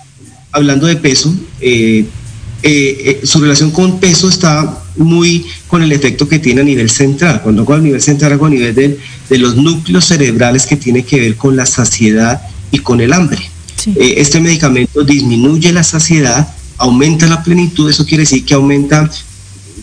hablando 0.53 0.87
de 0.87 0.97
peso, 0.97 1.35
eh, 1.61 2.07
eh, 2.63 3.21
eh, 3.23 3.27
su 3.27 3.41
relación 3.41 3.71
con 3.71 3.99
peso 4.01 4.29
está 4.29 4.83
muy 4.97 5.45
con 5.69 5.83
el 5.83 5.93
efecto 5.93 6.29
que 6.29 6.39
tiene 6.39 6.61
a 6.61 6.65
nivel 6.65 6.89
central. 6.91 7.43
Cuando 7.43 7.63
hago 7.63 7.75
a 7.75 7.79
nivel 7.79 8.01
central, 8.01 8.33
hago 8.33 8.47
a 8.47 8.51
nivel 8.51 8.75
de, 8.75 8.99
de 9.29 9.39
los 9.39 9.57
núcleos 9.57 10.07
cerebrales 10.07 10.65
que 10.67 10.77
tiene 10.77 11.05
que 11.05 11.21
ver 11.21 11.37
con 11.37 11.57
la 11.57 11.67
saciedad 11.67 12.41
y 12.71 12.79
con 12.79 13.01
el 13.01 13.13
hambre. 13.13 13.43
este 13.97 14.41
medicamento 14.41 15.05
disminuye 15.05 15.73
la 15.73 15.85
saciedad, 15.85 16.49
aumenta 16.79 17.27
la 17.27 17.43
plenitud, 17.43 17.91
eso 17.91 18.05
quiere 18.05 18.23
decir 18.23 18.45
que 18.45 18.55
aumenta, 18.55 19.09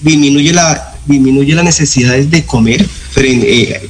disminuye 0.02 0.52
la 0.52 0.94
disminuye 1.06 1.54
las 1.54 1.66
necesidades 1.66 2.30
de 2.32 2.46
comer 2.46 2.88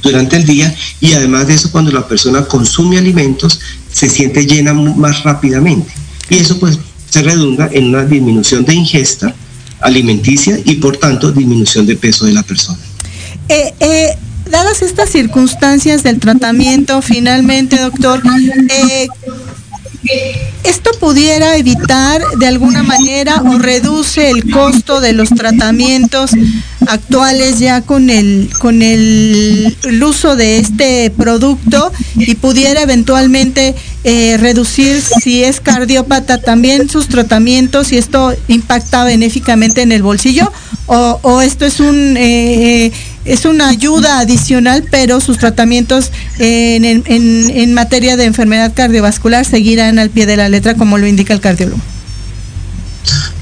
durante 0.02 0.36
el 0.36 0.44
día 0.44 0.74
y 1.00 1.12
además 1.14 1.46
de 1.46 1.54
eso 1.54 1.70
cuando 1.72 1.90
la 1.90 2.06
persona 2.06 2.44
consume 2.44 2.98
alimentos 2.98 3.60
se 3.90 4.08
siente 4.08 4.46
llena 4.46 4.74
más 4.74 5.22
rápidamente 5.22 5.92
y 6.28 6.36
eso 6.36 6.58
pues 6.58 6.78
se 7.08 7.22
redunda 7.22 7.68
en 7.72 7.86
una 7.86 8.04
disminución 8.04 8.64
de 8.64 8.74
ingesta 8.74 9.34
alimenticia 9.80 10.58
y 10.64 10.74
por 10.76 10.96
tanto 10.96 11.30
disminución 11.30 11.86
de 11.86 11.96
peso 11.96 12.24
de 12.24 12.32
la 12.32 12.42
persona. 12.42 12.78
Eh, 13.48 13.72
eh, 13.80 14.16
dadas 14.50 14.82
estas 14.82 15.10
circunstancias 15.10 16.02
del 16.02 16.18
tratamiento, 16.18 17.00
finalmente, 17.02 17.78
doctor, 17.78 18.22
¿Esto 20.64 20.90
pudiera 21.00 21.56
evitar 21.56 22.22
de 22.38 22.46
alguna 22.46 22.82
manera 22.82 23.42
o 23.42 23.58
reduce 23.58 24.30
el 24.30 24.50
costo 24.50 25.00
de 25.00 25.12
los 25.12 25.30
tratamientos 25.30 26.30
actuales 26.86 27.58
ya 27.58 27.80
con 27.82 28.10
el 28.10 28.50
con 28.58 28.82
el, 28.82 29.76
uso 30.02 30.36
de 30.36 30.58
este 30.58 31.10
producto 31.10 31.90
y 32.16 32.34
pudiera 32.34 32.82
eventualmente 32.82 33.74
eh, 34.04 34.36
reducir 34.38 35.00
si 35.00 35.44
es 35.44 35.60
cardiópata 35.60 36.40
también 36.42 36.90
sus 36.90 37.08
tratamientos 37.08 37.92
y 37.92 37.96
esto 37.96 38.34
impacta 38.48 39.04
benéficamente 39.04 39.80
en 39.80 39.92
el 39.92 40.02
bolsillo 40.02 40.52
o, 40.86 41.40
esto 41.40 41.64
es 41.64 41.80
un 41.80 42.16
eh, 42.18 42.92
es 43.24 43.44
una 43.44 43.68
ayuda 43.68 44.18
adicional, 44.18 44.84
pero 44.90 45.20
sus 45.20 45.38
tratamientos 45.38 46.10
en, 46.38 47.74
materia 47.74 48.16
de 48.16 48.24
enfermedad 48.24 48.72
cardiovascular 48.74 49.44
seguirán 49.44 49.98
al 49.98 50.10
pie 50.10 50.26
de 50.26 50.36
la 50.36 50.48
letra 50.48 50.74
como 50.74 50.98
lo 50.98 51.06
indica 51.06 51.32
el 51.32 51.40
cardiólogo. 51.40 51.80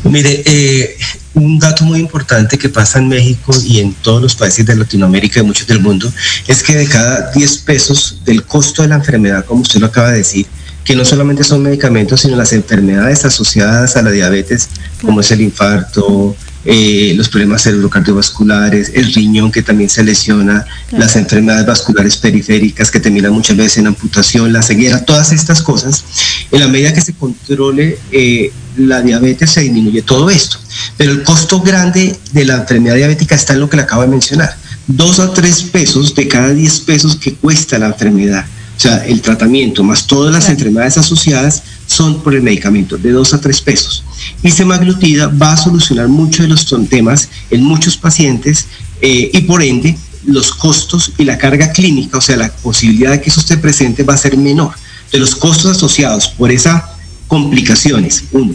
Mire, 0.04 0.42
eh, 0.44 0.96
un 1.34 1.58
dato 1.58 1.84
muy 1.84 2.00
importante 2.00 2.58
que 2.58 2.68
pasa 2.68 2.98
en 2.98 3.08
México 3.08 3.52
y 3.64 3.80
en 3.80 3.94
todos 3.94 4.20
los 4.20 4.34
países 4.34 4.66
de 4.66 4.76
Latinoamérica 4.76 5.40
y 5.40 5.42
muchos 5.44 5.66
del 5.66 5.80
mundo 5.80 6.12
es 6.46 6.62
que 6.62 6.74
de 6.74 6.86
cada 6.86 7.30
10 7.30 7.58
pesos 7.58 8.18
del 8.24 8.44
costo 8.44 8.82
de 8.82 8.88
la 8.88 8.96
enfermedad, 8.96 9.44
como 9.44 9.62
usted 9.62 9.80
lo 9.80 9.86
acaba 9.86 10.10
de 10.10 10.18
decir, 10.18 10.46
que 10.84 10.96
no 10.96 11.04
solamente 11.04 11.44
son 11.44 11.62
medicamentos, 11.62 12.20
sino 12.20 12.36
las 12.36 12.52
enfermedades 12.52 13.24
asociadas 13.24 13.96
a 13.96 14.02
la 14.02 14.10
diabetes, 14.10 14.68
como 15.00 15.20
es 15.20 15.30
el 15.30 15.40
infarto, 15.40 16.36
eh, 16.64 17.12
los 17.16 17.28
problemas 17.28 17.62
cerebrocardiovasculares, 17.62 18.92
el 18.94 19.12
riñón 19.12 19.50
que 19.50 19.62
también 19.62 19.90
se 19.90 20.04
lesiona, 20.04 20.64
las 20.92 21.16
enfermedades 21.16 21.66
vasculares 21.66 22.16
periféricas 22.16 22.90
que 22.90 23.00
terminan 23.00 23.32
muchas 23.32 23.56
veces 23.56 23.78
en 23.78 23.88
amputación, 23.88 24.52
la 24.52 24.62
ceguera, 24.62 25.04
todas 25.04 25.32
estas 25.32 25.62
cosas, 25.62 26.04
en 26.50 26.60
la 26.60 26.68
medida 26.68 26.92
que 26.92 27.00
se 27.00 27.14
controle 27.14 27.98
eh, 28.10 28.52
la 28.76 29.02
diabetes 29.02 29.50
se 29.50 29.62
disminuye 29.62 30.02
todo 30.02 30.30
esto. 30.30 30.58
Pero 30.96 31.12
el 31.12 31.22
costo 31.22 31.60
grande 31.60 32.16
de 32.32 32.44
la 32.44 32.56
enfermedad 32.56 32.96
diabética 32.96 33.34
está 33.34 33.52
en 33.52 33.60
lo 33.60 33.68
que 33.68 33.76
le 33.76 33.82
acabo 33.82 34.02
de 34.02 34.08
mencionar. 34.08 34.56
Dos 34.86 35.20
a 35.20 35.32
tres 35.32 35.62
pesos 35.62 36.14
de 36.14 36.28
cada 36.28 36.50
diez 36.50 36.80
pesos 36.80 37.16
que 37.16 37.34
cuesta 37.34 37.78
la 37.78 37.86
enfermedad. 37.86 38.44
O 38.82 38.88
sea, 38.88 39.06
el 39.06 39.20
tratamiento 39.22 39.84
más 39.84 40.08
todas 40.08 40.32
las 40.32 40.48
enfermedades 40.48 40.98
asociadas 40.98 41.62
son 41.86 42.20
por 42.20 42.34
el 42.34 42.42
medicamento, 42.42 42.98
de 42.98 43.12
dos 43.12 43.32
a 43.32 43.40
tres 43.40 43.60
pesos. 43.60 44.02
Y 44.42 44.50
semaglutida 44.50 45.28
va 45.28 45.52
a 45.52 45.56
solucionar 45.56 46.08
muchos 46.08 46.40
de 46.40 46.48
los 46.48 46.66
temas 46.88 47.28
en 47.52 47.62
muchos 47.62 47.96
pacientes 47.96 48.66
eh, 49.00 49.30
y 49.32 49.40
por 49.42 49.62
ende 49.62 49.96
los 50.26 50.52
costos 50.52 51.12
y 51.16 51.22
la 51.22 51.38
carga 51.38 51.70
clínica, 51.70 52.18
o 52.18 52.20
sea, 52.20 52.36
la 52.36 52.52
posibilidad 52.52 53.12
de 53.12 53.20
que 53.20 53.30
eso 53.30 53.38
esté 53.38 53.56
presente 53.56 54.02
va 54.02 54.14
a 54.14 54.16
ser 54.16 54.36
menor. 54.36 54.72
De 55.12 55.20
los 55.20 55.36
costos 55.36 55.76
asociados 55.76 56.26
por 56.26 56.50
esas 56.50 56.82
complicaciones, 57.28 58.24
uno, 58.32 58.52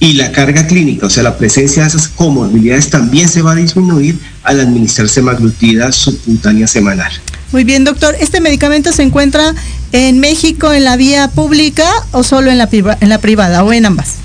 y 0.00 0.14
la 0.14 0.32
carga 0.32 0.66
clínica, 0.66 1.06
o 1.06 1.10
sea, 1.10 1.22
la 1.22 1.38
presencia 1.38 1.82
de 1.82 1.90
esas 1.90 2.08
comorbilidades 2.08 2.90
también 2.90 3.28
se 3.28 3.40
va 3.40 3.52
a 3.52 3.54
disminuir 3.54 4.18
al 4.42 4.58
administrar 4.58 5.08
semaglutida 5.08 5.92
subcutánea 5.92 6.66
semanal. 6.66 7.12
Muy 7.52 7.64
bien, 7.64 7.84
doctor. 7.84 8.14
¿Este 8.20 8.40
medicamento 8.40 8.92
se 8.92 9.02
encuentra 9.02 9.54
en 9.92 10.20
México 10.20 10.72
en 10.72 10.84
la 10.84 10.96
vía 10.96 11.28
pública 11.28 11.88
o 12.12 12.22
solo 12.22 12.50
en 12.50 12.58
la, 12.58 12.68
en 13.00 13.08
la 13.08 13.18
privada 13.18 13.64
o 13.64 13.72
en 13.72 13.86
ambas? 13.86 14.16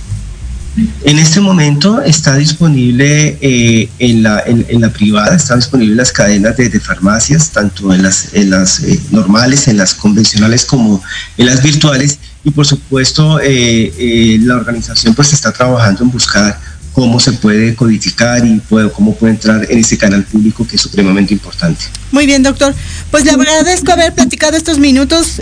En 1.03 1.19
este 1.19 1.39
momento 1.39 2.01
está 2.01 2.35
disponible 2.35 3.37
eh, 3.39 3.89
en, 3.99 4.23
la, 4.23 4.43
en, 4.45 4.81
la, 4.81 4.89
privada, 4.89 5.33
está 5.33 5.55
disponible 5.55 5.93
en 5.93 5.97
las 5.97 6.11
cadenas 6.11 6.57
de, 6.57 6.79
farmacias, 6.81 7.51
tanto 7.51 7.93
en 7.93 8.03
las, 8.03 8.33
en 8.33 8.49
las 8.49 8.81
eh, 8.81 8.99
normales, 9.11 9.69
en 9.69 9.77
las 9.77 9.93
convencionales 9.93 10.65
como 10.65 11.01
en 11.37 11.45
las 11.45 11.63
virtuales. 11.63 12.19
Y 12.43 12.51
por 12.51 12.67
supuesto, 12.67 13.39
eh, 13.41 14.37
la 14.41 14.57
organización 14.57 15.15
pues 15.15 15.31
está 15.31 15.53
trabajando 15.53 16.03
en 16.03 16.11
buscar 16.11 16.59
cómo 16.95 17.19
se 17.19 17.33
puede 17.33 17.75
codificar 17.75 18.45
y 18.45 18.57
puede, 18.61 18.89
cómo 18.89 19.13
puede 19.15 19.33
entrar 19.33 19.67
en 19.69 19.79
ese 19.79 19.97
canal 19.97 20.23
público 20.23 20.65
que 20.65 20.77
es 20.77 20.81
supremamente 20.81 21.33
importante. 21.33 21.83
Muy 22.11 22.25
bien, 22.25 22.41
doctor. 22.41 22.73
Pues 23.11 23.25
le 23.25 23.31
agradezco 23.31 23.91
haber 23.91 24.13
platicado 24.13 24.55
estos 24.55 24.79
minutos 24.79 25.41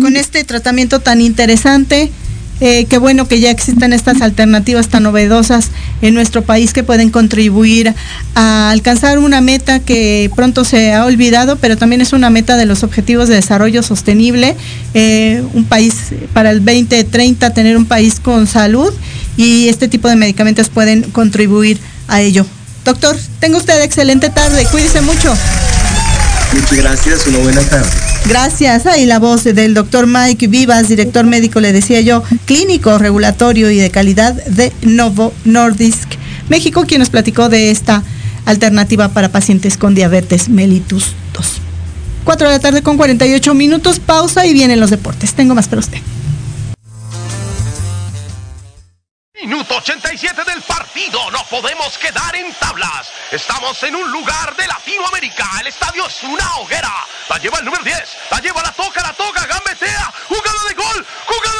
con 0.00 0.16
este 0.16 0.44
tratamiento 0.44 1.00
tan 1.00 1.20
interesante. 1.20 2.12
Eh, 2.64 2.86
qué 2.88 2.98
bueno 2.98 3.26
que 3.26 3.40
ya 3.40 3.50
existen 3.50 3.92
estas 3.92 4.22
alternativas 4.22 4.86
tan 4.86 5.02
novedosas 5.02 5.70
en 6.00 6.14
nuestro 6.14 6.42
país 6.42 6.72
que 6.72 6.84
pueden 6.84 7.10
contribuir 7.10 7.92
a 8.36 8.70
alcanzar 8.70 9.18
una 9.18 9.40
meta 9.40 9.80
que 9.80 10.30
pronto 10.36 10.64
se 10.64 10.92
ha 10.92 11.04
olvidado, 11.04 11.56
pero 11.56 11.76
también 11.76 12.00
es 12.00 12.12
una 12.12 12.30
meta 12.30 12.56
de 12.56 12.64
los 12.64 12.84
objetivos 12.84 13.26
de 13.26 13.34
desarrollo 13.34 13.82
sostenible, 13.82 14.54
eh, 14.94 15.42
un 15.54 15.64
país 15.64 16.12
para 16.32 16.52
el 16.52 16.64
2030 16.64 17.52
tener 17.52 17.76
un 17.76 17.86
país 17.86 18.20
con 18.20 18.46
salud 18.46 18.94
y 19.36 19.66
este 19.68 19.88
tipo 19.88 20.06
de 20.06 20.14
medicamentos 20.14 20.68
pueden 20.68 21.02
contribuir 21.10 21.80
a 22.06 22.20
ello. 22.20 22.46
Doctor, 22.84 23.16
tenga 23.40 23.58
usted 23.58 23.82
excelente 23.82 24.30
tarde, 24.30 24.64
cuídese 24.70 25.00
mucho. 25.00 25.34
Muchas 26.52 26.78
gracias, 26.78 27.26
una 27.26 27.38
buena 27.38 27.62
tarde. 27.62 27.88
Gracias. 28.26 28.86
Ahí 28.86 29.06
la 29.06 29.18
voz 29.18 29.44
del 29.44 29.74
doctor 29.74 30.06
Mike 30.06 30.48
Vivas, 30.48 30.88
director 30.88 31.24
médico, 31.24 31.60
le 31.60 31.72
decía 31.72 32.00
yo, 32.00 32.22
clínico, 32.44 32.98
regulatorio 32.98 33.70
y 33.70 33.78
de 33.78 33.90
calidad 33.90 34.34
de 34.34 34.72
Novo 34.82 35.32
Nordisk 35.44 36.14
México, 36.48 36.84
quien 36.86 36.98
nos 36.98 37.08
platicó 37.08 37.48
de 37.48 37.70
esta 37.70 38.02
alternativa 38.44 39.08
para 39.08 39.30
pacientes 39.30 39.78
con 39.78 39.94
diabetes 39.94 40.48
mellitus 40.50 41.14
2. 41.32 41.46
4 42.24 42.48
de 42.48 42.52
la 42.52 42.60
tarde 42.60 42.82
con 42.82 42.98
48 42.98 43.54
minutos, 43.54 43.98
pausa 43.98 44.44
y 44.44 44.52
vienen 44.52 44.78
los 44.78 44.90
deportes. 44.90 45.32
Tengo 45.34 45.54
más 45.54 45.68
para 45.68 45.80
usted. 45.80 45.98
Minuto 49.42 49.74
87 49.76 50.42
del 50.46 50.51
partido, 50.51 50.51
no 50.51 50.51
quedar 51.90 52.36
en 52.36 52.52
tablas. 52.54 53.10
Estamos 53.30 53.82
en 53.82 53.96
un 53.96 54.10
lugar 54.12 54.54
de 54.54 54.66
Latinoamérica, 54.66 55.48
el 55.60 55.66
estadio 55.66 56.06
es 56.06 56.22
una 56.22 56.56
hoguera. 56.56 56.92
La 57.28 57.38
lleva 57.38 57.58
el 57.58 57.64
número 57.64 57.82
10, 57.82 58.16
la 58.30 58.38
lleva, 58.40 58.62
la 58.62 58.72
toca, 58.72 59.02
la 59.02 59.12
toca, 59.14 59.44
gambetea, 59.46 60.12
jugada 60.28 60.64
de 60.68 60.74
gol, 60.74 61.06
jugada 61.26 61.51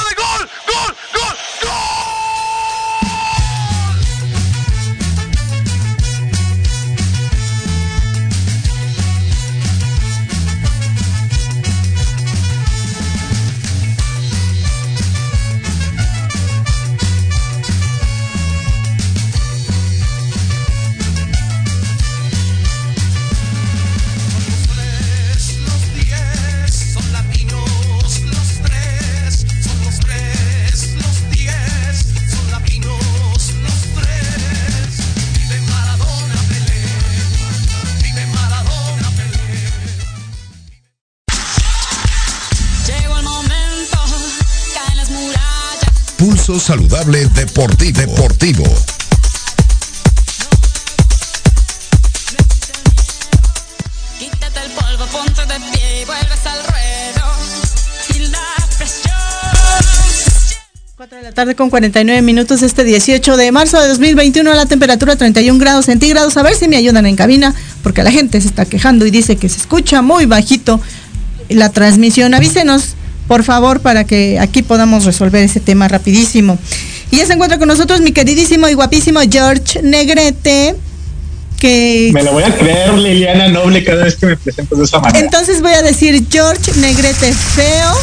Pulso 46.53 46.67
Saludable 46.67 47.25
Deportivo. 47.29 47.99
Deportivo. 47.99 48.65
Quítate 54.19 54.61
el 54.63 54.71
polvo, 54.73 55.07
ponte 55.11 55.41
de 55.47 55.61
pie 55.73 56.03
y 56.03 56.05
vuelves 56.05 56.45
al 56.45 56.63
ruedo. 56.69 57.27
Y 58.15 58.29
la 58.29 58.69
presión. 58.77 59.15
4 60.99 61.17
de 61.17 61.23
la 61.23 61.33
tarde 61.33 61.55
con 61.55 61.71
49 61.71 62.21
minutos 62.21 62.61
este 62.61 62.85
18 62.85 63.39
de 63.39 63.51
marzo 63.51 63.81
de 63.81 63.89
2021 63.89 64.53
la 64.53 64.67
temperatura 64.67 65.17
31 65.17 65.59
grados 65.59 65.87
centígrados 65.87 66.37
a 66.37 66.43
ver 66.43 66.55
si 66.55 66.69
me 66.69 66.77
ayudan 66.77 67.07
en 67.07 67.17
cabina 67.17 67.55
porque 67.83 68.03
la 68.03 68.11
gente 68.11 68.39
se 68.43 68.49
está 68.49 68.67
quejando 68.67 69.07
y 69.07 69.11
dice 69.11 69.37
que 69.37 69.49
se 69.49 69.57
escucha 69.57 70.03
muy 70.03 70.27
bajito 70.27 70.83
la 71.49 71.71
transmisión 71.71 72.35
avísenos 72.35 72.95
por 73.33 73.45
favor, 73.45 73.81
para 73.81 74.05
que 74.05 74.39
aquí 74.39 74.63
podamos 74.63 75.07
resolver 75.07 75.43
ese 75.43 75.59
tema 75.59 75.89
rapidísimo. 75.89 76.59
Y 77.11 77.17
ya 77.17 77.25
se 77.25 77.33
encuentra 77.33 77.59
con 77.59 77.67
nosotros 77.67 78.03
mi 78.03 78.13
queridísimo 78.13 78.69
y 78.69 78.75
guapísimo 78.75 79.21
George 79.21 79.81
Negrete. 79.83 80.75
Que... 81.59 82.11
Me 82.13 82.23
lo 82.25 82.33
voy 82.33 82.43
a 82.43 82.55
creer, 82.55 82.93
Liliana 82.93 83.49
Noble, 83.49 83.83
cada 83.85 84.05
vez 84.05 84.17
que 84.17 84.27
me 84.27 84.37
presento 84.37 84.77
de 84.77 84.85
esa 84.85 84.99
manera. 84.99 85.19
Entonces 85.19 85.63
voy 85.63 85.73
a 85.73 85.81
decir 85.81 86.27
George 86.31 86.73
Negrete 86.79 87.33
feo. 87.33 87.95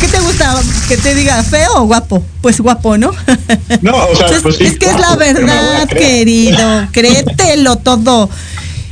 ¿Qué 0.00 0.06
te 0.06 0.20
gusta? 0.20 0.54
¿Que 0.86 0.96
te 0.96 1.16
diga 1.16 1.42
feo 1.42 1.72
o 1.74 1.86
guapo? 1.86 2.22
Pues 2.40 2.60
guapo, 2.60 2.96
¿no? 2.96 3.10
No, 3.82 3.96
o 3.96 4.14
sea, 4.14 4.28
pues 4.40 4.54
sí, 4.54 4.66
es 4.66 4.78
que 4.78 4.86
es 4.86 5.00
la 5.00 5.16
verdad, 5.16 5.88
querido. 5.88 6.86
Créetelo 6.92 7.74
todo. 7.78 8.30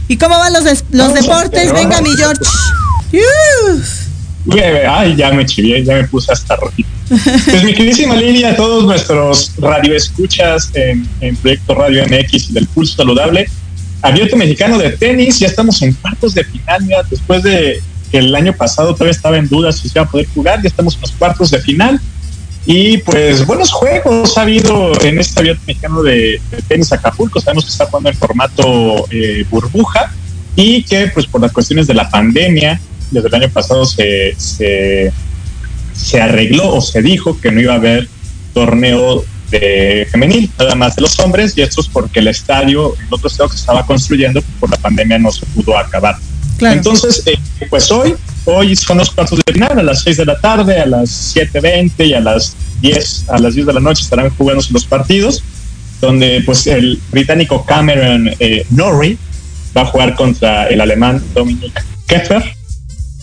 ¿Y 0.09 0.16
cómo 0.16 0.38
van 0.38 0.53
los, 0.53 0.64
los 0.90 1.14
deportes? 1.14 1.72
Venga, 1.72 2.01
mi 2.01 2.11
George. 2.16 2.42
Ay, 4.88 5.16
ya 5.16 5.32
me 5.32 5.44
chivié, 5.44 5.84
ya 5.84 5.94
me 5.94 6.05
puse 6.05 6.32
hasta 6.32 6.57
rojito. 6.57 6.88
Pues 7.09 7.64
mi 7.64 7.72
queridísima 7.72 8.16
Lilia, 8.16 8.57
todos 8.57 8.84
nuestros 8.84 9.53
radioescuchas 9.59 10.70
en, 10.74 11.09
en 11.20 11.36
Proyecto 11.36 11.74
Radio 11.74 12.05
MX 12.05 12.51
y 12.51 12.53
del 12.53 12.66
Pulso 12.66 12.97
Saludable, 12.97 13.49
Abierto 14.03 14.36
Mexicano 14.36 14.78
de 14.78 14.90
Tenis, 14.90 15.38
ya 15.38 15.47
estamos 15.47 15.80
en 15.82 15.92
cuartos 15.94 16.34
de 16.34 16.44
final, 16.44 16.82
mira, 16.84 17.03
después 17.09 17.42
de 17.42 17.80
que 18.11 18.18
el 18.18 18.34
año 18.34 18.53
pasado 18.53 18.92
todavía 18.92 19.12
estaba 19.12 19.36
en 19.36 19.49
duda 19.49 19.72
si 19.72 19.88
se 19.88 19.99
iba 19.99 20.05
a 20.05 20.11
poder 20.11 20.26
jugar, 20.34 20.62
ya 20.62 20.68
estamos 20.68 20.94
en 20.94 21.01
los 21.03 21.12
cuartos 21.12 21.51
de 21.51 21.61
final. 21.61 22.01
Y 22.68 22.99
pues 22.99 23.47
buenos 23.47 23.70
juegos 23.70 24.36
ha 24.36 24.42
habido 24.42 24.92
en 25.03 25.20
este 25.20 25.38
Abierto 25.38 25.62
Mexicano 25.66 26.03
de, 26.03 26.40
Tenis 26.66 26.92
Acapulco, 26.92 27.40
sabemos 27.40 27.64
que 27.64 27.70
está 27.70 27.86
jugando 27.86 28.11
en 28.11 28.16
formato 28.16 29.07
eh, 29.11 29.44
burbuja 29.49 30.12
y 30.57 30.82
que 30.82 31.09
pues 31.09 31.26
por 31.26 31.40
las 31.40 31.53
cuestiones 31.53 31.86
de 31.86 31.94
la 31.94 32.11
pandemia 32.11 32.80
desde 33.11 33.29
el 33.29 33.35
año 33.35 33.51
pasado 33.51 33.85
se, 33.85 34.35
se, 34.37 35.13
arregló 36.21 36.75
o 36.75 36.81
se 36.81 37.03
dijo 37.03 37.41
que 37.41 37.51
no 37.53 37.61
iba 37.61 37.75
a 37.75 37.77
haber 37.77 38.09
torneo 38.55 39.25
de 39.51 40.09
femenil, 40.11 40.51
nada 40.59 40.75
más 40.75 40.97
de 40.97 41.03
los 41.03 41.19
hombres, 41.21 41.57
y 41.57 41.63
esto 41.63 41.81
es 41.81 41.89
porque 41.89 42.21
el 42.21 42.29
estadio, 42.29 42.95
el 42.97 43.07
otro 43.11 43.29
estadio 43.29 43.51
que 43.51 43.57
se 43.57 43.61
estaba 43.61 43.87
construyendo 43.87 44.43
por 44.59 44.71
la 44.71 44.77
pandemia 44.77 45.19
no 45.19 45.31
se 45.31 45.47
pudo 45.47 45.79
acabar. 45.79 46.17
Entonces, 46.61 47.23
eh, 47.27 47.39
pues 47.69 47.91
hoy, 47.93 48.15
hoy 48.45 48.75
son 48.77 48.99
los 48.99 49.11
cuartos 49.11 49.41
de 49.45 49.53
final, 49.53 49.79
a 49.79 49.83
las 49.83 50.03
6 50.03 50.17
de 50.17 50.25
la 50.25 50.41
tarde, 50.41 50.81
a 50.81 50.87
las 50.87 51.37
7.20 51.37 52.07
y 52.07 52.15
a 52.15 52.21
las 52.21 52.57
10, 52.81 53.27
a 53.29 53.39
las 53.39 53.55
10 53.55 53.67
de 53.67 53.73
la 53.75 53.81
noche 53.81 54.03
estarán 54.03 54.31
jugándose 54.31 54.73
los 54.73 54.87
partidos, 54.87 55.43
donde 56.01 56.43
pues 56.45 56.67
el 56.67 57.01
británico 57.11 57.65
Cameron 57.65 58.31
eh, 58.39 58.67
Norrie 58.71 59.19
va 59.77 59.83
a 59.83 59.87
jugar 59.87 60.15
contra 60.15 60.69
el 60.69 60.81
alemán 60.81 61.23
Dominic 61.35 61.85
Keffer, 62.07 62.43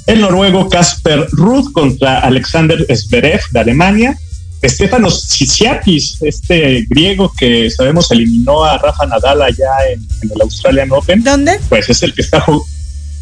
el 0.06 0.22
noruego 0.22 0.70
Kasper 0.70 1.28
Ruth 1.32 1.72
contra 1.72 2.20
Alexander 2.20 2.86
Zverev 2.94 3.42
de 3.52 3.60
Alemania, 3.60 4.18
Estefanos 4.62 5.28
Tsitsiapis, 5.28 6.20
este 6.22 6.86
griego 6.90 7.34
que 7.38 7.70
sabemos 7.70 8.10
eliminó 8.12 8.64
a 8.64 8.78
Rafa 8.78 9.06
Nadal 9.06 9.42
allá 9.42 9.72
en, 9.92 10.08
el 10.32 10.42
Australian 10.42 10.90
Open. 10.92 11.22
¿Dónde? 11.22 11.60
Pues 11.68 11.90
es 11.90 12.02
el 12.02 12.14
que 12.14 12.22
está 12.22 12.40
jugando. 12.40 12.66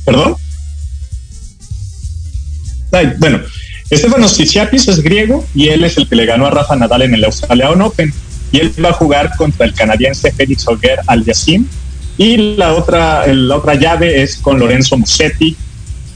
¿Perdón? 0.05 0.35
bueno, 3.19 3.39
Estefanos 3.89 4.33
Tsitsiapis 4.33 4.87
es 4.87 5.01
griego 5.01 5.45
y 5.55 5.69
él 5.69 5.83
es 5.83 5.97
el 5.97 6.07
que 6.07 6.15
le 6.15 6.25
ganó 6.25 6.45
a 6.45 6.51
Rafa 6.51 6.75
Nadal 6.75 7.03
en 7.03 7.15
el 7.15 7.25
Australian 7.25 7.81
Open. 7.81 8.13
Y 8.51 8.59
él 8.59 8.73
va 8.83 8.89
a 8.89 8.93
jugar 8.93 9.35
contra 9.35 9.65
el 9.65 9.73
canadiense 9.73 10.31
Félix 10.31 10.67
Auger 10.67 10.99
Al 11.07 11.23
Yassim. 11.25 11.65
Y 12.17 12.55
la 12.55 12.75
otra, 12.75 13.25
la 13.33 13.55
otra 13.55 13.75
llave 13.75 14.21
es 14.21 14.35
con 14.35 14.59
Lorenzo 14.59 14.95
Musetti 14.97 15.55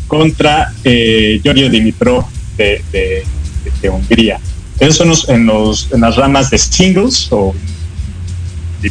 contra 0.07 0.73
eh, 0.83 1.39
Giorgio 1.43 1.69
Dimitrov 1.69 2.25
de, 2.57 2.81
de 3.81 3.89
Hungría. 3.89 4.39
Esos 4.79 4.97
son 4.97 5.09
los, 5.09 5.29
en, 5.29 5.45
los, 5.45 5.91
en 5.91 6.01
las 6.01 6.15
ramas 6.15 6.49
de 6.49 6.57
singles 6.57 7.27
o 7.31 7.53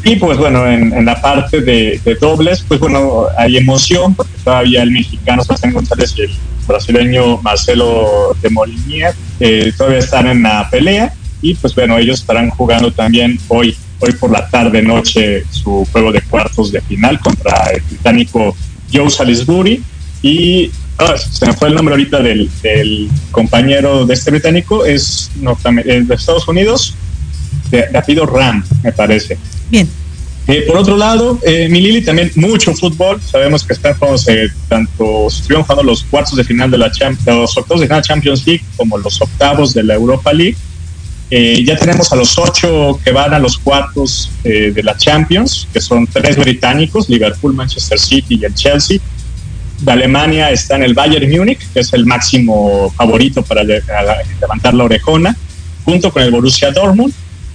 y 0.03 0.17
pues 0.17 0.39
bueno, 0.39 0.67
en, 0.67 1.05
la 1.05 1.21
parte 1.21 1.61
de, 1.61 2.01
dobles, 2.21 2.65
pues 2.67 2.81
bueno, 2.81 3.27
hay 3.39 3.57
emoción 3.57 4.13
porque 4.15 4.33
todavía 4.43 4.83
el 4.83 4.91
mexicano 4.91 5.45
Sebastián 5.45 5.73
González 5.73 6.15
y 6.17 6.23
el 6.23 6.31
brasileño 6.67 7.37
Marcelo 7.43 8.37
de 8.43 8.51
Molinier 8.51 9.15
eh, 9.39 9.73
todavía 9.77 10.01
están 10.01 10.27
en 10.27 10.43
la 10.43 10.69
pelea 10.69 11.15
y 11.41 11.55
pues 11.55 11.77
bueno, 11.77 11.97
ellos 11.97 12.21
estarán 12.21 12.51
jugando 12.51 12.91
también 12.91 13.39
hoy, 13.47 13.77
hoy 14.01 14.13
por 14.15 14.33
la 14.33 14.49
tarde 14.49 14.83
noche 14.83 15.45
su 15.51 15.87
juego 15.93 16.11
de 16.11 16.23
cuartos 16.23 16.73
de 16.73 16.81
final 16.81 17.21
contra 17.21 17.71
el 17.73 17.81
británico 17.83 18.57
Joe 18.93 19.11
Salisbury 19.11 19.81
y 20.23 20.73
Ah, 20.99 21.17
se 21.17 21.47
me 21.47 21.53
fue 21.55 21.69
el 21.69 21.75
nombre 21.75 21.95
ahorita 21.95 22.21
del, 22.21 22.49
compañero 23.33 24.07
de 24.07 24.15
este 24.15 24.31
británico, 24.31 24.85
es, 24.85 25.31
de 25.35 26.15
Estados 26.15 26.47
Unidos, 26.47 26.95
de, 27.71 27.89
de 27.89 28.27
Ram, 28.27 28.65
me 28.83 28.93
parece. 28.93 29.37
Bien. 29.71 29.89
Eh, 30.47 30.63
por 30.67 30.77
otro 30.77 30.97
lado, 30.97 31.39
eh, 31.43 31.69
mi 31.71 31.81
Lili 31.81 32.03
también 32.03 32.31
mucho 32.35 32.75
fútbol. 32.75 33.21
Sabemos 33.23 33.65
que 33.65 33.73
están 33.73 33.97
eh, 34.29 34.49
tanto 34.69 35.29
estuvieron 35.29 35.65
jugando 35.65 35.83
los 35.83 36.05
cuartos 36.05 36.37
de 36.37 36.45
final 36.45 36.71
de 36.71 36.79
la 36.79 36.93
Champions, 36.93 37.27
los 37.27 37.57
octavos 37.57 37.81
de 37.81 37.87
final 37.87 38.03
Champions 38.03 38.47
League 38.47 38.63
como 38.77 38.99
los 38.99 39.21
octavos 39.23 39.73
de 39.73 39.83
la 39.83 39.95
Europa 39.95 40.33
League. 40.33 40.57
Eh, 41.31 41.65
ya 41.65 41.77
tenemos 41.77 42.13
a 42.13 42.17
los 42.17 42.39
ocho 42.39 43.01
que 43.03 43.11
van 43.11 43.33
a 43.33 43.39
los 43.39 43.57
cuartos 43.57 44.31
de 44.45 44.83
la 44.83 44.95
Champions, 44.97 45.67
que 45.73 45.81
son 45.81 46.07
tres 46.07 46.37
británicos, 46.37 47.09
Liverpool, 47.09 47.55
Manchester 47.55 47.99
City 47.99 48.39
y 48.41 48.45
el 48.45 48.55
Chelsea 48.55 49.01
de 49.81 49.93
Alemania 49.93 50.51
está 50.51 50.77
en 50.77 50.85
el 50.85 50.95
Bayern 50.95 51.31
Múnich, 51.31 51.61
que 51.73 51.81
es 51.81 51.93
el 51.93 52.07
máximo 52.07 52.93
favorito 52.97 53.43
para 53.43 53.63
levantar 53.65 54.75
la 54.75 54.85
orejona, 54.85 55.37
junto 55.85 56.13
con 56.13 56.23
el 56.23 56.31
Borussia 56.31 56.71
Dortmund, 56.71 57.13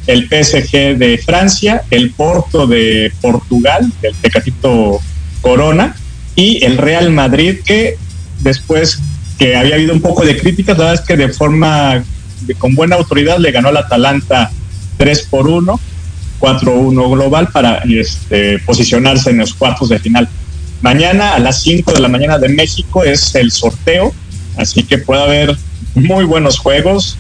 el 0.08 0.28
PSG 0.28 0.98
de 0.98 1.22
Francia, 1.24 1.84
el 1.90 2.12
Porto 2.12 2.68
de 2.68 3.12
Portugal, 3.22 3.92
el 4.02 4.16
Tecatito 4.16 5.00
Corona, 5.42 5.96
y 6.36 6.64
el 6.64 6.78
Real 6.78 7.12
Madrid, 7.12 7.60
que 7.66 7.98
después 8.40 9.00
que 9.38 9.56
había 9.56 9.76
habido 9.76 9.94
un 9.94 10.02
poco 10.02 10.26
de 10.26 10.38
críticas, 10.38 10.78
la 10.78 10.86
verdad 10.86 11.02
es 11.02 11.08
que 11.08 11.18
de 11.18 11.30
forma, 11.30 12.04
con 12.58 12.76
buena 12.76 12.96
autoridad, 12.98 13.38
le 13.40 13.52
ganó 13.52 13.70
al 13.70 13.78
Atalanta 13.78 14.52
3 14.98 15.28
por 15.30 15.48
1, 15.48 15.80
4-1 16.40 17.12
global 17.12 17.50
para 17.52 17.82
este, 17.86 18.60
posicionarse 18.60 19.30
en 19.30 19.38
los 19.40 19.54
cuartos 19.54 19.90
de 19.90 20.00
final. 20.00 20.30
Mañana 20.82 21.34
a 21.34 21.40
las 21.40 21.62
5 21.64 21.92
de 21.94 22.00
la 22.00 22.08
mañana 22.08 22.38
de 22.38 22.50
México 22.50 23.04
es 23.04 23.36
el 23.36 23.52
sorteo, 23.52 24.14
así 24.58 24.84
que 24.84 24.98
puede 24.98 25.22
haber 25.22 25.58
muy 25.94 26.24
buenos 26.24 26.58
juegos, 26.58 27.18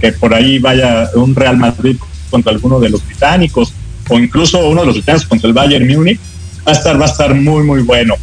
que 0.00 0.12
por 0.12 0.32
ahí 0.32 0.58
vaya 0.58 1.10
un 1.14 1.34
Real 1.34 1.58
Madrid 1.58 1.96
contra 2.30 2.52
alguno 2.52 2.80
de 2.80 2.88
los 2.88 3.04
británicos 3.04 3.72
o 4.08 4.18
incluso 4.18 4.66
uno 4.66 4.80
de 4.80 4.86
los 4.86 4.96
británicos 4.96 5.26
contra 5.28 5.48
el 5.48 5.54
Bayern 5.54 5.86
Múnich. 5.86 6.18
Va 6.66 6.72
a 6.72 6.74
estar, 6.74 6.98
va 6.98 7.04
a 7.04 7.08
estar 7.08 7.34
muy, 7.34 7.62
muy 7.64 7.82
bueno. 7.82 8.14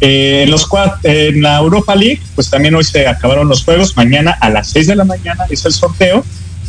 Eh, 0.00 0.42
en, 0.44 0.50
los, 0.50 0.68
en 1.02 1.40
la 1.40 1.56
Europa 1.56 1.96
League, 1.96 2.20
pues 2.34 2.50
también 2.50 2.74
hoy 2.74 2.84
se 2.84 3.06
acabaron 3.06 3.48
los 3.48 3.64
juegos. 3.64 3.96
Mañana 3.96 4.36
a 4.38 4.50
las 4.50 4.68
6 4.68 4.88
de 4.88 4.96
la 4.96 5.04
mañana 5.04 5.46
es 5.48 5.64
el 5.64 5.72
sorteo. 5.72 6.24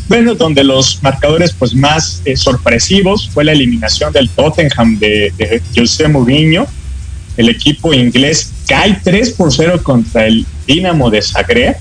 Bueno, 0.08 0.34
donde 0.34 0.64
los 0.64 1.02
marcadores 1.02 1.52
pues 1.52 1.74
más 1.74 2.22
eh, 2.24 2.36
sorpresivos 2.36 3.28
fue 3.28 3.44
la 3.44 3.52
eliminación 3.52 4.12
del 4.12 4.30
Tottenham 4.30 4.98
de, 4.98 5.32
de 5.36 5.62
José 5.76 6.08
Mourinho 6.08 6.66
el 7.36 7.48
equipo 7.48 7.94
inglés 7.94 8.52
cae 8.66 9.00
3 9.02 9.30
por 9.30 9.52
0 9.52 9.80
contra 9.82 10.26
el 10.26 10.46
Dinamo 10.66 11.10
de 11.10 11.22
Zagreb 11.22 11.76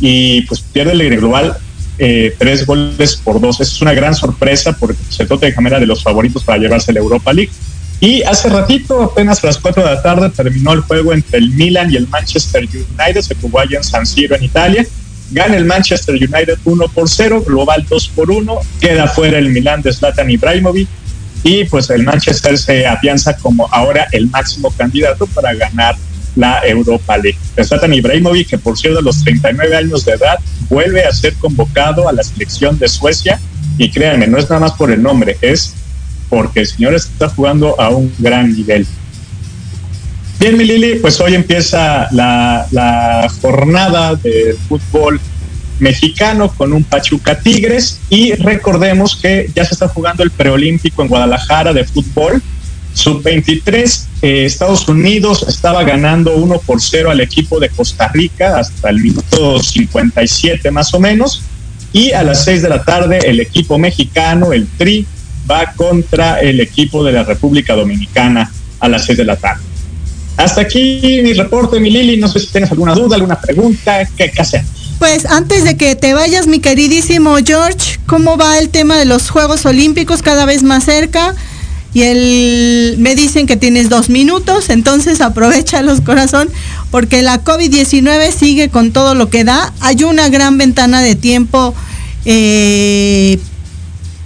y 0.00 0.42
pues 0.42 0.60
pierde 0.60 0.92
el 0.92 1.16
global 1.16 1.56
eh, 1.98 2.34
tres 2.38 2.66
goles 2.66 3.16
por 3.16 3.40
dos. 3.40 3.60
es 3.60 3.80
una 3.80 3.92
gran 3.92 4.14
sorpresa 4.14 4.72
porque 4.72 4.98
se 5.08 5.26
trata 5.26 5.46
de 5.46 5.54
era 5.66 5.78
de 5.78 5.86
los 5.86 6.02
favoritos 6.02 6.42
para 6.42 6.58
llevarse 6.58 6.92
la 6.92 7.00
Europa 7.00 7.32
League. 7.32 7.52
Y 8.00 8.22
hace 8.22 8.48
ratito, 8.48 9.00
apenas 9.00 9.44
a 9.44 9.46
las 9.46 9.58
4 9.58 9.84
de 9.84 9.88
la 9.88 10.02
tarde, 10.02 10.28
terminó 10.30 10.72
el 10.72 10.80
juego 10.80 11.12
entre 11.12 11.38
el 11.38 11.50
Milan 11.50 11.92
y 11.92 11.96
el 11.96 12.08
Manchester 12.08 12.64
United. 12.64 13.20
Se 13.20 13.36
jugó 13.36 13.60
allá 13.60 13.76
en 13.76 13.84
San 13.84 14.04
Siro, 14.04 14.34
en 14.34 14.42
Italia. 14.42 14.84
Gana 15.30 15.56
el 15.56 15.64
Manchester 15.64 16.16
United 16.16 16.58
1 16.64 16.88
por 16.88 17.08
0, 17.08 17.44
global 17.46 17.86
2 17.88 18.08
por 18.08 18.32
1. 18.32 18.58
Queda 18.80 19.06
fuera 19.06 19.38
el 19.38 19.50
Milan 19.50 19.82
de 19.82 19.92
Zlatan 19.92 20.28
Ibrahimovic 20.28 20.88
y 21.42 21.64
pues 21.64 21.90
el 21.90 22.04
Manchester 22.04 22.56
se 22.56 22.86
afianza 22.86 23.36
como 23.36 23.68
ahora 23.72 24.06
el 24.12 24.28
máximo 24.30 24.70
candidato 24.70 25.26
para 25.26 25.54
ganar 25.54 25.96
la 26.36 26.60
Europa 26.66 27.18
League. 27.18 27.38
Zlatan 27.62 27.92
Ibrahimovic, 27.92 28.48
que 28.48 28.58
por 28.58 28.78
cierto 28.78 29.00
a 29.00 29.02
los 29.02 29.22
39 29.22 29.76
años 29.76 30.04
de 30.04 30.12
edad 30.12 30.38
vuelve 30.68 31.04
a 31.04 31.12
ser 31.12 31.34
convocado 31.34 32.08
a 32.08 32.12
la 32.12 32.22
selección 32.22 32.78
de 32.78 32.88
Suecia 32.88 33.40
y 33.76 33.90
créanme, 33.90 34.26
no 34.26 34.38
es 34.38 34.48
nada 34.48 34.60
más 34.60 34.72
por 34.72 34.90
el 34.90 35.02
nombre, 35.02 35.36
es 35.40 35.74
porque 36.28 36.60
el 36.60 36.66
señor 36.66 36.94
está 36.94 37.28
jugando 37.28 37.78
a 37.80 37.90
un 37.90 38.12
gran 38.18 38.54
nivel. 38.54 38.86
Bien, 40.38 40.56
mi 40.56 40.64
Lili, 40.64 40.96
pues 40.96 41.20
hoy 41.20 41.34
empieza 41.34 42.08
la, 42.10 42.66
la 42.70 43.30
jornada 43.40 44.14
de 44.16 44.56
fútbol 44.68 45.20
mexicano 45.82 46.48
con 46.56 46.72
un 46.72 46.84
Pachuca 46.84 47.38
Tigres 47.38 48.00
y 48.08 48.32
recordemos 48.34 49.16
que 49.16 49.50
ya 49.54 49.64
se 49.64 49.74
está 49.74 49.88
jugando 49.88 50.22
el 50.22 50.30
preolímpico 50.30 51.02
en 51.02 51.08
Guadalajara 51.08 51.72
de 51.72 51.84
fútbol. 51.84 52.40
Sub-23, 52.94 54.04
eh, 54.20 54.44
Estados 54.44 54.86
Unidos 54.86 55.44
estaba 55.48 55.82
ganando 55.82 56.36
1 56.36 56.58
por 56.60 56.80
0 56.80 57.10
al 57.10 57.20
equipo 57.20 57.58
de 57.58 57.70
Costa 57.70 58.08
Rica 58.08 58.58
hasta 58.58 58.90
el 58.90 59.00
minuto 59.00 59.62
57 59.62 60.70
más 60.70 60.94
o 60.94 61.00
menos. 61.00 61.42
Y 61.92 62.12
a 62.12 62.22
las 62.22 62.44
6 62.44 62.62
de 62.62 62.68
la 62.68 62.84
tarde 62.84 63.18
el 63.24 63.40
equipo 63.40 63.78
mexicano, 63.78 64.52
el 64.52 64.66
TRI, 64.66 65.06
va 65.50 65.72
contra 65.72 66.40
el 66.40 66.60
equipo 66.60 67.02
de 67.02 67.12
la 67.12 67.24
República 67.24 67.74
Dominicana 67.74 68.52
a 68.78 68.88
las 68.88 69.04
6 69.06 69.18
de 69.18 69.24
la 69.24 69.36
tarde. 69.36 69.62
Hasta 70.36 70.60
aquí 70.60 71.20
mi 71.22 71.32
reporte, 71.32 71.80
mi 71.80 71.90
Lili. 71.90 72.18
No 72.18 72.28
sé 72.28 72.40
si 72.40 72.46
tienes 72.46 72.70
alguna 72.70 72.94
duda, 72.94 73.16
alguna 73.16 73.40
pregunta. 73.40 74.06
¿Qué, 74.16 74.30
qué 74.30 74.42
hacemos? 74.42 74.81
Pues 75.02 75.26
antes 75.26 75.64
de 75.64 75.76
que 75.76 75.96
te 75.96 76.14
vayas, 76.14 76.46
mi 76.46 76.60
queridísimo 76.60 77.34
George, 77.44 77.98
¿cómo 78.06 78.36
va 78.36 78.60
el 78.60 78.68
tema 78.68 78.96
de 78.96 79.04
los 79.04 79.30
Juegos 79.30 79.66
Olímpicos 79.66 80.22
cada 80.22 80.44
vez 80.44 80.62
más 80.62 80.84
cerca? 80.84 81.34
Y 81.92 82.02
el, 82.02 82.94
me 82.98 83.16
dicen 83.16 83.48
que 83.48 83.56
tienes 83.56 83.88
dos 83.88 84.10
minutos, 84.10 84.70
entonces 84.70 85.20
aprovecha 85.20 85.82
los 85.82 86.02
corazón, 86.02 86.48
porque 86.92 87.20
la 87.22 87.42
COVID-19 87.42 88.30
sigue 88.30 88.68
con 88.68 88.92
todo 88.92 89.16
lo 89.16 89.28
que 89.28 89.42
da. 89.42 89.72
Hay 89.80 90.04
una 90.04 90.28
gran 90.28 90.56
ventana 90.56 91.02
de 91.02 91.16
tiempo 91.16 91.74
eh, 92.24 93.40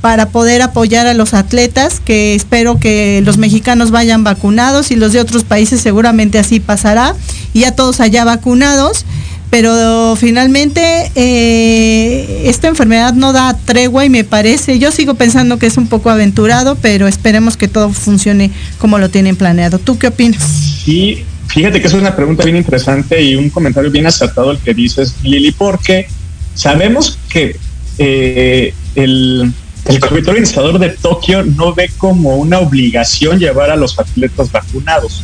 para 0.03 0.29
poder 0.29 0.61
apoyar 0.61 1.07
a 1.07 1.15
los 1.15 1.33
atletas, 1.33 2.01
que 2.05 2.35
espero 2.35 2.79
que 2.79 3.23
los 3.25 3.39
mexicanos 3.39 3.91
vayan 3.93 4.25
vacunados 4.25 4.91
y 4.91 4.97
los 4.97 5.15
de 5.15 5.21
otros 5.21 5.43
países 5.43 5.81
seguramente 5.81 6.39
así 6.39 6.61
pasará, 6.61 7.17
y 7.55 7.61
ya 7.61 7.75
todos 7.75 8.01
allá 8.01 8.27
vacunados 8.27 9.07
pero 9.51 10.17
finalmente 10.17 11.11
eh, 11.15 12.43
esta 12.45 12.69
enfermedad 12.69 13.15
no 13.15 13.33
da 13.33 13.57
tregua 13.65 14.05
y 14.05 14.11
me 14.11 14.25
parece, 14.25 14.79
yo 14.79 14.91
sigo 14.91 15.15
pensando 15.15 15.59
que 15.59 15.67
es 15.67 15.77
un 15.77 15.87
poco 15.87 16.11
aventurado, 16.11 16.77
pero 16.77 17.07
esperemos 17.07 17.57
que 17.57 17.69
todo 17.69 17.91
funcione 17.91 18.51
como 18.79 18.99
lo 18.99 19.09
tienen 19.09 19.37
planeado. 19.37 19.79
¿Tú 19.79 19.99
qué 19.99 20.09
opinas? 20.09 20.43
Sí, 20.85 21.25
fíjate 21.47 21.81
que 21.81 21.87
es 21.87 21.95
una 21.95 22.17
pregunta 22.17 22.45
bien 22.45 22.57
interesante 22.57 23.23
y 23.23 23.37
un 23.37 23.51
comentario 23.51 23.91
bien 23.91 24.07
acertado 24.07 24.51
el 24.51 24.59
que 24.59 24.75
dices, 24.75 25.15
Lili, 25.23 25.53
porque 25.53 26.09
sabemos 26.55 27.19
que 27.31 27.57
eh, 27.99 28.75
el, 28.95 29.53
el 29.87 30.01
comité 30.01 30.31
organizador 30.31 30.79
de 30.79 30.91
Tokio 30.91 31.45
no 31.45 31.73
ve 31.73 31.91
como 31.97 32.37
una 32.37 32.59
obligación 32.59 33.39
llevar 33.39 33.71
a 33.71 33.77
los 33.77 33.99
atletas 33.99 34.51
vacunados, 34.51 35.23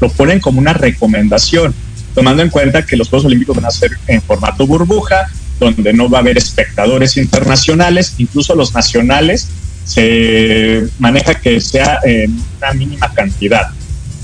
lo 0.00 0.10
ponen 0.10 0.40
como 0.40 0.60
una 0.60 0.74
recomendación, 0.74 1.74
tomando 2.14 2.42
en 2.42 2.50
cuenta 2.50 2.84
que 2.84 2.96
los 2.96 3.08
Juegos 3.08 3.26
Olímpicos 3.26 3.56
van 3.56 3.66
a 3.66 3.70
ser 3.70 3.90
en 4.06 4.20
formato 4.22 4.66
burbuja, 4.66 5.28
donde 5.58 5.92
no 5.92 6.08
va 6.08 6.18
a 6.18 6.20
haber 6.20 6.38
espectadores 6.38 7.16
internacionales, 7.16 8.14
incluso 8.18 8.54
los 8.54 8.74
nacionales 8.74 9.48
se 9.84 10.88
maneja 10.98 11.34
que 11.34 11.60
sea 11.60 11.98
en 12.04 12.40
una 12.58 12.72
mínima 12.72 13.12
cantidad. 13.12 13.68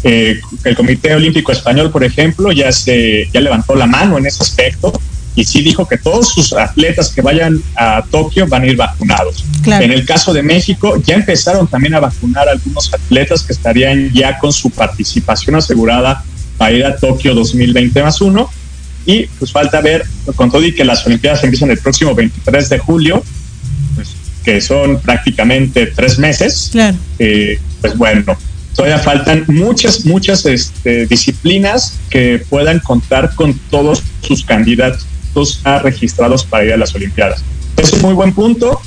Eh, 0.04 0.40
el 0.64 0.76
Comité 0.76 1.14
Olímpico 1.14 1.52
Español, 1.52 1.90
por 1.90 2.04
ejemplo, 2.04 2.52
ya 2.52 2.70
se 2.70 3.28
ya 3.32 3.40
levantó 3.40 3.74
la 3.74 3.86
mano 3.86 4.16
en 4.18 4.26
ese 4.26 4.42
aspecto 4.42 4.92
y 5.34 5.44
sí 5.44 5.62
dijo 5.62 5.86
que 5.86 5.98
todos 5.98 6.32
sus 6.32 6.52
atletas 6.52 7.12
que 7.12 7.20
vayan 7.20 7.62
a 7.76 8.02
Tokio 8.10 8.46
van 8.48 8.62
a 8.62 8.66
ir 8.66 8.76
vacunados. 8.76 9.44
En 9.64 9.92
el 9.92 10.04
caso 10.04 10.32
de 10.32 10.42
México, 10.42 11.00
ya 11.04 11.14
empezaron 11.14 11.66
también 11.68 11.94
a 11.94 12.00
vacunar 12.00 12.48
a 12.48 12.52
algunos 12.52 12.92
atletas 12.92 13.42
que 13.42 13.52
estarían 13.52 14.12
ya 14.12 14.38
con 14.38 14.52
su 14.52 14.70
participación 14.70 15.56
asegurada 15.56 16.24
para 16.58 16.72
ir 16.72 16.84
a 16.84 16.96
Tokio 16.96 17.34
2020 17.34 18.02
más 18.02 18.20
uno. 18.20 18.50
Y 19.06 19.24
pues 19.38 19.52
falta 19.52 19.80
ver, 19.80 20.04
con 20.36 20.50
todo 20.50 20.62
y 20.62 20.74
que 20.74 20.84
las 20.84 21.06
Olimpiadas 21.06 21.42
empiezan 21.42 21.70
el 21.70 21.78
próximo 21.78 22.14
23 22.14 22.68
de 22.68 22.78
julio, 22.78 23.24
pues, 23.94 24.08
que 24.44 24.60
son 24.60 25.00
prácticamente 25.00 25.86
tres 25.86 26.18
meses, 26.18 26.72
eh, 27.18 27.58
pues 27.80 27.96
bueno, 27.96 28.36
todavía 28.74 28.98
faltan 28.98 29.44
muchas, 29.48 30.04
muchas 30.04 30.44
este, 30.44 31.06
disciplinas 31.06 31.98
que 32.10 32.44
puedan 32.50 32.80
contar 32.80 33.34
con 33.34 33.58
todos 33.70 34.02
sus 34.20 34.44
candidatos 34.44 35.06
a 35.64 35.78
registrados 35.78 36.44
para 36.44 36.64
ir 36.66 36.72
a 36.74 36.76
las 36.76 36.94
Olimpiadas. 36.94 37.42
Es 37.78 37.92
un 37.94 38.02
muy 38.02 38.12
buen 38.12 38.34
punto. 38.34 38.78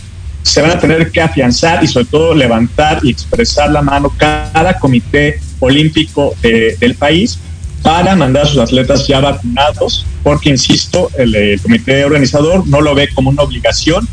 Se 0.43 0.61
van 0.61 0.71
a 0.71 0.79
tener 0.79 1.11
que 1.11 1.21
afianzar 1.21 1.83
y 1.83 1.87
sobre 1.87 2.05
todo 2.05 2.35
levantar 2.35 2.99
y 3.03 3.09
expresar 3.09 3.71
la 3.71 3.81
mano 3.81 4.13
cada 4.17 4.77
comité 4.77 5.39
olímpico 5.59 6.35
del 6.41 6.95
país 6.95 7.39
para 7.81 8.15
mandar 8.15 8.43
a 8.43 8.47
sus 8.47 8.59
atletas 8.59 9.07
ya 9.07 9.19
vacunados, 9.19 10.05
porque, 10.23 10.49
insisto, 10.49 11.09
el, 11.17 11.59
comité 11.61 12.05
organizador 12.05 12.67
no 12.67 12.81
lo 12.81 12.93
ve 12.93 13.09
como 13.13 13.29
una 13.29 13.43
obligación, 13.43 14.07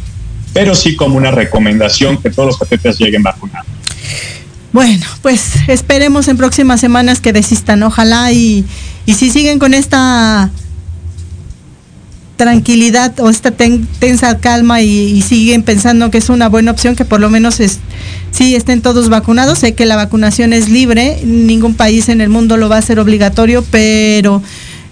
pero 0.52 0.74
sí 0.74 0.96
como 0.96 1.16
una 1.16 1.30
recomendación 1.30 2.16
que 2.16 2.30
todos 2.30 2.48
los 2.48 2.62
atletas 2.62 2.98
lleguen 2.98 3.22
vacunados. 3.22 3.68
Bueno, 4.72 5.06
pues 5.22 5.56
esperemos 5.66 6.28
en 6.28 6.36
próximas 6.36 6.80
semanas 6.80 7.20
que 7.20 7.32
desistan, 7.32 7.82
ojalá 7.82 8.32
y, 8.32 8.64
y 9.06 9.14
si 9.14 9.30
siguen 9.30 9.58
con 9.58 9.74
esta 9.74 10.50
tranquilidad 12.38 13.18
o 13.20 13.28
esta 13.28 13.50
tensa 13.50 14.38
calma 14.38 14.80
y, 14.80 15.20
siguen 15.20 15.62
pensando 15.62 16.10
que 16.10 16.18
es 16.18 16.30
una 16.30 16.48
buena 16.48 16.70
opción 16.70 16.96
que 16.96 17.04
por 17.04 17.20
lo 17.20 17.28
menos 17.28 17.60
es, 17.60 17.80
sí 18.30 18.54
estén 18.54 18.80
todos 18.80 19.10
vacunados. 19.10 19.58
Sé 19.58 19.74
que 19.74 19.84
la 19.84 19.96
vacunación 19.96 20.54
es 20.54 20.70
libre, 20.70 21.20
ningún 21.24 21.74
país 21.74 22.08
en 22.08 22.22
el 22.22 22.30
mundo 22.30 22.56
lo 22.56 22.70
va 22.70 22.76
a 22.76 22.78
hacer 22.78 23.00
obligatorio, 23.00 23.62
pero 23.70 24.40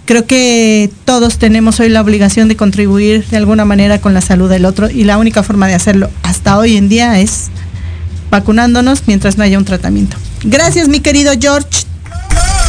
creo 0.04 0.26
que 0.26 0.90
todos 1.06 1.38
tenemos 1.38 1.80
hoy 1.80 1.88
la 1.88 2.02
obligación 2.02 2.48
de 2.48 2.56
contribuir 2.56 3.24
de 3.26 3.36
alguna 3.36 3.64
manera 3.64 4.00
con 4.00 4.12
la 4.12 4.20
salud 4.20 4.50
del 4.50 4.66
otro 4.66 4.90
y 4.90 5.04
la 5.04 5.16
única 5.16 5.42
forma 5.42 5.68
de 5.68 5.74
hacerlo 5.74 6.10
hasta 6.22 6.58
hoy 6.58 6.76
en 6.76 6.88
día 6.88 7.20
es 7.20 7.46
vacunándonos 8.28 9.04
mientras 9.06 9.38
no 9.38 9.44
haya 9.44 9.56
un 9.56 9.64
tratamiento. 9.64 10.16
Gracias 10.42 10.88
mi 10.88 10.98
querido 10.98 11.32
George. 11.40 11.86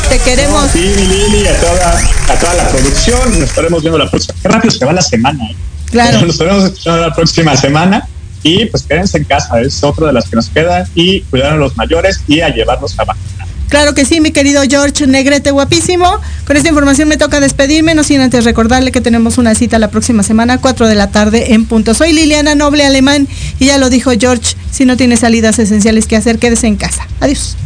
Te 0.09 0.19
queremos. 0.19 0.71
sí, 0.71 0.79
Lili, 0.79 1.47
a 1.47 1.59
toda, 1.59 1.99
a 2.29 2.39
toda 2.39 2.53
la 2.53 2.69
producción. 2.69 3.31
Nos 3.31 3.49
estaremos 3.49 3.81
viendo 3.81 3.97
la 3.97 4.09
próxima. 4.09 4.35
Qué 4.41 4.47
rápido 4.47 4.71
se 4.71 4.85
va 4.85 4.93
la 4.93 5.01
semana. 5.01 5.43
¿eh? 5.45 5.55
Claro. 5.91 6.21
Nos 6.21 6.31
estaremos 6.31 6.63
escuchando 6.63 7.01
la 7.01 7.13
próxima 7.13 7.55
semana. 7.57 8.07
Y 8.43 8.65
pues 8.67 8.83
quédense 8.83 9.17
en 9.17 9.25
casa, 9.25 9.59
es 9.59 9.83
otra 9.83 10.07
de 10.07 10.13
las 10.13 10.29
que 10.29 10.35
nos 10.35 10.47
queda. 10.49 10.87
Y 10.95 11.21
cuidar 11.21 11.53
a 11.53 11.57
los 11.57 11.75
mayores 11.75 12.21
y 12.27 12.39
a 12.39 12.49
llevarlos 12.49 12.97
a 12.99 13.03
vacunar. 13.03 13.47
Claro 13.67 13.93
que 13.93 14.05
sí, 14.05 14.21
mi 14.21 14.31
querido 14.31 14.61
George 14.69 15.07
Negrete, 15.07 15.51
guapísimo. 15.51 16.21
Con 16.45 16.55
esta 16.55 16.69
información 16.69 17.09
me 17.09 17.17
toca 17.17 17.41
despedirme, 17.41 17.95
no 17.95 18.03
sin 18.03 18.21
antes 18.21 18.45
recordarle 18.45 18.93
que 18.93 19.01
tenemos 19.01 19.37
una 19.37 19.55
cita 19.55 19.77
la 19.77 19.89
próxima 19.89 20.23
semana, 20.23 20.59
4 20.59 20.87
de 20.87 20.95
la 20.95 21.11
tarde 21.11 21.53
en 21.53 21.65
punto. 21.65 21.93
Soy 21.93 22.13
Liliana 22.13 22.55
Noble 22.55 22.85
Alemán 22.85 23.27
y 23.59 23.65
ya 23.65 23.77
lo 23.77 23.89
dijo 23.89 24.11
George, 24.17 24.55
si 24.71 24.85
no 24.85 24.95
tiene 24.95 25.17
salidas 25.17 25.59
esenciales 25.59 26.07
que 26.07 26.15
hacer, 26.15 26.39
quédese 26.39 26.67
en 26.67 26.77
casa. 26.77 27.05
Adiós. 27.19 27.57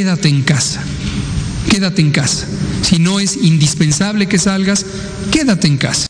Quédate 0.00 0.28
en 0.28 0.40
casa. 0.40 0.80
Quédate 1.68 2.00
en 2.00 2.10
casa. 2.10 2.46
Si 2.80 2.98
no 2.98 3.20
es 3.20 3.36
indispensable 3.36 4.26
que 4.26 4.38
salgas, 4.38 4.86
quédate 5.30 5.66
en 5.66 5.76
casa. 5.76 6.06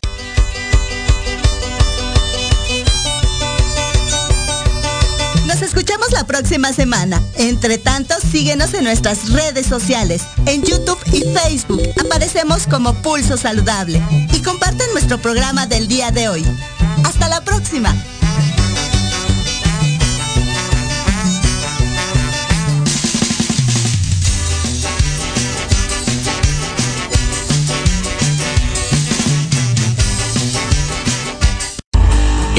Nos 5.45 5.61
escuchamos 5.61 6.09
la 6.13 6.25
próxima 6.25 6.71
semana. 6.71 7.21
Entre 7.35 7.77
tanto, 7.77 8.15
síguenos 8.31 8.73
en 8.75 8.85
nuestras 8.85 9.29
redes 9.29 9.67
sociales. 9.67 10.21
En 10.45 10.63
YouTube 10.63 10.99
y 11.11 11.25
Facebook 11.37 11.81
aparecemos 11.99 12.67
como 12.67 12.93
Pulso 13.01 13.35
Saludable. 13.35 14.01
Y 14.31 14.39
comparten 14.39 14.87
nuestro 14.93 15.21
programa 15.21 15.67
del 15.67 15.89
día 15.89 16.11
de 16.11 16.29
hoy. 16.29 16.45
Hasta 17.03 17.27
la 17.27 17.43
próxima. 17.43 17.93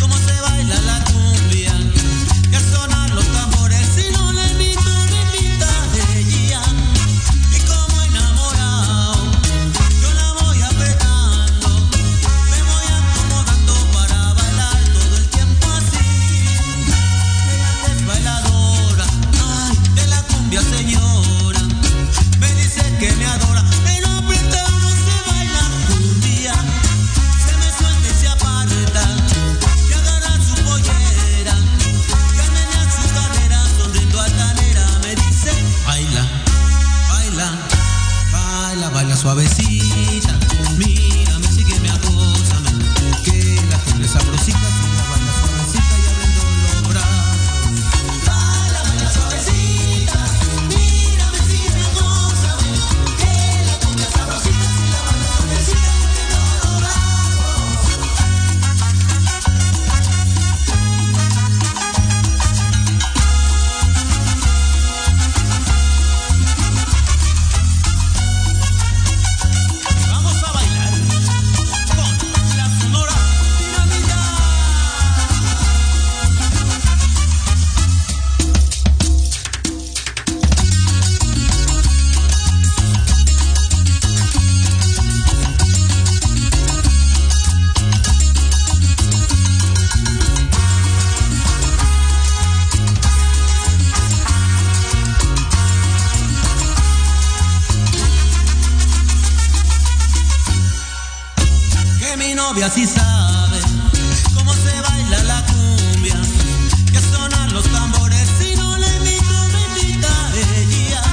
cómo 0.00 0.16
se 0.16 0.40
baila 0.40 0.80
la 0.80 1.15